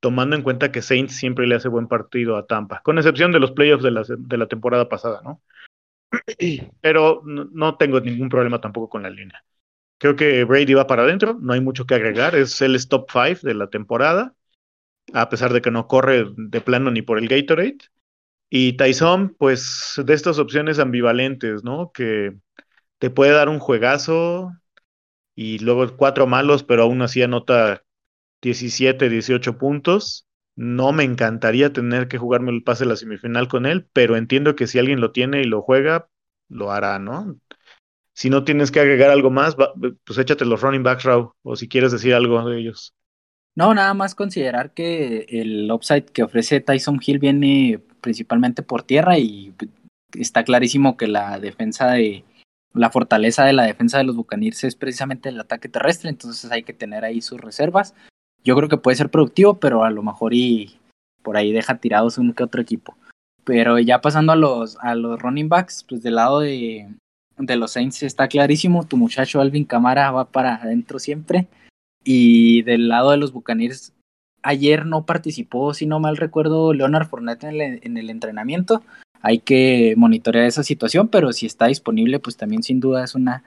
tomando 0.00 0.36
en 0.36 0.42
cuenta 0.42 0.70
que 0.70 0.82
Saints 0.82 1.16
siempre 1.16 1.46
le 1.46 1.54
hace 1.54 1.68
buen 1.68 1.88
partido 1.88 2.36
a 2.36 2.46
Tampa, 2.46 2.80
con 2.84 2.98
excepción 2.98 3.32
de 3.32 3.40
los 3.40 3.52
playoffs 3.52 3.82
de 3.82 3.90
la, 3.90 4.04
de 4.06 4.36
la 4.36 4.46
temporada 4.46 4.88
pasada, 4.88 5.22
¿no? 5.24 5.40
Pero 6.80 7.22
no 7.24 7.76
tengo 7.76 8.00
ningún 8.00 8.28
problema 8.28 8.60
tampoco 8.60 8.90
con 8.90 9.02
la 9.02 9.10
línea. 9.10 9.42
Creo 9.98 10.14
que 10.14 10.44
Brady 10.44 10.74
va 10.74 10.86
para 10.86 11.02
adentro, 11.02 11.38
no 11.40 11.52
hay 11.52 11.60
mucho 11.60 11.86
que 11.86 11.94
agregar, 11.94 12.34
es 12.34 12.60
el 12.60 12.76
top 12.88 13.08
5 13.10 13.46
de 13.46 13.54
la 13.54 13.68
temporada, 13.68 14.34
a 15.12 15.28
pesar 15.28 15.52
de 15.52 15.60
que 15.60 15.70
no 15.70 15.86
corre 15.88 16.26
de 16.36 16.60
plano 16.60 16.90
ni 16.90 17.02
por 17.02 17.18
el 17.18 17.28
Gatorade. 17.28 17.78
Y 18.50 18.74
Tyson, 18.74 19.34
pues 19.38 19.94
de 20.04 20.14
estas 20.14 20.38
opciones 20.38 20.78
ambivalentes, 20.78 21.64
¿no? 21.64 21.90
Que 21.92 22.36
te 22.98 23.10
puede 23.10 23.32
dar 23.32 23.48
un 23.48 23.58
juegazo 23.58 24.52
y 25.34 25.58
luego 25.60 25.96
cuatro 25.96 26.26
malos, 26.26 26.62
pero 26.62 26.82
aún 26.82 27.02
así 27.02 27.22
anota 27.22 27.82
17, 28.42 29.08
18 29.08 29.58
puntos. 29.58 30.26
No 30.54 30.92
me 30.92 31.04
encantaría 31.04 31.72
tener 31.72 32.08
que 32.08 32.18
jugarme 32.18 32.52
el 32.52 32.62
pase 32.62 32.84
de 32.84 32.90
la 32.90 32.96
semifinal 32.96 33.48
con 33.48 33.64
él, 33.64 33.88
pero 33.92 34.16
entiendo 34.16 34.54
que 34.54 34.66
si 34.66 34.78
alguien 34.78 35.00
lo 35.00 35.12
tiene 35.12 35.40
y 35.40 35.44
lo 35.44 35.62
juega, 35.62 36.08
lo 36.48 36.70
hará, 36.70 36.98
¿no? 36.98 37.38
Si 38.14 38.28
no 38.28 38.44
tienes 38.44 38.70
que 38.70 38.80
agregar 38.80 39.10
algo 39.10 39.30
más, 39.30 39.56
pues 40.04 40.18
échate 40.18 40.44
los 40.44 40.60
running 40.60 40.82
backs, 40.82 41.04
Raw, 41.04 41.34
o 41.42 41.56
si 41.56 41.68
quieres 41.68 41.92
decir 41.92 42.14
algo 42.14 42.46
de 42.48 42.58
ellos. 42.60 42.94
No, 43.54 43.74
nada 43.74 43.92
más 43.94 44.14
considerar 44.14 44.70
que 44.70 45.26
el 45.28 45.70
upside 45.70 46.06
que 46.06 46.22
ofrece 46.22 46.60
Tyson 46.60 47.00
Hill 47.04 47.18
viene 47.18 47.80
principalmente 48.00 48.62
por 48.62 48.82
tierra 48.82 49.18
y 49.18 49.54
está 50.14 50.44
clarísimo 50.44 50.96
que 50.96 51.06
la 51.06 51.38
defensa 51.38 51.90
de 51.90 52.24
la 52.74 52.90
fortaleza 52.90 53.44
de 53.44 53.52
la 53.52 53.64
defensa 53.64 53.98
de 53.98 54.04
los 54.04 54.16
Buccaneers 54.16 54.64
es 54.64 54.76
precisamente 54.76 55.28
el 55.28 55.38
ataque 55.38 55.68
terrestre, 55.68 56.08
entonces 56.08 56.50
hay 56.50 56.62
que 56.62 56.72
tener 56.72 57.04
ahí 57.04 57.20
sus 57.20 57.40
reservas. 57.40 57.94
Yo 58.44 58.56
creo 58.56 58.68
que 58.68 58.78
puede 58.78 58.96
ser 58.96 59.10
productivo, 59.10 59.60
pero 59.60 59.84
a 59.84 59.90
lo 59.90 60.02
mejor 60.02 60.32
y 60.32 60.78
por 61.22 61.36
ahí 61.36 61.52
deja 61.52 61.78
tirados 61.78 62.16
un 62.18 62.32
que 62.32 62.42
otro 62.42 62.62
equipo. 62.62 62.96
Pero 63.44 63.78
ya 63.78 64.00
pasando 64.00 64.32
a 64.32 64.36
los 64.36 64.78
a 64.80 64.94
los 64.94 65.20
running 65.20 65.48
backs, 65.48 65.84
pues 65.86 66.02
del 66.02 66.14
lado 66.14 66.40
de, 66.40 66.88
de 67.36 67.56
los 67.56 67.72
Saints 67.72 68.02
está 68.02 68.28
clarísimo, 68.28 68.86
tu 68.86 68.96
muchacho 68.96 69.40
Alvin 69.40 69.64
Camara 69.64 70.10
va 70.10 70.24
para 70.24 70.54
adentro 70.54 70.98
siempre. 70.98 71.48
Y 72.04 72.62
del 72.62 72.88
lado 72.88 73.10
de 73.10 73.16
los 73.16 73.32
Buccaneers, 73.32 73.92
ayer 74.42 74.86
no 74.86 75.06
participó, 75.06 75.74
si 75.74 75.86
no 75.86 76.00
mal 76.00 76.16
recuerdo, 76.16 76.72
Leonard 76.72 77.08
Fournette 77.08 77.44
en 77.44 77.96
el, 77.96 78.10
entrenamiento. 78.10 78.82
Hay 79.20 79.38
que 79.38 79.94
monitorear 79.96 80.46
esa 80.46 80.64
situación, 80.64 81.08
pero 81.08 81.32
si 81.32 81.46
está 81.46 81.66
disponible, 81.66 82.18
pues 82.18 82.36
también 82.36 82.62
sin 82.62 82.80
duda 82.80 83.04
es 83.04 83.14
una, 83.14 83.44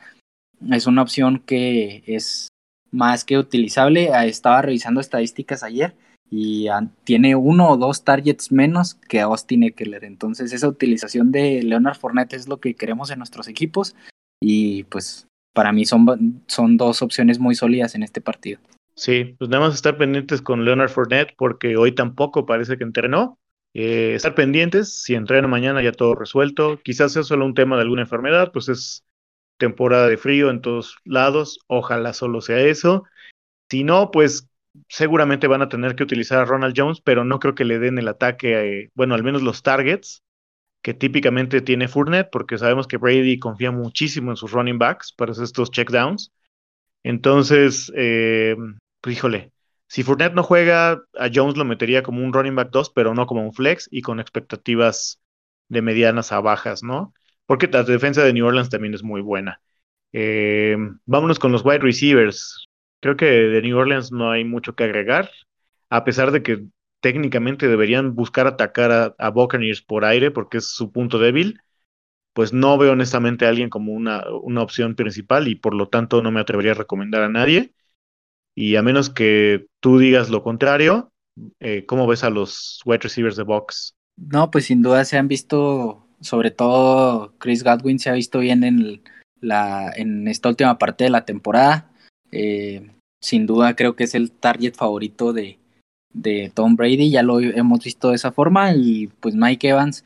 es 0.71 0.87
una 0.87 1.01
opción 1.01 1.39
que 1.45 2.03
es 2.07 2.47
más 2.91 3.25
que 3.25 3.37
utilizable. 3.37 4.13
Ah, 4.13 4.25
estaba 4.25 4.61
revisando 4.61 5.01
estadísticas 5.01 5.63
ayer 5.63 5.95
y 6.31 6.67
tiene 7.03 7.35
uno 7.35 7.69
o 7.69 7.77
dos 7.77 8.03
targets 8.03 8.51
menos 8.51 8.95
que 8.95 9.21
Austin 9.21 9.63
Eckler. 9.63 10.05
Entonces 10.05 10.53
esa 10.53 10.67
utilización 10.67 11.31
de 11.31 11.61
Leonard 11.61 11.97
Fournette 11.97 12.33
es 12.33 12.47
lo 12.47 12.59
que 12.59 12.73
queremos 12.73 13.11
en 13.11 13.19
nuestros 13.19 13.47
equipos 13.47 13.95
y 14.41 14.83
pues 14.85 15.27
para 15.55 15.71
mí 15.71 15.85
son, 15.85 16.43
son 16.47 16.77
dos 16.77 17.01
opciones 17.01 17.39
muy 17.39 17.55
sólidas 17.55 17.95
en 17.95 18.03
este 18.03 18.19
partido. 18.19 18.59
Sí, 18.93 19.35
pues 19.39 19.49
nada 19.49 19.65
más 19.65 19.73
estar 19.73 19.97
pendientes 19.97 20.41
con 20.41 20.65
Leonard 20.65 20.89
Fournette 20.89 21.33
porque 21.37 21.77
hoy 21.77 21.93
tampoco 21.93 22.45
parece 22.45 22.77
que 22.77 22.83
entrenó. 22.83 23.39
Eh, 23.73 24.13
estar 24.15 24.35
pendientes, 24.35 25.01
si 25.01 25.15
entrena 25.15 25.47
mañana 25.47 25.81
ya 25.81 25.93
todo 25.93 26.13
resuelto. 26.13 26.79
Quizás 26.83 27.15
es 27.15 27.27
solo 27.27 27.45
un 27.45 27.53
tema 27.53 27.77
de 27.77 27.83
alguna 27.83 28.01
enfermedad, 28.01 28.51
pues 28.51 28.69
es 28.69 29.05
temporada 29.57 30.07
de 30.07 30.17
frío 30.17 30.49
en 30.49 30.61
todos 30.61 30.97
lados. 31.05 31.59
Ojalá 31.67 32.13
solo 32.13 32.41
sea 32.41 32.59
eso. 32.59 33.05
Si 33.69 33.85
no, 33.85 34.11
pues 34.11 34.49
seguramente 34.89 35.47
van 35.47 35.61
a 35.61 35.69
tener 35.69 35.95
que 35.95 36.03
utilizar 36.03 36.39
a 36.39 36.45
Ronald 36.45 36.75
Jones, 36.77 36.99
pero 37.01 37.23
no 37.23 37.39
creo 37.39 37.55
que 37.55 37.63
le 37.63 37.79
den 37.79 37.97
el 37.97 38.09
ataque, 38.09 38.81
eh, 38.81 38.89
bueno, 38.93 39.15
al 39.15 39.23
menos 39.23 39.41
los 39.41 39.63
targets 39.63 40.21
que 40.85 40.93
típicamente 40.93 41.61
tiene 41.61 41.87
Fournette, 41.87 42.29
porque 42.31 42.59
sabemos 42.59 42.85
que 42.85 42.97
Brady 42.97 43.39
confía 43.39 43.71
muchísimo 43.71 44.29
en 44.29 44.37
sus 44.37 44.51
running 44.51 44.77
backs 44.77 45.11
para 45.11 45.31
estos 45.31 45.71
checkdowns. 45.71 46.31
Entonces, 47.01 47.91
eh, 47.95 48.55
pues 49.01 49.15
híjole, 49.15 49.51
si 49.87 50.03
Fournette 50.03 50.35
no 50.35 50.43
juega, 50.43 51.01
a 51.17 51.29
Jones 51.33 51.57
lo 51.57 51.65
metería 51.65 52.03
como 52.03 52.23
un 52.23 52.31
running 52.31 52.53
back 52.53 52.69
2, 52.69 52.91
pero 52.91 53.15
no 53.15 53.25
como 53.25 53.41
un 53.41 53.51
flex 53.51 53.87
y 53.89 54.03
con 54.03 54.19
expectativas 54.19 55.19
de 55.69 55.81
medianas 55.81 56.31
a 56.31 56.39
bajas, 56.39 56.83
¿no? 56.83 57.15
Porque 57.47 57.65
la 57.65 57.81
defensa 57.81 58.23
de 58.23 58.33
New 58.33 58.45
Orleans 58.45 58.69
también 58.69 58.93
es 58.93 59.01
muy 59.01 59.21
buena. 59.21 59.61
Eh, 60.13 60.77
vámonos 61.07 61.39
con 61.39 61.51
los 61.51 61.65
wide 61.65 61.79
receivers. 61.79 62.67
Creo 62.99 63.17
que 63.17 63.25
de 63.25 63.61
New 63.63 63.75
Orleans 63.75 64.11
no 64.11 64.29
hay 64.29 64.43
mucho 64.43 64.75
que 64.75 64.83
agregar, 64.83 65.31
a 65.89 66.03
pesar 66.03 66.29
de 66.29 66.43
que 66.43 66.63
técnicamente 67.05 67.67
deberían 67.67 68.15
buscar 68.15 68.47
atacar 68.47 68.91
a, 68.91 69.15
a 69.19 69.29
Buccaneers 69.29 69.83
por 69.83 70.05
aire 70.05 70.31
porque 70.31 70.57
es 70.57 70.69
su 70.69 70.91
punto 70.91 71.19
débil, 71.19 71.61
pues 72.33 72.51
no 72.51 72.79
veo 72.79 72.93
honestamente 72.93 73.45
a 73.45 73.49
alguien 73.49 73.69
como 73.69 73.93
una, 73.93 74.23
una 74.41 74.63
opción 74.63 74.95
principal 74.95 75.47
y 75.47 75.53
por 75.53 75.75
lo 75.75 75.87
tanto 75.87 76.23
no 76.23 76.31
me 76.31 76.39
atrevería 76.39 76.71
a 76.71 76.73
recomendar 76.73 77.21
a 77.21 77.29
nadie. 77.29 77.73
Y 78.55 78.75
a 78.75 78.81
menos 78.81 79.11
que 79.11 79.67
tú 79.81 79.99
digas 79.99 80.31
lo 80.31 80.41
contrario, 80.41 81.11
eh, 81.59 81.85
¿cómo 81.85 82.07
ves 82.07 82.23
a 82.23 82.31
los 82.31 82.81
wide 82.85 83.03
receivers 83.03 83.35
de 83.35 83.43
box? 83.43 83.93
No, 84.17 84.49
pues 84.49 84.65
sin 84.65 84.81
duda 84.81 85.05
se 85.05 85.19
han 85.19 85.27
visto, 85.27 86.07
sobre 86.21 86.49
todo 86.49 87.35
Chris 87.37 87.63
Godwin 87.63 87.99
se 87.99 88.09
ha 88.09 88.13
visto 88.13 88.39
bien 88.39 88.63
en, 88.63 89.03
la, 89.41 89.91
en 89.95 90.27
esta 90.27 90.49
última 90.49 90.79
parte 90.79 91.03
de 91.03 91.11
la 91.11 91.23
temporada. 91.23 91.91
Eh, 92.31 92.89
sin 93.21 93.45
duda 93.45 93.75
creo 93.75 93.95
que 93.95 94.05
es 94.05 94.15
el 94.15 94.31
target 94.31 94.73
favorito 94.73 95.33
de, 95.33 95.59
de 96.15 96.49
Tom 96.53 96.75
Brady, 96.77 97.09
ya 97.09 97.21
lo 97.21 97.41
hemos 97.41 97.83
visto 97.83 98.09
de 98.09 98.15
esa 98.15 98.31
forma 98.31 98.73
y 98.73 99.07
pues 99.19 99.35
Mike 99.35 99.69
Evans, 99.69 100.05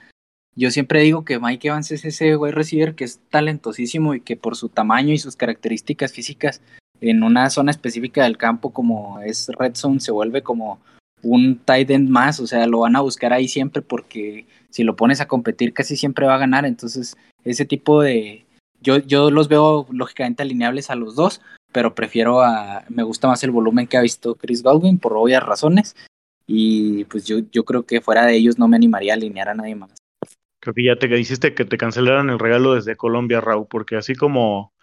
yo 0.55 0.71
siempre 0.71 1.01
digo 1.01 1.23
que 1.23 1.39
Mike 1.39 1.67
Evans 1.67 1.91
es 1.91 2.03
ese 2.03 2.35
wide 2.35 2.53
receiver 2.53 2.95
que 2.95 3.03
es 3.03 3.19
talentosísimo 3.29 4.15
y 4.15 4.21
que 4.21 4.35
por 4.35 4.55
su 4.55 4.69
tamaño 4.69 5.13
y 5.13 5.19
sus 5.19 5.35
características 5.35 6.11
físicas 6.11 6.61
en 6.99 7.23
una 7.23 7.49
zona 7.51 7.71
específica 7.71 8.23
del 8.23 8.37
campo 8.37 8.71
como 8.71 9.21
es 9.21 9.49
Red 9.57 9.75
Zone 9.75 9.99
se 9.99 10.11
vuelve 10.11 10.41
como 10.41 10.79
un 11.21 11.59
tight 11.59 11.89
end 11.91 12.09
más, 12.09 12.39
o 12.39 12.47
sea, 12.47 12.65
lo 12.65 12.79
van 12.79 12.95
a 12.95 13.01
buscar 13.01 13.31
ahí 13.31 13.47
siempre 13.47 13.81
porque 13.81 14.47
si 14.69 14.83
lo 14.83 14.95
pones 14.95 15.21
a 15.21 15.27
competir 15.27 15.73
casi 15.73 15.95
siempre 15.95 16.25
va 16.25 16.35
a 16.35 16.39
ganar, 16.39 16.65
entonces 16.65 17.15
ese 17.43 17.65
tipo 17.65 18.01
de 18.01 18.45
yo 18.81 18.97
yo 18.97 19.29
los 19.29 19.47
veo 19.47 19.85
lógicamente 19.91 20.41
alineables 20.41 20.89
a 20.89 20.95
los 20.95 21.15
dos, 21.15 21.41
pero 21.71 21.95
prefiero 21.95 22.41
a, 22.41 22.83
me 22.89 23.03
gusta 23.03 23.27
más 23.27 23.43
el 23.43 23.51
volumen 23.51 23.87
que 23.87 23.97
ha 23.97 24.01
visto 24.01 24.35
Chris 24.35 24.63
Godwin 24.63 24.97
por 24.97 25.13
obvias 25.15 25.43
razones 25.43 25.95
y 26.47 27.05
pues 27.05 27.25
yo, 27.27 27.39
yo 27.51 27.63
creo 27.63 27.83
que 27.83 28.01
fuera 28.01 28.25
de 28.25 28.35
ellos 28.35 28.57
no 28.57 28.67
me 28.67 28.75
animaría 28.75 29.13
a 29.13 29.15
alinear 29.15 29.49
a 29.49 29.53
nadie 29.53 29.75
más. 29.75 29.91
Creo 30.59 30.73
que 30.73 30.83
ya 30.83 30.95
te 30.97 31.19
hiciste 31.19 31.53
que 31.53 31.63
te 31.63 31.77
cancelaran 31.77 32.29
el 32.29 32.39
regalo 32.39 32.73
desde 32.73 32.97
Colombia, 32.97 33.39
Raúl, 33.39 33.67
porque 33.69 33.95
así 33.95 34.15
como 34.15 34.73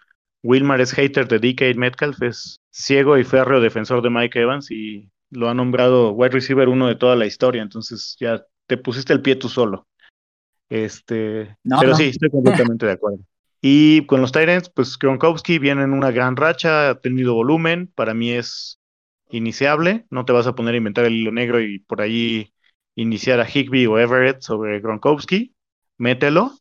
Wilmar 0.43 0.81
es 0.81 0.93
hater 0.93 1.27
de 1.27 1.39
DK 1.39 1.77
Metcalf, 1.77 2.21
es 2.21 2.61
ciego 2.71 3.17
y 3.17 3.23
férreo 3.23 3.59
defensor 3.59 4.01
de 4.01 4.09
Mike 4.09 4.41
Evans 4.41 4.71
y 4.71 5.11
lo 5.29 5.49
ha 5.49 5.53
nombrado 5.53 6.11
wide 6.11 6.31
receiver 6.31 6.69
uno 6.69 6.87
de 6.87 6.95
toda 6.95 7.15
la 7.15 7.25
historia, 7.25 7.61
entonces 7.61 8.15
ya 8.19 8.45
te 8.65 8.77
pusiste 8.77 9.13
el 9.13 9.21
pie 9.21 9.35
tú 9.35 9.49
solo. 9.49 9.87
Este, 10.69 11.55
pero 11.79 11.95
sí, 11.95 12.05
estoy 12.05 12.29
completamente 12.29 12.85
de 12.85 12.91
acuerdo. 12.93 13.19
Y 13.61 14.05
con 14.05 14.21
los 14.21 14.31
Tyrants, 14.31 14.69
pues 14.69 14.97
Gronkowski 14.99 15.57
viene 15.57 15.83
en 15.83 15.93
una 15.93 16.11
gran 16.11 16.35
racha, 16.35 16.89
ha 16.89 16.95
tenido 16.99 17.33
volumen, 17.33 17.87
para 17.87 18.13
mí 18.13 18.31
es 18.31 18.79
iniciable, 19.29 20.05
no 20.09 20.25
te 20.25 20.33
vas 20.33 20.47
a 20.47 20.55
poner 20.55 20.75
a 20.75 20.77
inventar 20.77 21.05
el 21.05 21.15
hilo 21.15 21.31
negro 21.31 21.59
y 21.59 21.79
por 21.79 22.01
ahí 22.01 22.53
iniciar 22.95 23.39
a 23.39 23.49
Higby 23.49 23.85
o 23.87 23.97
Everett 23.97 24.41
sobre 24.41 24.79
Gronkowski, 24.79 25.55
mételo. 25.97 26.51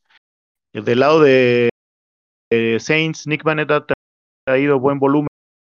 El 0.73 0.85
del 0.85 1.01
lado 1.01 1.21
de 1.21 1.69
Saints, 2.79 3.27
Nick 3.27 3.43
Bannett 3.43 3.71
ha 3.71 3.87
traído 4.47 4.81
buen 4.81 4.99
volumen, 4.99 5.29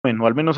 o 0.03 0.27
al 0.27 0.35
menos 0.35 0.57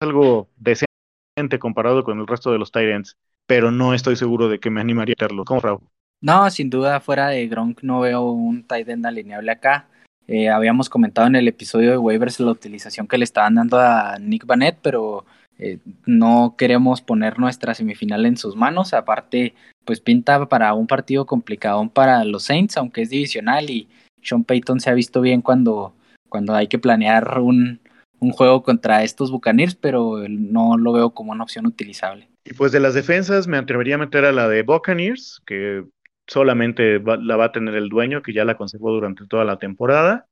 algo 0.00 0.48
decente 0.56 1.58
comparado 1.58 2.02
con 2.04 2.18
el 2.18 2.26
resto 2.26 2.50
de 2.50 2.58
los 2.58 2.72
Tyrants, 2.72 3.16
pero 3.46 3.70
no 3.70 3.94
estoy 3.94 4.16
seguro 4.16 4.48
de 4.48 4.58
que 4.58 4.70
me 4.70 4.80
animaría 4.80 5.14
a 5.18 5.24
hacerlo. 5.24 5.44
¿Cómo, 5.44 5.60
Raúl? 5.60 5.80
No, 6.20 6.50
sin 6.50 6.68
duda, 6.68 7.00
fuera 7.00 7.28
de 7.28 7.46
Gronk 7.46 7.82
no 7.82 8.00
veo 8.00 8.30
un 8.30 8.66
tight 8.66 8.88
end 8.88 9.06
alineable 9.06 9.52
acá. 9.52 9.88
Eh, 10.28 10.50
habíamos 10.50 10.90
comentado 10.90 11.26
en 11.26 11.36
el 11.36 11.48
episodio 11.48 11.90
de 11.90 11.98
waivers 11.98 12.38
la 12.38 12.50
utilización 12.50 13.08
que 13.08 13.16
le 13.16 13.24
estaban 13.24 13.54
dando 13.54 13.78
a 13.80 14.18
Nick 14.20 14.44
Bannett, 14.44 14.76
pero 14.82 15.24
eh, 15.58 15.78
no 16.04 16.54
queremos 16.56 17.00
poner 17.00 17.38
nuestra 17.38 17.74
semifinal 17.74 18.26
en 18.26 18.36
sus 18.36 18.54
manos. 18.54 18.92
Aparte, 18.92 19.54
pues 19.86 20.00
pinta 20.00 20.46
para 20.46 20.74
un 20.74 20.86
partido 20.86 21.24
complicado 21.24 21.88
para 21.88 22.22
los 22.24 22.44
Saints, 22.44 22.76
aunque 22.76 23.02
es 23.02 23.10
divisional 23.10 23.70
y 23.70 23.88
Sean 24.22 24.44
Payton 24.44 24.80
se 24.80 24.90
ha 24.90 24.94
visto 24.94 25.22
bien 25.22 25.40
cuando, 25.40 25.94
cuando 26.28 26.54
hay 26.54 26.68
que 26.68 26.78
planear 26.78 27.40
un, 27.40 27.80
un 28.20 28.30
juego 28.32 28.62
contra 28.62 29.02
estos 29.04 29.30
Buccaneers, 29.30 29.76
pero 29.76 30.24
no 30.28 30.76
lo 30.76 30.92
veo 30.92 31.10
como 31.10 31.32
una 31.32 31.44
opción 31.44 31.66
utilizable. 31.66 32.28
Y 32.44 32.52
pues 32.52 32.72
de 32.72 32.80
las 32.80 32.94
defensas 32.94 33.46
me 33.46 33.56
atrevería 33.56 33.94
a 33.94 33.98
meter 33.98 34.24
a 34.24 34.32
la 34.32 34.48
de 34.48 34.62
Buccaneers, 34.62 35.40
que 35.46 35.84
solamente 36.28 37.00
la 37.00 37.36
va 37.36 37.46
a 37.46 37.52
tener 37.52 37.74
el 37.74 37.88
dueño, 37.88 38.22
que 38.22 38.32
ya 38.32 38.44
la 38.44 38.56
conservó 38.56 38.92
durante 38.92 39.26
toda 39.26 39.44
la 39.44 39.58
temporada. 39.58 40.28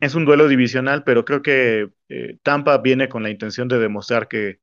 Es 0.00 0.14
un 0.14 0.24
duelo 0.24 0.48
divisional, 0.48 1.04
pero 1.04 1.24
creo 1.24 1.40
que 1.40 1.88
eh, 2.08 2.36
Tampa 2.42 2.76
viene 2.78 3.08
con 3.08 3.22
la 3.22 3.30
intención 3.30 3.68
de 3.68 3.78
demostrar 3.78 4.28
que 4.28 4.58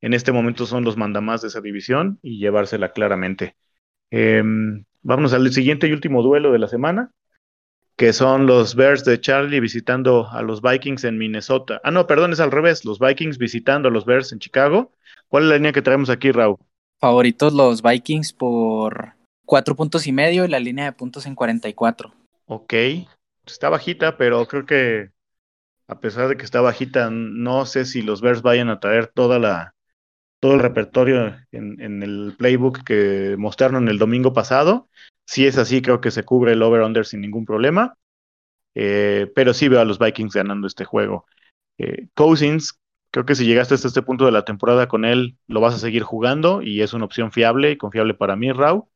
en 0.00 0.14
este 0.14 0.32
momento 0.32 0.66
son 0.66 0.84
los 0.84 0.96
mandamás 0.96 1.42
de 1.42 1.48
esa 1.48 1.60
división 1.60 2.18
y 2.22 2.38
llevársela 2.38 2.92
claramente. 2.92 3.56
Eh, 4.10 4.42
vámonos 5.02 5.34
al 5.34 5.52
siguiente 5.52 5.86
y 5.86 5.92
último 5.92 6.22
duelo 6.22 6.50
de 6.52 6.58
la 6.58 6.68
semana, 6.68 7.12
que 7.96 8.12
son 8.12 8.46
los 8.46 8.74
Bears 8.74 9.04
de 9.04 9.20
Charlie 9.20 9.60
visitando 9.60 10.28
a 10.30 10.42
los 10.42 10.62
Vikings 10.62 11.04
en 11.04 11.18
Minnesota. 11.18 11.80
Ah, 11.84 11.90
no, 11.90 12.06
perdón, 12.06 12.32
es 12.32 12.40
al 12.40 12.50
revés, 12.50 12.84
los 12.84 12.98
Vikings 12.98 13.38
visitando 13.38 13.88
a 13.88 13.92
los 13.92 14.06
Bears 14.06 14.32
en 14.32 14.38
Chicago. 14.38 14.92
¿Cuál 15.28 15.44
es 15.44 15.48
la 15.50 15.56
línea 15.56 15.72
que 15.72 15.82
traemos 15.82 16.08
aquí, 16.08 16.30
Raúl? 16.30 16.56
Favoritos 17.00 17.52
los 17.52 17.82
Vikings 17.82 18.32
por 18.32 19.17
cuatro 19.48 19.74
puntos 19.74 20.06
y 20.06 20.12
medio 20.12 20.44
y 20.44 20.48
la 20.48 20.60
línea 20.60 20.84
de 20.84 20.92
puntos 20.92 21.24
en 21.24 21.34
44. 21.34 22.12
Ok, 22.44 22.74
está 23.46 23.70
bajita, 23.70 24.18
pero 24.18 24.46
creo 24.46 24.66
que 24.66 25.10
a 25.86 26.00
pesar 26.00 26.28
de 26.28 26.36
que 26.36 26.44
está 26.44 26.60
bajita, 26.60 27.08
no 27.10 27.64
sé 27.64 27.86
si 27.86 28.02
los 28.02 28.20
Bears 28.20 28.42
vayan 28.42 28.68
a 28.68 28.78
traer 28.78 29.06
toda 29.06 29.38
la, 29.38 29.74
todo 30.38 30.52
el 30.52 30.60
repertorio 30.60 31.34
en, 31.50 32.02
el 32.02 32.34
playbook 32.36 32.84
que 32.84 33.36
mostraron 33.38 33.88
el 33.88 33.98
domingo 33.98 34.34
pasado. 34.34 34.90
Si 35.24 35.46
es 35.46 35.56
así, 35.56 35.80
creo 35.80 36.02
que 36.02 36.10
se 36.10 36.24
cubre 36.24 36.52
el 36.52 36.62
over-under 36.62 37.06
sin 37.06 37.22
ningún 37.22 37.46
problema. 37.46 37.94
Eh, 38.74 39.32
pero 39.34 39.54
sí 39.54 39.68
veo 39.68 39.80
a 39.80 39.86
los 39.86 39.98
Vikings 39.98 40.34
ganando 40.34 40.66
este 40.66 40.84
juego. 40.84 41.24
Eh, 41.78 42.08
Cousins, 42.14 42.78
creo 43.10 43.24
que 43.24 43.34
si 43.34 43.46
llegaste 43.46 43.74
hasta 43.74 43.88
este 43.88 44.02
punto 44.02 44.26
de 44.26 44.32
la 44.32 44.44
temporada 44.44 44.88
con 44.88 45.06
él, 45.06 45.38
lo 45.46 45.62
vas 45.62 45.74
a 45.74 45.78
seguir 45.78 46.02
jugando 46.02 46.60
y 46.60 46.82
es 46.82 46.92
una 46.92 47.06
opción 47.06 47.32
fiable 47.32 47.70
y 47.70 47.78
confiable 47.78 48.12
para 48.12 48.36
mí, 48.36 48.52
Rau. 48.52 48.90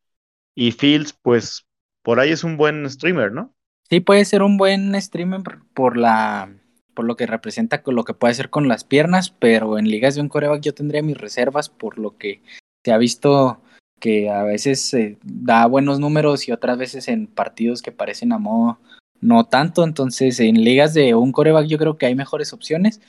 Y 0.54 0.72
Fields, 0.72 1.12
pues 1.12 1.66
por 2.02 2.20
ahí 2.20 2.30
es 2.30 2.44
un 2.44 2.56
buen 2.56 2.88
streamer, 2.88 3.32
¿no? 3.32 3.54
Sí, 3.88 4.00
puede 4.00 4.24
ser 4.24 4.42
un 4.42 4.56
buen 4.56 5.00
streamer 5.00 5.42
por 5.74 5.96
la 5.96 6.54
por 6.94 7.06
lo 7.06 7.16
que 7.16 7.26
representa 7.26 7.82
con 7.82 7.94
lo 7.94 8.04
que 8.04 8.14
puede 8.14 8.32
hacer 8.32 8.50
con 8.50 8.68
las 8.68 8.84
piernas, 8.84 9.30
pero 9.30 9.78
en 9.78 9.88
ligas 9.88 10.14
de 10.14 10.20
un 10.20 10.28
coreback 10.28 10.60
yo 10.60 10.74
tendría 10.74 11.02
mis 11.02 11.16
reservas 11.16 11.70
por 11.70 11.98
lo 11.98 12.18
que 12.18 12.42
se 12.84 12.92
ha 12.92 12.98
visto 12.98 13.62
que 13.98 14.28
a 14.28 14.42
veces 14.42 14.94
da 15.22 15.64
buenos 15.66 16.00
números 16.00 16.48
y 16.48 16.52
otras 16.52 16.76
veces 16.76 17.08
en 17.08 17.26
partidos 17.26 17.82
que 17.82 17.92
parecen 17.92 18.32
a 18.32 18.38
modo 18.38 18.78
no 19.20 19.44
tanto, 19.44 19.84
entonces 19.84 20.40
en 20.40 20.64
ligas 20.64 20.92
de 20.92 21.14
un 21.14 21.32
coreback 21.32 21.66
yo 21.66 21.78
creo 21.78 21.96
que 21.96 22.06
hay 22.06 22.14
mejores 22.14 22.52
opciones, 22.52 23.00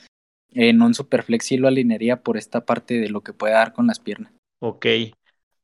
en 0.52 0.80
un 0.80 0.94
superflex 0.94 1.46
sí 1.46 1.56
lo 1.56 1.66
alinearía 1.66 2.22
por 2.22 2.36
esta 2.36 2.64
parte 2.64 3.00
de 3.00 3.08
lo 3.08 3.22
que 3.22 3.32
puede 3.32 3.54
dar 3.54 3.72
con 3.72 3.88
las 3.88 3.98
piernas. 3.98 4.32
Ok, 4.60 4.86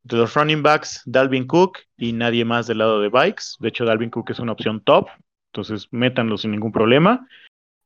de 0.03 0.17
los 0.17 0.35
running 0.35 0.63
backs, 0.63 1.03
Dalvin 1.05 1.47
Cook 1.47 1.79
y 1.97 2.13
nadie 2.13 2.45
más 2.45 2.67
del 2.67 2.79
lado 2.79 3.01
de 3.01 3.09
Bikes. 3.09 3.57
De 3.59 3.69
hecho, 3.69 3.85
Dalvin 3.85 4.11
Cook 4.11 4.31
es 4.31 4.39
una 4.39 4.53
opción 4.53 4.81
top, 4.83 5.09
entonces 5.53 5.89
métanlo 5.91 6.39
sin 6.39 6.53
ningún 6.53 6.73
problema. 6.73 7.27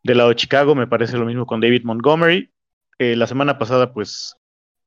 Del 0.03 0.19
lado 0.19 0.31
de 0.31 0.37
Chicago 0.37 0.75
me 0.75 0.87
parece 0.87 1.17
lo 1.17 1.25
mismo 1.25 1.47
con 1.47 1.61
David 1.61 1.85
Montgomery. 1.85 2.51
Eh, 2.99 3.17
la 3.17 3.27
semana 3.27 3.59
pasada 3.59 3.93
pues 3.93 4.37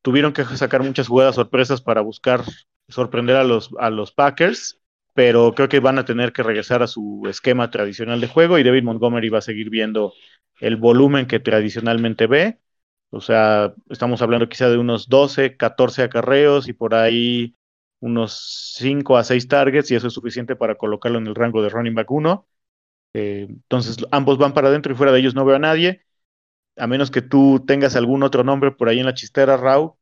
tuvieron 0.01 0.32
que 0.32 0.45
sacar 0.45 0.84
muchas 0.84 1.07
jugadas 1.07 1.36
sorpresas 1.36 1.82
para 1.82 2.01
buscar 2.01 2.43
sorprender 2.88 3.36
a 3.36 3.43
los, 3.43 3.71
a 3.80 3.89
los 3.89 4.11
Packers, 4.11 4.80
pero 5.13 5.53
creo 5.53 5.67
que 5.67 5.80
van 5.80 5.99
a 5.99 6.05
tener 6.05 6.32
que 6.32 6.43
regresar 6.43 6.84
a 6.84 6.88
su 6.88 7.23
esquema 7.28 7.69
tradicional 7.71 8.21
de 8.21 8.28
juego 8.28 8.57
y 8.57 8.63
David 8.63 8.84
Montgomery 8.84 9.30
va 9.30 9.39
a 9.39 9.41
seguir 9.41 9.69
viendo 9.69 10.13
el 10.59 10.78
volumen 10.78 11.25
que 11.25 11.39
tradicionalmente 11.39 12.28
ve. 12.28 12.59
O 13.10 13.22
sea, 13.22 13.74
estamos 13.89 14.22
hablando 14.22 14.49
quizá 14.49 14.70
de 14.70 14.78
unos 14.78 15.08
12, 15.08 15.55
14 15.55 16.03
acarreos 16.03 16.68
y 16.68 16.74
por 16.74 16.93
ahí 16.93 17.55
unos 17.99 18.74
5 18.78 19.18
a 19.18 19.24
6 19.24 19.47
targets 19.47 19.89
y 19.91 19.95
eso 19.95 20.08
es 20.08 20.14
suficiente 20.14 20.55
para 20.55 20.76
colocarlo 20.76 21.18
en 21.18 21.28
el 21.28 21.36
rango 21.36 21.62
de 21.62 21.70
running 21.70 21.95
back 21.95 22.12
1. 22.12 22.47
Eh, 23.14 23.47
entonces, 23.49 23.97
ambos 24.12 24.38
van 24.38 24.53
para 24.53 24.68
adentro 24.68 24.91
y 24.91 24.95
fuera 24.95 25.12
de 25.12 25.20
ellos 25.20 25.36
no 25.36 25.45
veo 25.45 25.55
a 25.55 25.60
nadie. 25.60 26.03
A 26.76 26.86
menos 26.86 27.10
que 27.10 27.22
tú 27.22 27.64
tengas 27.66 27.95
algún 27.95 28.24
otro 28.24 28.43
nombre 28.43 28.72
por 28.72 28.89
ahí 28.89 28.99
en 28.99 29.05
la 29.05 29.14
chistera, 29.14 29.58
Rau, 29.58 29.97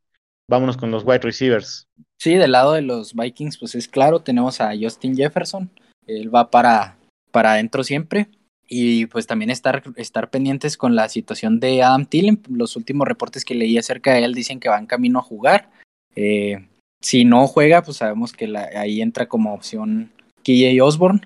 vámonos 0.49 0.75
con 0.75 0.91
los 0.91 1.03
wide 1.05 1.19
receivers. 1.19 1.87
Sí, 2.17 2.35
del 2.35 2.51
lado 2.51 2.73
de 2.73 2.81
los 2.81 3.13
Vikings, 3.13 3.57
pues 3.57 3.75
es 3.75 3.87
claro, 3.87 4.21
tenemos 4.21 4.59
a 4.59 4.71
Justin 4.77 5.15
Jefferson. 5.15 5.69
Él 6.07 6.33
va 6.33 6.49
para, 6.49 6.97
para 7.31 7.53
adentro 7.53 7.83
siempre. 7.83 8.29
Y 8.67 9.05
pues 9.07 9.27
también 9.27 9.51
estar, 9.51 9.83
estar 9.95 10.29
pendientes 10.29 10.77
con 10.77 10.95
la 10.95 11.09
situación 11.09 11.59
de 11.59 11.83
Adam 11.83 12.05
Thielen. 12.05 12.41
Los 12.49 12.75
últimos 12.75 13.07
reportes 13.07 13.45
que 13.45 13.55
leí 13.55 13.77
acerca 13.77 14.13
de 14.13 14.23
él 14.23 14.33
dicen 14.33 14.59
que 14.59 14.69
va 14.69 14.79
en 14.79 14.87
camino 14.87 15.19
a 15.19 15.23
jugar. 15.23 15.69
Eh, 16.15 16.67
si 17.01 17.25
no 17.25 17.47
juega, 17.47 17.83
pues 17.83 17.97
sabemos 17.97 18.33
que 18.33 18.51
ahí 18.75 19.01
entra 19.01 19.27
como 19.27 19.53
opción 19.53 20.11
KJ 20.43 20.81
Osborne. 20.81 21.21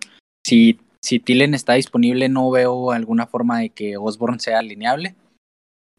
Si 0.46 0.80
si 1.02 1.24
está 1.26 1.74
disponible, 1.74 2.30
no 2.30 2.52
veo 2.52 2.92
alguna 2.92 3.26
forma 3.26 3.60
de 3.60 3.70
que 3.70 3.98
Osborne 3.98 4.40
sea 4.40 4.60
alineable. 4.60 5.16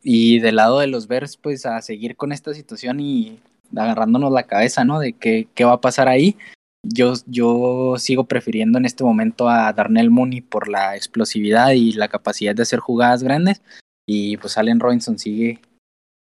Y 0.03 0.39
del 0.41 0.57
lado 0.57 0.79
de 0.79 0.87
los 0.87 1.09
Bears, 1.09 1.37
pues 1.37 1.67
a 1.67 1.81
seguir 1.83 2.17
con 2.17 2.33
esta 2.33 2.55
situación 2.55 3.01
y 3.01 3.39
agarrándonos 3.75 4.33
la 4.33 4.45
cabeza, 4.45 4.85
¿no? 4.85 4.99
De 4.99 5.13
qué, 5.13 5.49
qué 5.55 5.65
va 5.65 5.75
a 5.75 5.81
pasar 5.81 6.09
ahí. 6.09 6.37
Yo, 6.83 7.15
yo 7.27 7.95
sigo 7.99 8.25
prefiriendo 8.25 8.79
en 8.79 8.87
este 8.87 9.05
momento 9.05 9.49
a 9.49 9.73
Darnell 9.73 10.11
Mooney 10.11 10.41
por 10.41 10.69
la 10.69 10.97
explosividad 10.97 11.73
y 11.73 11.93
la 11.93 12.09
capacidad 12.09 12.55
de 12.55 12.63
hacer 12.63 12.81
jugadas 12.81 13.23
grandes. 13.23 13.63
Y 14.07 14.37
pues 14.39 14.57
Allen 14.57 14.81
Robinson 14.81 15.19
sigue 15.19 15.61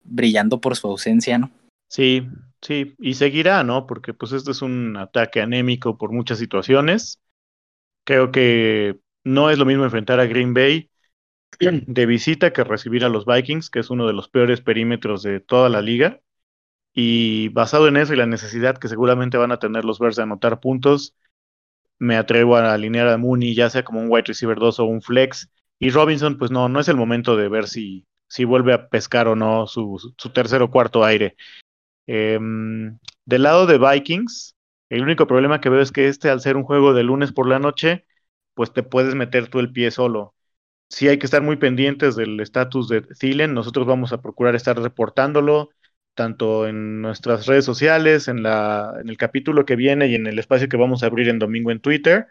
brillando 0.03 0.61
por 0.61 0.75
su 0.75 0.87
ausencia, 0.87 1.37
¿no? 1.37 1.51
Sí, 1.89 2.27
sí, 2.61 2.95
y 2.99 3.15
seguirá, 3.15 3.63
¿no? 3.63 3.85
Porque 3.85 4.13
pues 4.13 4.31
este 4.31 4.51
es 4.51 4.61
un 4.61 4.97
ataque 4.97 5.41
anémico 5.41 5.97
por 5.97 6.11
muchas 6.11 6.39
situaciones. 6.39 7.19
Creo 8.05 8.31
que 8.31 8.99
no 9.23 9.49
es 9.49 9.57
lo 9.57 9.65
mismo 9.65 9.83
enfrentar 9.83 10.19
a 10.19 10.25
Green 10.25 10.53
Bay 10.53 10.89
de 11.59 12.05
visita 12.05 12.53
que 12.53 12.63
recibir 12.63 13.03
a 13.03 13.09
los 13.09 13.25
Vikings, 13.25 13.69
que 13.69 13.79
es 13.79 13.89
uno 13.89 14.07
de 14.07 14.13
los 14.13 14.29
peores 14.29 14.61
perímetros 14.61 15.23
de 15.23 15.39
toda 15.39 15.69
la 15.69 15.81
liga. 15.81 16.21
Y 16.95 17.49
basado 17.49 17.89
en 17.89 17.97
eso 17.97 18.13
y 18.13 18.17
la 18.17 18.25
necesidad 18.25 18.77
que 18.77 18.87
seguramente 18.87 19.37
van 19.37 19.51
a 19.51 19.59
tener 19.59 19.83
los 19.83 19.99
Bears 19.99 20.15
de 20.15 20.23
anotar 20.23 20.61
puntos, 20.61 21.13
me 21.99 22.15
atrevo 22.15 22.55
a 22.55 22.73
alinear 22.73 23.09
a 23.09 23.17
Mooney, 23.17 23.53
ya 23.53 23.69
sea 23.69 23.83
como 23.83 23.99
un 23.99 24.07
wide 24.09 24.23
receiver 24.27 24.57
2 24.57 24.79
o 24.79 24.85
un 24.85 25.01
flex. 25.01 25.49
Y 25.77 25.89
Robinson, 25.89 26.37
pues 26.37 26.51
no, 26.51 26.69
no 26.69 26.79
es 26.79 26.87
el 26.87 26.95
momento 26.95 27.35
de 27.35 27.49
ver 27.49 27.67
si, 27.67 28.05
si 28.29 28.45
vuelve 28.45 28.73
a 28.73 28.87
pescar 28.87 29.27
o 29.27 29.35
no 29.35 29.67
su, 29.67 30.13
su 30.17 30.29
tercer 30.31 30.61
o 30.61 30.71
cuarto 30.71 31.03
aire. 31.03 31.35
Em, 32.07 32.97
del 33.25 33.43
lado 33.43 33.65
de 33.65 33.77
Vikings, 33.77 34.55
el 34.89 35.03
único 35.03 35.27
problema 35.27 35.59
que 35.61 35.69
veo 35.69 35.81
es 35.81 35.91
que 35.91 36.07
este, 36.07 36.29
al 36.29 36.41
ser 36.41 36.55
un 36.57 36.63
juego 36.63 36.93
de 36.93 37.03
lunes 37.03 37.33
por 37.33 37.47
la 37.47 37.59
noche, 37.59 38.05
pues 38.53 38.71
te 38.73 38.83
puedes 38.83 39.15
meter 39.15 39.49
tú 39.49 39.59
el 39.59 39.71
pie 39.73 39.91
solo. 39.91 40.33
Sí 40.89 41.07
hay 41.09 41.19
que 41.19 41.25
estar 41.25 41.41
muy 41.41 41.57
pendientes 41.57 42.15
del 42.15 42.39
estatus 42.39 42.87
de 42.87 43.01
Thielen. 43.01 43.53
Nosotros 43.53 43.85
vamos 43.87 44.13
a 44.13 44.21
procurar 44.21 44.55
estar 44.55 44.79
reportándolo 44.79 45.71
tanto 46.15 46.67
en 46.67 47.01
nuestras 47.01 47.45
redes 47.45 47.65
sociales, 47.65 48.27
en, 48.27 48.43
la, 48.43 48.95
en 49.01 49.09
el 49.09 49.17
capítulo 49.17 49.65
que 49.65 49.75
viene 49.75 50.07
y 50.07 50.15
en 50.15 50.27
el 50.27 50.39
espacio 50.39 50.69
que 50.69 50.77
vamos 50.77 51.03
a 51.03 51.07
abrir 51.07 51.29
en 51.29 51.39
domingo 51.39 51.71
en 51.71 51.81
Twitter. 51.81 52.27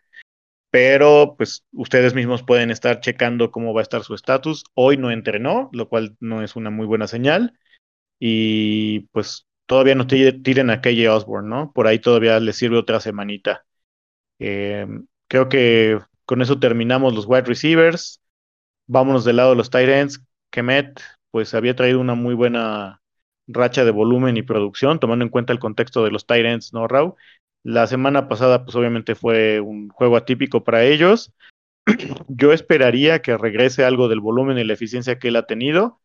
Pero 0.71 1.37
pues 1.39 1.65
ustedes 1.73 2.15
mismos 2.15 2.43
pueden 2.43 2.71
estar 2.73 3.01
checando 3.01 3.53
cómo 3.53 3.73
va 3.75 3.81
a 3.81 3.85
estar 3.85 4.03
su 4.03 4.15
estatus. 4.15 4.65
Hoy 4.75 4.97
no 4.97 5.13
entrenó, 5.13 5.71
lo 5.73 5.89
cual 5.89 6.17
no 6.21 6.43
es 6.43 6.57
una 6.57 6.71
muy 6.71 6.87
buena 6.87 7.07
señal. 7.07 7.59
Y 8.19 9.01
pues 9.13 9.47
todavía 9.67 9.95
no 9.95 10.07
tiren 10.09 10.71
a 10.71 10.81
KJ 10.81 11.09
Osborne, 11.11 11.49
¿no? 11.49 11.73
Por 11.73 11.87
ahí 11.87 12.01
todavía 12.01 12.41
les 12.41 12.57
sirve 12.57 12.79
otra 12.79 13.01
semanita. 13.01 13.65
Eh, 14.41 14.87
creo 15.29 15.49
que 15.49 16.01
con 16.25 16.43
eso 16.43 16.59
terminamos 16.59 17.15
los 17.15 17.27
wide 17.27 17.43
receivers. 17.43 18.21
Vámonos 18.87 19.25
del 19.25 19.37
lado 19.37 19.51
de 19.51 19.57
los 19.57 19.71
tight 19.71 19.89
ends. 19.89 20.25
Kemet, 20.51 21.01
pues 21.31 21.55
había 21.55 21.77
traído 21.77 22.01
una 22.01 22.15
muy 22.15 22.35
buena 22.35 23.01
racha 23.47 23.85
de 23.85 23.91
volumen 23.91 24.37
y 24.37 24.43
producción, 24.43 25.01
tomando 25.01 25.25
en 25.25 25.31
cuenta 25.31 25.53
el 25.53 25.59
contexto 25.59 26.05
de 26.05 26.11
los 26.11 26.25
ends, 26.29 26.73
¿no, 26.73 26.89
Raúl? 26.89 27.15
La 27.63 27.87
semana 27.87 28.29
pasada, 28.29 28.65
pues 28.65 28.77
obviamente 28.77 29.15
fue 29.15 29.61
un 29.61 29.89
juego 29.89 30.17
atípico 30.17 30.65
para 30.65 30.85
ellos. 30.85 31.33
Yo 32.29 32.53
esperaría 32.53 33.23
que 33.23 33.37
regrese 33.37 33.85
algo 33.85 34.09
del 34.09 34.21
volumen 34.21 34.59
y 34.59 34.65
la 34.65 34.75
eficiencia 34.75 35.19
que 35.19 35.29
él 35.29 35.37
ha 35.37 35.47
tenido 35.47 36.01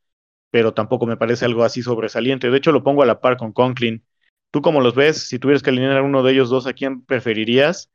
pero 0.52 0.74
tampoco 0.74 1.06
me 1.06 1.18
parece 1.18 1.46
algo 1.46 1.64
así 1.64 1.82
sobresaliente. 1.82 2.50
De 2.50 2.58
hecho, 2.58 2.72
lo 2.72 2.84
pongo 2.84 3.04
a 3.04 3.06
la 3.06 3.22
par 3.22 3.38
con 3.38 3.54
Conklin. 3.54 4.04
¿Tú 4.52 4.62
cómo 4.62 4.82
los 4.82 4.96
ves? 4.96 5.28
Si 5.28 5.40
tuvieras 5.40 5.64
que 5.64 5.70
alinear 5.70 6.02
uno 6.02 6.24
de 6.24 6.32
ellos 6.34 6.50
dos, 6.50 6.66
¿a 6.68 6.74
quién 6.74 7.04
preferirías? 7.06 7.92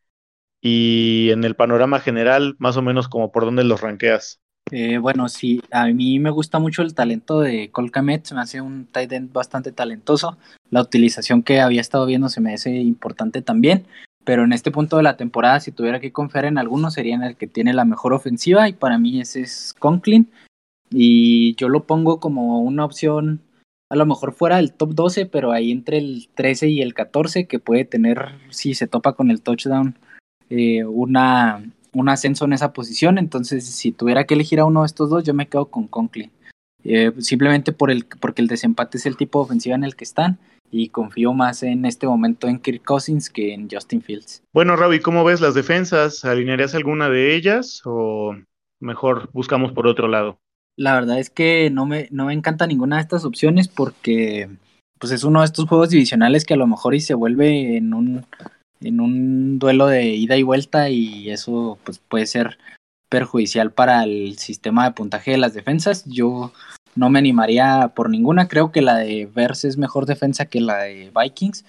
Y 0.60 1.30
en 1.30 1.44
el 1.44 1.56
panorama 1.56 2.00
general, 2.00 2.56
más 2.58 2.76
o 2.76 2.82
menos 2.82 3.08
como 3.08 3.32
por 3.32 3.44
dónde 3.44 3.64
los 3.64 3.80
ranqueas. 3.80 4.40
Eh, 4.70 4.98
bueno, 4.98 5.28
sí, 5.28 5.60
a 5.70 5.86
mí 5.88 6.18
me 6.18 6.30
gusta 6.30 6.58
mucho 6.58 6.82
el 6.82 6.94
talento 6.94 7.40
de 7.40 7.70
Colcamet, 7.70 8.24
se 8.24 8.34
me 8.34 8.40
hace 8.40 8.60
un 8.60 8.86
tight 8.86 9.12
end 9.12 9.32
bastante 9.32 9.72
talentoso. 9.72 10.38
La 10.70 10.80
utilización 10.80 11.42
que 11.42 11.60
había 11.60 11.80
estado 11.80 12.06
viendo 12.06 12.28
se 12.28 12.40
me 12.40 12.54
hace 12.54 12.70
importante 12.70 13.42
también, 13.42 13.86
pero 14.24 14.44
en 14.44 14.52
este 14.52 14.70
punto 14.70 14.96
de 14.96 15.02
la 15.02 15.16
temporada, 15.16 15.60
si 15.60 15.70
tuviera 15.70 16.00
que 16.00 16.12
confiar 16.12 16.46
en 16.46 16.58
alguno, 16.58 16.90
sería 16.90 17.14
en 17.14 17.22
el 17.22 17.36
que 17.36 17.46
tiene 17.46 17.74
la 17.74 17.84
mejor 17.84 18.14
ofensiva 18.14 18.68
y 18.68 18.72
para 18.72 18.98
mí 18.98 19.20
ese 19.20 19.42
es 19.42 19.74
Conklin 19.78 20.30
y 20.90 21.54
yo 21.56 21.68
lo 21.68 21.84
pongo 21.84 22.20
como 22.20 22.60
una 22.60 22.84
opción 22.84 23.40
a 23.90 23.96
lo 23.96 24.06
mejor 24.06 24.32
fuera 24.32 24.58
el 24.58 24.72
top 24.72 24.94
12, 24.94 25.26
pero 25.26 25.52
ahí 25.52 25.70
entre 25.70 25.98
el 25.98 26.28
13 26.34 26.68
y 26.68 26.82
el 26.82 26.94
14, 26.94 27.46
que 27.46 27.58
puede 27.58 27.84
tener, 27.84 28.30
si 28.50 28.74
se 28.74 28.88
topa 28.88 29.12
con 29.12 29.30
el 29.30 29.42
touchdown, 29.42 29.96
eh, 30.50 30.84
una, 30.84 31.62
un 31.94 32.08
ascenso 32.08 32.44
en 32.44 32.52
esa 32.52 32.72
posición. 32.72 33.18
Entonces, 33.18 33.64
si 33.64 33.92
tuviera 33.92 34.24
que 34.24 34.34
elegir 34.34 34.60
a 34.60 34.64
uno 34.64 34.80
de 34.82 34.86
estos 34.86 35.10
dos, 35.10 35.24
yo 35.24 35.34
me 35.34 35.46
quedo 35.46 35.66
con 35.66 35.86
Conklin. 35.86 36.30
Eh, 36.84 37.12
simplemente 37.18 37.72
por 37.72 37.90
el, 37.90 38.04
porque 38.20 38.42
el 38.42 38.48
desempate 38.48 38.98
es 38.98 39.06
el 39.06 39.16
tipo 39.16 39.38
de 39.38 39.44
ofensiva 39.44 39.74
en 39.74 39.84
el 39.84 39.96
que 39.96 40.04
están 40.04 40.38
y 40.70 40.88
confío 40.88 41.32
más 41.32 41.62
en 41.62 41.84
este 41.86 42.06
momento 42.06 42.46
en 42.46 42.58
Kirk 42.58 42.84
Cousins 42.84 43.30
que 43.30 43.54
en 43.54 43.68
Justin 43.70 44.02
Fields. 44.02 44.42
Bueno, 44.52 44.76
Ravi, 44.76 45.00
¿cómo 45.00 45.24
ves 45.24 45.40
las 45.40 45.54
defensas? 45.54 46.24
¿Alinearías 46.24 46.74
alguna 46.74 47.08
de 47.08 47.34
ellas 47.34 47.80
o 47.84 48.36
mejor 48.80 49.30
buscamos 49.32 49.72
por 49.72 49.86
otro 49.86 50.08
lado? 50.08 50.38
La 50.76 50.94
verdad 50.94 51.18
es 51.18 51.30
que 51.30 51.70
no 51.70 51.86
me, 51.86 52.08
no 52.10 52.26
me 52.26 52.34
encanta 52.34 52.66
ninguna 52.66 52.96
de 52.96 53.02
estas 53.02 53.24
opciones 53.24 53.68
porque 53.68 54.50
pues 54.98 55.12
es 55.12 55.24
uno 55.24 55.40
de 55.40 55.46
estos 55.46 55.68
juegos 55.68 55.90
divisionales 55.90 56.44
que 56.44 56.54
a 56.54 56.58
lo 56.58 56.66
mejor 56.66 56.94
y 56.94 57.00
se 57.00 57.14
vuelve 57.14 57.76
en 57.76 57.94
un, 57.94 58.26
en 58.84 59.00
un 59.00 59.58
duelo 59.58 59.86
de 59.86 60.10
ida 60.10 60.36
y 60.36 60.42
vuelta 60.42 60.90
y 60.90 61.30
eso 61.30 61.78
pues 61.84 61.98
puede 61.98 62.26
ser 62.26 62.58
perjudicial 63.08 63.72
para 63.72 64.04
el 64.04 64.38
sistema 64.38 64.84
de 64.84 64.92
puntaje 64.92 65.32
de 65.32 65.38
las 65.38 65.54
defensas. 65.54 66.04
Yo 66.04 66.52
no 66.94 67.10
me 67.10 67.18
animaría 67.18 67.92
por 67.94 68.10
ninguna. 68.10 68.46
Creo 68.46 68.72
que 68.72 68.82
la 68.82 68.96
de 68.96 69.26
Verse 69.26 69.68
es 69.68 69.78
mejor 69.78 70.06
defensa 70.06 70.46
que 70.46 70.60
la 70.60 70.78
de 70.82 71.10
Vikings, 71.18 71.64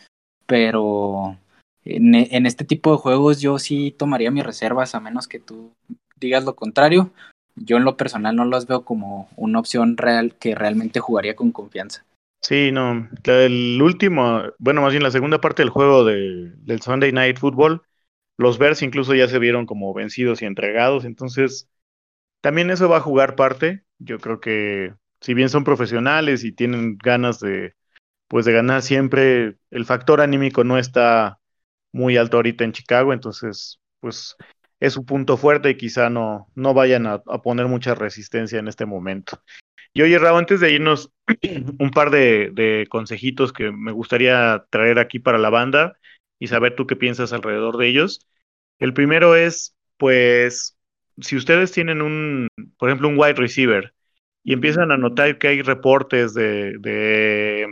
pero 0.45 1.37
en, 1.85 2.15
en, 2.15 2.45
este 2.45 2.65
tipo 2.65 2.91
de 2.91 2.97
juegos 2.97 3.39
yo 3.39 3.59
sí 3.59 3.95
tomaría 3.97 4.31
mis 4.31 4.43
reservas 4.43 4.93
a 4.93 4.99
menos 4.99 5.27
que 5.27 5.39
tú 5.39 5.71
digas 6.19 6.43
lo 6.43 6.55
contrario. 6.55 7.11
Yo 7.55 7.77
en 7.77 7.85
lo 7.85 7.95
personal 7.95 8.35
no 8.35 8.43
las 8.43 8.67
veo 8.67 8.83
como 8.83 9.29
una 9.37 9.59
opción 9.59 9.95
real 9.95 10.35
que 10.35 10.55
realmente 10.55 10.99
jugaría 10.99 11.35
con 11.35 11.51
confianza. 11.51 12.03
Sí, 12.47 12.71
no. 12.71 13.09
El 13.23 13.81
último, 13.81 14.43
bueno, 14.59 14.83
más 14.83 14.91
bien 14.91 15.01
la 15.01 15.09
segunda 15.09 15.41
parte 15.41 15.63
del 15.63 15.71
juego 15.71 16.05
de, 16.05 16.51
del 16.57 16.79
Sunday 16.79 17.11
Night 17.11 17.39
Football, 17.39 17.81
los 18.37 18.59
Bears 18.59 18.83
incluso 18.83 19.15
ya 19.15 19.27
se 19.27 19.39
vieron 19.39 19.65
como 19.65 19.91
vencidos 19.95 20.43
y 20.43 20.45
entregados, 20.45 21.05
entonces 21.05 21.67
también 22.41 22.69
eso 22.69 22.87
va 22.87 22.97
a 22.97 23.01
jugar 23.01 23.35
parte. 23.35 23.83
Yo 23.97 24.19
creo 24.19 24.41
que 24.41 24.93
si 25.21 25.33
bien 25.33 25.49
son 25.49 25.63
profesionales 25.63 26.43
y 26.43 26.51
tienen 26.51 26.97
ganas 26.99 27.39
de, 27.39 27.73
pues 28.27 28.45
de 28.45 28.53
ganar 28.53 28.83
siempre, 28.83 29.57
el 29.71 29.85
factor 29.85 30.21
anímico 30.21 30.63
no 30.63 30.77
está 30.77 31.39
muy 31.91 32.17
alto 32.17 32.37
ahorita 32.37 32.63
en 32.63 32.73
Chicago, 32.73 33.13
entonces, 33.13 33.79
pues 34.01 34.35
es 34.79 34.97
un 34.97 35.05
punto 35.05 35.37
fuerte 35.37 35.71
y 35.71 35.77
quizá 35.77 36.11
no, 36.11 36.51
no 36.53 36.75
vayan 36.75 37.07
a, 37.07 37.19
poner 37.23 37.67
mucha 37.67 37.95
resistencia 37.95 38.59
en 38.59 38.67
este 38.67 38.85
momento. 38.85 39.41
Y 39.97 40.01
oye, 40.01 40.19
Raúl, 40.19 40.39
antes 40.39 40.59
de 40.59 40.73
irnos, 40.73 41.09
un 41.79 41.89
par 41.91 42.11
de, 42.11 42.85
consejitos 42.89 43.53
que 43.53 43.71
me 43.71 43.93
gustaría 43.93 44.65
traer 44.69 44.99
aquí 44.99 45.19
para 45.19 45.37
la 45.37 45.49
banda 45.49 45.97
y 46.37 46.47
saber 46.47 46.75
tú 46.75 46.85
qué 46.85 46.97
piensas 46.97 47.31
alrededor 47.31 47.77
de 47.77 47.87
ellos. 47.87 48.19
El 48.77 48.93
primero 48.93 49.37
es, 49.37 49.73
pues, 49.95 50.77
si 51.21 51.37
ustedes 51.37 51.71
tienen 51.71 52.01
un, 52.01 52.49
por 52.77 52.89
ejemplo, 52.89 53.07
un 53.07 53.17
wide 53.17 53.35
receiver 53.35 53.93
y 54.43 54.51
empiezan 54.51 54.91
a 54.91 54.97
notar 54.97 55.37
que 55.37 55.47
hay 55.47 55.61
reportes 55.61 56.33
de, 56.33 56.77
de 56.79 57.65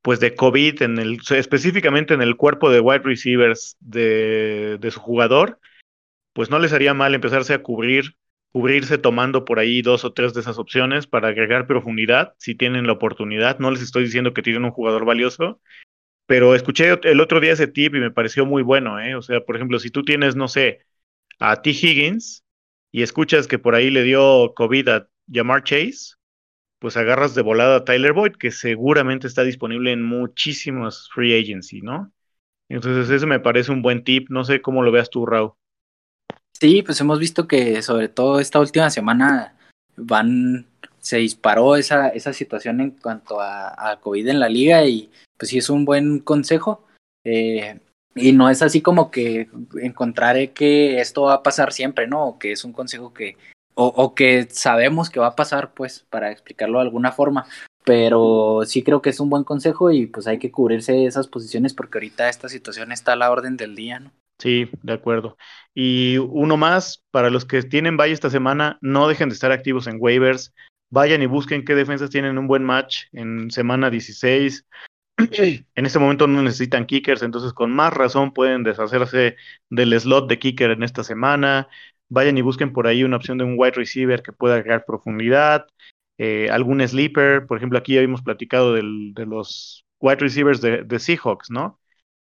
pues 0.00 0.20
de 0.20 0.36
COVID 0.36 0.82
en 0.82 0.98
el, 0.98 1.18
específicamente 1.30 2.14
en 2.14 2.22
el 2.22 2.36
cuerpo 2.36 2.70
de 2.70 2.78
wide 2.78 3.02
receivers 3.02 3.76
de, 3.80 4.78
de, 4.78 4.90
su 4.92 5.00
jugador, 5.00 5.58
pues 6.34 6.50
no 6.50 6.60
les 6.60 6.72
haría 6.72 6.94
mal 6.94 7.16
empezarse 7.16 7.52
a 7.52 7.62
cubrir, 7.62 8.16
cubrirse 8.54 8.98
tomando 8.98 9.44
por 9.44 9.58
ahí 9.58 9.82
dos 9.82 10.04
o 10.04 10.12
tres 10.12 10.32
de 10.32 10.40
esas 10.40 10.58
opciones 10.58 11.08
para 11.08 11.26
agregar 11.26 11.66
profundidad, 11.66 12.34
si 12.38 12.54
tienen 12.54 12.86
la 12.86 12.92
oportunidad. 12.92 13.58
No 13.58 13.72
les 13.72 13.82
estoy 13.82 14.04
diciendo 14.04 14.32
que 14.32 14.42
tienen 14.42 14.64
un 14.64 14.70
jugador 14.70 15.04
valioso, 15.04 15.60
pero 16.26 16.54
escuché 16.54 16.96
el 17.02 17.20
otro 17.20 17.40
día 17.40 17.52
ese 17.54 17.66
tip 17.66 17.96
y 17.96 17.98
me 17.98 18.12
pareció 18.12 18.46
muy 18.46 18.62
bueno, 18.62 19.00
¿eh? 19.00 19.16
O 19.16 19.22
sea, 19.22 19.40
por 19.40 19.56
ejemplo, 19.56 19.80
si 19.80 19.90
tú 19.90 20.04
tienes, 20.04 20.36
no 20.36 20.46
sé, 20.46 20.86
a 21.40 21.62
T. 21.62 21.70
Higgins 21.70 22.44
y 22.92 23.02
escuchas 23.02 23.48
que 23.48 23.58
por 23.58 23.74
ahí 23.74 23.90
le 23.90 24.04
dio 24.04 24.54
COVID 24.54 24.88
a 24.88 25.08
Jamar 25.28 25.64
Chase, 25.64 26.14
pues 26.78 26.96
agarras 26.96 27.34
de 27.34 27.42
volada 27.42 27.78
a 27.78 27.84
Tyler 27.84 28.12
Boyd, 28.12 28.36
que 28.36 28.52
seguramente 28.52 29.26
está 29.26 29.42
disponible 29.42 29.90
en 29.90 30.04
muchísimos 30.04 31.10
free 31.12 31.36
agency, 31.36 31.80
¿no? 31.80 32.12
Entonces, 32.68 33.10
eso 33.10 33.26
me 33.26 33.40
parece 33.40 33.72
un 33.72 33.82
buen 33.82 34.04
tip. 34.04 34.28
No 34.30 34.44
sé 34.44 34.62
cómo 34.62 34.84
lo 34.84 34.92
veas 34.92 35.10
tú, 35.10 35.26
Raúl. 35.26 35.54
Sí, 36.60 36.82
pues 36.82 37.00
hemos 37.00 37.18
visto 37.18 37.48
que 37.48 37.82
sobre 37.82 38.08
todo 38.08 38.38
esta 38.40 38.60
última 38.60 38.88
semana 38.90 39.56
van, 39.96 40.66
se 40.98 41.18
disparó 41.18 41.76
esa, 41.76 42.08
esa 42.08 42.32
situación 42.32 42.80
en 42.80 42.90
cuanto 42.92 43.40
a, 43.40 43.98
COVID 44.00 44.28
en 44.28 44.40
la 44.40 44.48
liga 44.48 44.84
y 44.86 45.10
pues 45.36 45.50
sí 45.50 45.58
es 45.58 45.68
un 45.68 45.84
buen 45.84 46.20
consejo. 46.20 46.84
Eh, 47.24 47.80
y 48.14 48.32
no 48.32 48.48
es 48.48 48.62
así 48.62 48.80
como 48.80 49.10
que 49.10 49.48
encontraré 49.82 50.52
que 50.52 51.00
esto 51.00 51.22
va 51.22 51.34
a 51.34 51.42
pasar 51.42 51.72
siempre, 51.72 52.06
¿no? 52.06 52.24
O 52.26 52.38
que 52.38 52.52
es 52.52 52.64
un 52.64 52.72
consejo 52.72 53.12
que, 53.12 53.36
o, 53.74 54.14
que 54.14 54.46
sabemos 54.50 55.10
que 55.10 55.18
va 55.20 55.28
a 55.28 55.36
pasar, 55.36 55.74
pues, 55.74 56.06
para 56.10 56.30
explicarlo 56.30 56.78
de 56.78 56.84
alguna 56.84 57.10
forma. 57.10 57.46
Pero 57.84 58.62
sí 58.66 58.82
creo 58.82 59.02
que 59.02 59.10
es 59.10 59.20
un 59.20 59.30
buen 59.30 59.44
consejo 59.44 59.90
y 59.90 60.06
pues 60.06 60.26
hay 60.26 60.38
que 60.38 60.50
cubrirse 60.50 61.04
esas 61.06 61.26
posiciones 61.28 61.74
porque 61.74 61.98
ahorita 61.98 62.28
esta 62.28 62.48
situación 62.48 62.92
está 62.92 63.12
a 63.12 63.16
la 63.16 63.30
orden 63.30 63.56
del 63.56 63.74
día, 63.74 63.98
¿no? 63.98 64.12
Sí, 64.38 64.68
de 64.82 64.92
acuerdo. 64.92 65.36
Y 65.74 66.18
uno 66.18 66.56
más, 66.56 67.04
para 67.10 67.30
los 67.30 67.44
que 67.44 67.62
tienen 67.62 67.96
Valle 67.96 68.12
esta 68.12 68.30
semana, 68.30 68.78
no 68.80 69.08
dejen 69.08 69.28
de 69.28 69.34
estar 69.34 69.52
activos 69.52 69.86
en 69.86 69.96
waivers. 69.98 70.52
Vayan 70.90 71.22
y 71.22 71.26
busquen 71.26 71.64
qué 71.64 71.74
defensas 71.74 72.10
tienen 72.10 72.38
un 72.38 72.46
buen 72.46 72.64
match 72.64 73.04
en 73.12 73.50
semana 73.50 73.90
16. 73.90 74.66
en 75.16 75.86
este 75.86 75.98
momento 75.98 76.26
no 76.26 76.42
necesitan 76.42 76.86
kickers, 76.86 77.22
entonces 77.22 77.52
con 77.52 77.70
más 77.70 77.92
razón 77.92 78.32
pueden 78.32 78.64
deshacerse 78.64 79.36
del 79.70 79.98
slot 79.98 80.28
de 80.28 80.38
kicker 80.38 80.72
en 80.72 80.82
esta 80.82 81.04
semana 81.04 81.68
vayan 82.08 82.38
y 82.38 82.42
busquen 82.42 82.72
por 82.72 82.86
ahí 82.86 83.04
una 83.04 83.16
opción 83.16 83.38
de 83.38 83.44
un 83.44 83.56
wide 83.58 83.72
receiver 83.72 84.22
que 84.22 84.32
pueda 84.32 84.56
agregar 84.56 84.84
profundidad, 84.86 85.66
eh, 86.18 86.48
algún 86.50 86.86
sleeper, 86.86 87.46
por 87.46 87.58
ejemplo, 87.58 87.78
aquí 87.78 87.94
ya 87.94 88.00
habíamos 88.00 88.22
platicado 88.22 88.72
del, 88.72 89.12
de 89.14 89.26
los 89.26 89.84
wide 90.00 90.16
receivers 90.16 90.60
de, 90.60 90.98
Seahawks, 90.98 91.50
¿no? 91.50 91.80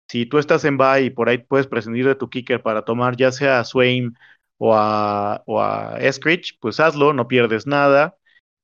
Si 0.07 0.25
tú 0.25 0.37
estás 0.37 0.65
en 0.65 0.77
bye 0.77 1.03
y 1.05 1.09
por 1.09 1.29
ahí 1.29 1.39
puedes 1.39 1.67
prescindir 1.67 2.05
de 2.05 2.15
tu 2.15 2.29
kicker 2.29 2.61
para 2.61 2.83
tomar 2.85 3.15
ya 3.17 3.31
sea 3.31 3.59
a 3.59 3.63
Swain 3.63 4.15
o 4.57 4.75
a, 4.75 5.43
o 5.45 5.61
a 5.61 5.97
Eskridge, 5.99 6.59
pues 6.59 6.79
hazlo, 6.79 7.13
no 7.13 7.27
pierdes 7.27 7.67
nada. 7.67 8.17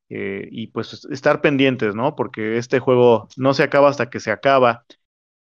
Eh, 0.10 0.48
y 0.52 0.68
pues 0.68 1.06
estar 1.12 1.42
pendientes, 1.42 1.96
¿no? 1.96 2.16
Porque 2.16 2.58
este 2.58 2.80
juego 2.80 3.28
no 3.38 3.54
se 3.54 3.64
acaba 3.64 3.90
hasta 3.90 4.10
que 4.10 4.20
se 4.20 4.32
acaba. 4.32 4.86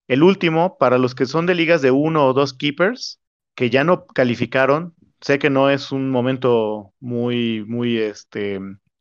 El 0.08 0.24
último, 0.24 0.78
para 0.78 0.98
los 0.98 1.16
que 1.16 1.26
son 1.26 1.46
de 1.46 1.56
ligas 1.56 1.82
de 1.82 1.92
uno 1.92 2.28
o 2.28 2.34
dos 2.34 2.54
keepers, 2.54 3.22
que 3.56 3.70
ya 3.70 3.84
no 3.84 4.06
calificaron, 4.08 4.96
sé 5.22 5.40
que 5.40 5.50
no 5.50 5.70
es 5.70 5.92
un 5.92 6.10
momento 6.12 6.94
muy, 7.00 7.64
muy 7.68 7.98
este, 7.98 8.60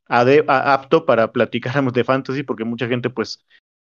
apto 0.08 1.06
para 1.06 1.32
platicar 1.32 1.74
de 1.92 2.04
fantasy, 2.04 2.42
porque 2.42 2.64
mucha 2.64 2.88
gente, 2.88 3.10
pues, 3.10 3.44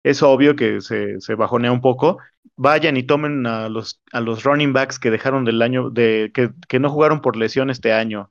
es 0.02 0.22
obvio 0.22 0.56
que 0.56 0.80
se, 0.80 1.20
se, 1.20 1.34
bajonea 1.34 1.72
un 1.72 1.80
poco. 1.80 2.18
Vayan 2.56 2.96
y 2.96 3.04
tomen 3.04 3.46
a 3.46 3.68
los, 3.68 4.00
a 4.12 4.20
los 4.20 4.44
running 4.44 4.72
backs 4.72 4.98
que 4.98 5.10
dejaron 5.10 5.44
del 5.44 5.62
año, 5.62 5.90
de, 5.90 6.30
que, 6.34 6.50
que 6.68 6.80
no 6.80 6.90
jugaron 6.90 7.20
por 7.20 7.36
lesión 7.36 7.70
este 7.70 7.92
año. 7.92 8.30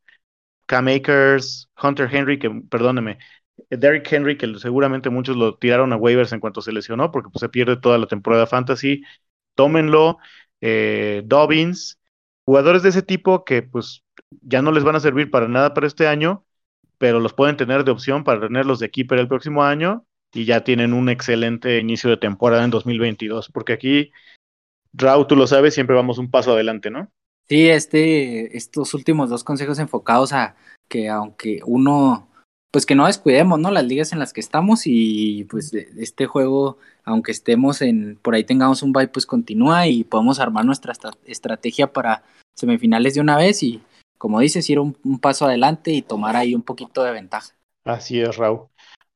Cam 0.66 0.88
Akers, 0.88 1.70
Hunter 1.82 2.10
Henry, 2.12 2.40
que, 2.40 2.50
perdóneme, 2.70 3.20
Derrick 3.70 4.12
Henry, 4.12 4.38
que 4.38 4.54
seguramente 4.60 5.10
muchos 5.10 5.38
lo 5.38 5.58
tiraron 5.58 5.94
a 5.94 5.98
waivers 5.98 6.34
en 6.34 6.40
cuanto 6.40 6.62
se 6.62 6.72
lesionó, 6.72 7.12
porque 7.12 7.30
pues, 7.30 7.42
se 7.42 7.50
pierde 7.50 7.78
toda 7.78 7.98
la 7.98 8.08
temporada 8.08 8.48
fantasy. 8.48 9.04
Tómenlo. 9.56 10.18
Eh, 10.62 11.24
Dobbins, 11.26 12.00
jugadores 12.46 12.84
de 12.84 12.90
ese 12.90 13.02
tipo 13.02 13.44
que 13.46 13.64
pues 13.64 14.04
ya 14.42 14.62
no 14.62 14.72
les 14.72 14.84
van 14.84 14.96
a 14.96 15.00
servir 15.00 15.32
para 15.32 15.48
nada 15.48 15.74
para 15.74 15.88
este 15.88 16.08
año, 16.08 16.46
pero 16.98 17.20
los 17.20 17.34
pueden 17.34 17.58
tener 17.58 17.84
de 17.84 17.92
opción 17.92 18.24
para 18.24 18.42
tenerlos 18.42 18.80
de 18.80 18.92
keeper 18.92 19.20
el 19.20 19.28
próximo 19.28 19.64
año 19.64 20.06
y 20.34 20.46
ya 20.46 20.64
tienen 20.64 20.94
un 20.94 21.10
excelente 21.10 21.80
inicio 21.80 22.10
de 22.10 22.18
temporada 22.18 22.64
en 22.64 22.72
2022, 22.72 23.50
porque 23.52 23.74
aquí, 23.74 24.12
Raúl, 24.94 25.28
tú 25.28 25.36
lo 25.36 25.48
sabes, 25.48 25.74
siempre 25.74 25.96
vamos 25.96 26.18
un 26.18 26.32
paso 26.32 26.54
adelante, 26.54 26.90
¿no? 26.90 27.12
Sí, 27.48 27.70
este, 27.70 28.56
estos 28.56 28.94
últimos 28.94 29.30
dos 29.30 29.44
consejos 29.44 29.80
enfocados 29.80 30.32
a 30.32 30.56
que 30.88 31.10
aunque 31.10 31.60
uno 31.66 32.28
pues 32.72 32.86
que 32.86 32.96
no 32.96 33.06
descuidemos, 33.06 33.60
¿no? 33.60 33.70
Las 33.70 33.84
ligas 33.84 34.14
en 34.14 34.20
las 34.20 34.32
que 34.32 34.40
estamos 34.40 34.84
y 34.86 35.44
pues 35.50 35.74
este 35.74 36.26
juego, 36.26 36.78
aunque 37.04 37.34
estemos 37.34 37.82
en, 37.82 38.18
por 38.22 38.34
ahí 38.34 38.46
tengamos 38.46 38.82
un 38.82 38.94
bye, 38.94 39.10
pues 39.10 39.26
continúa 39.26 39.88
y 39.88 40.06
podemos 40.06 40.40
armar 40.40 40.64
nuestra 40.64 40.94
estrategia 41.26 41.92
para 41.92 42.24
semifinales 42.56 43.14
de 43.14 43.22
una 43.22 43.36
vez 43.36 43.62
y, 43.62 43.82
como 44.18 44.40
dices, 44.40 44.70
ir 44.70 44.80
un, 44.80 44.96
paso 45.20 45.46
adelante 45.46 45.92
y 45.92 46.02
tomar 46.02 46.38
ahí 46.38 46.56
un 46.56 46.62
poquito 46.62 47.04
de 47.04 47.12
ventaja. 47.12 47.54
Así 47.84 48.22
es, 48.22 48.38
Raúl. 48.38 48.68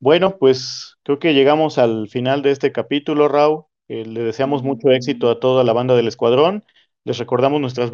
Bueno, 0.06 0.38
pues 0.38 0.98
creo 1.02 1.18
que 1.18 1.34
llegamos 1.34 1.80
al 1.80 2.08
final 2.10 2.44
de 2.44 2.52
este 2.52 2.72
capítulo, 2.72 3.28
Raúl. 3.28 3.64
Eh, 3.88 4.06
le 4.06 4.22
deseamos 4.22 4.62
mucho 4.62 4.92
éxito 4.92 5.32
a 5.32 5.40
toda 5.40 5.64
la 5.64 5.74
banda 5.74 5.96
del 5.96 6.08
escuadrón. 6.08 6.64
Les 7.06 7.18
recordamos 7.18 7.60
nuestras, 7.60 7.90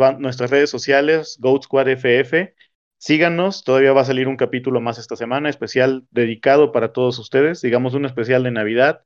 redes 0.51 0.70
sociales, 0.70 1.38
Goat 1.39 1.64
Squad 1.64 1.88
FF 1.88 2.53
Síganos, 2.97 3.64
todavía 3.64 3.93
va 3.93 4.01
a 4.01 4.05
salir 4.05 4.28
un 4.28 4.36
capítulo 4.36 4.82
más 4.82 4.97
esta 4.99 5.16
semana, 5.16 5.49
especial 5.49 6.05
dedicado 6.12 6.74
para 6.74 6.91
todos 6.91 7.18
ustedes, 7.18 7.62
digamos 7.62 7.93
un 7.93 8.05
especial 8.05 8.43
de 8.43 8.51
Navidad. 8.51 9.05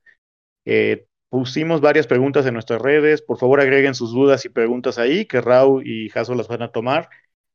Eh, 0.64 1.06
pusimos 1.28 1.80
varias 1.80 2.08
preguntas 2.08 2.44
en 2.46 2.54
nuestras 2.54 2.82
redes, 2.82 3.22
por 3.22 3.38
favor 3.38 3.60
agreguen 3.60 3.94
sus 3.94 4.12
dudas 4.12 4.44
y 4.46 4.48
preguntas 4.48 4.98
ahí, 4.98 5.26
que 5.26 5.40
Raúl 5.40 5.86
y 5.86 6.08
Jaso 6.08 6.34
las 6.34 6.48
van 6.48 6.62
a 6.62 6.72
tomar. 6.72 7.08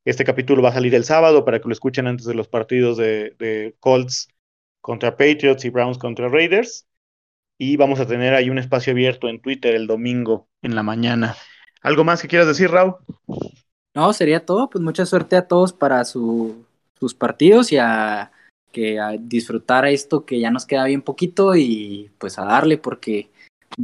Este 0.06 0.24
capítulo 0.24 0.62
va 0.62 0.70
a 0.70 0.74
salir 0.74 0.96
el 0.96 1.04
sábado 1.04 1.44
para 1.44 1.60
que 1.60 1.68
lo 1.68 1.74
escuchen 1.74 2.08
antes 2.08 2.26
de 2.26 2.36
los 2.36 2.48
partidos 2.48 2.96
de, 2.96 3.36
de 3.38 3.76
Colts 3.82 4.30
contra 4.82 5.16
Patriots 5.16 5.66
y 5.66 5.70
Browns 5.70 5.98
contra 5.98 6.28
Raiders. 6.28 6.88
Y 7.58 7.78
vamos 7.78 8.00
a 8.00 8.08
tener 8.08 8.34
ahí 8.34 8.50
un 8.50 8.58
espacio 8.58 8.92
abierto 8.92 9.28
en 9.28 9.40
Twitter 9.40 9.76
el 9.76 9.88
domingo 9.88 10.48
en 10.62 10.76
la 10.76 10.84
mañana. 10.84 11.36
¿Algo 11.82 12.04
más 12.04 12.22
que 12.22 12.28
quieras 12.28 12.48
decir, 12.48 12.72
Raúl? 12.72 12.96
No, 13.94 14.12
sería 14.14 14.46
todo. 14.46 14.70
Pues 14.70 14.84
mucha 14.84 15.06
suerte 15.06 15.36
a 15.36 15.48
todos 15.48 15.74
para 15.74 16.04
sus 16.06 16.66
partidos 17.18 17.72
y 17.72 17.78
a 17.78 18.32
que 18.72 19.00
a 19.00 19.12
disfrutar 19.20 19.86
esto 19.86 20.26
que 20.26 20.40
ya 20.40 20.50
nos 20.50 20.66
queda 20.66 20.86
bien 20.86 21.02
poquito 21.02 21.56
y 21.56 22.10
pues 22.18 22.40
a 22.40 22.46
darle 22.46 22.78
porque 22.78 23.30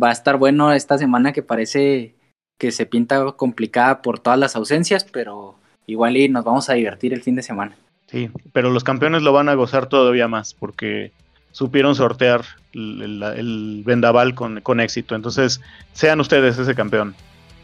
va 0.02 0.10
a 0.10 0.14
estar 0.14 0.38
bueno 0.38 0.72
esta 0.72 0.98
semana 0.98 1.34
que 1.34 1.44
parece 1.44 2.16
que 2.58 2.72
se 2.72 2.86
pinta 2.86 3.34
complicada 3.34 4.02
por 4.02 4.20
todas 4.20 4.40
las 4.40 4.56
ausencias, 4.56 5.04
pero 5.04 5.56
igual 5.86 6.18
y 6.18 6.30
nos 6.30 6.44
vamos 6.44 6.70
a 6.70 6.74
divertir 6.74 7.14
el 7.14 7.22
fin 7.22 7.36
de 7.36 7.44
semana. 7.44 7.78
Sí, 8.08 8.30
pero 8.54 8.70
los 8.70 8.84
campeones 8.84 9.22
lo 9.22 9.34
van 9.34 9.50
a 9.50 9.54
gozar 9.54 9.88
todavía 9.88 10.28
más 10.28 10.54
porque 10.54 11.12
supieron 11.52 11.96
sortear 11.96 12.46
el, 12.74 13.84
vendaval 13.86 14.34
con, 14.34 14.62
con 14.62 14.80
éxito. 14.80 15.16
Entonces, 15.16 15.62
sean 15.94 16.20
ustedes 16.20 16.58
ese 16.58 16.76
campeón. 16.76 17.16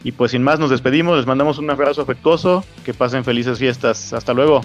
Y 0.03 0.11
pues 0.11 0.31
sin 0.31 0.43
más 0.43 0.59
nos 0.59 0.69
despedimos, 0.69 1.17
les 1.17 1.25
mandamos 1.25 1.59
un 1.59 1.69
abrazo 1.69 2.01
afectuoso, 2.01 2.65
que 2.83 2.93
pasen 2.93 3.23
felices 3.23 3.59
fiestas. 3.59 4.11
Hasta 4.11 4.33
luego. 4.33 4.61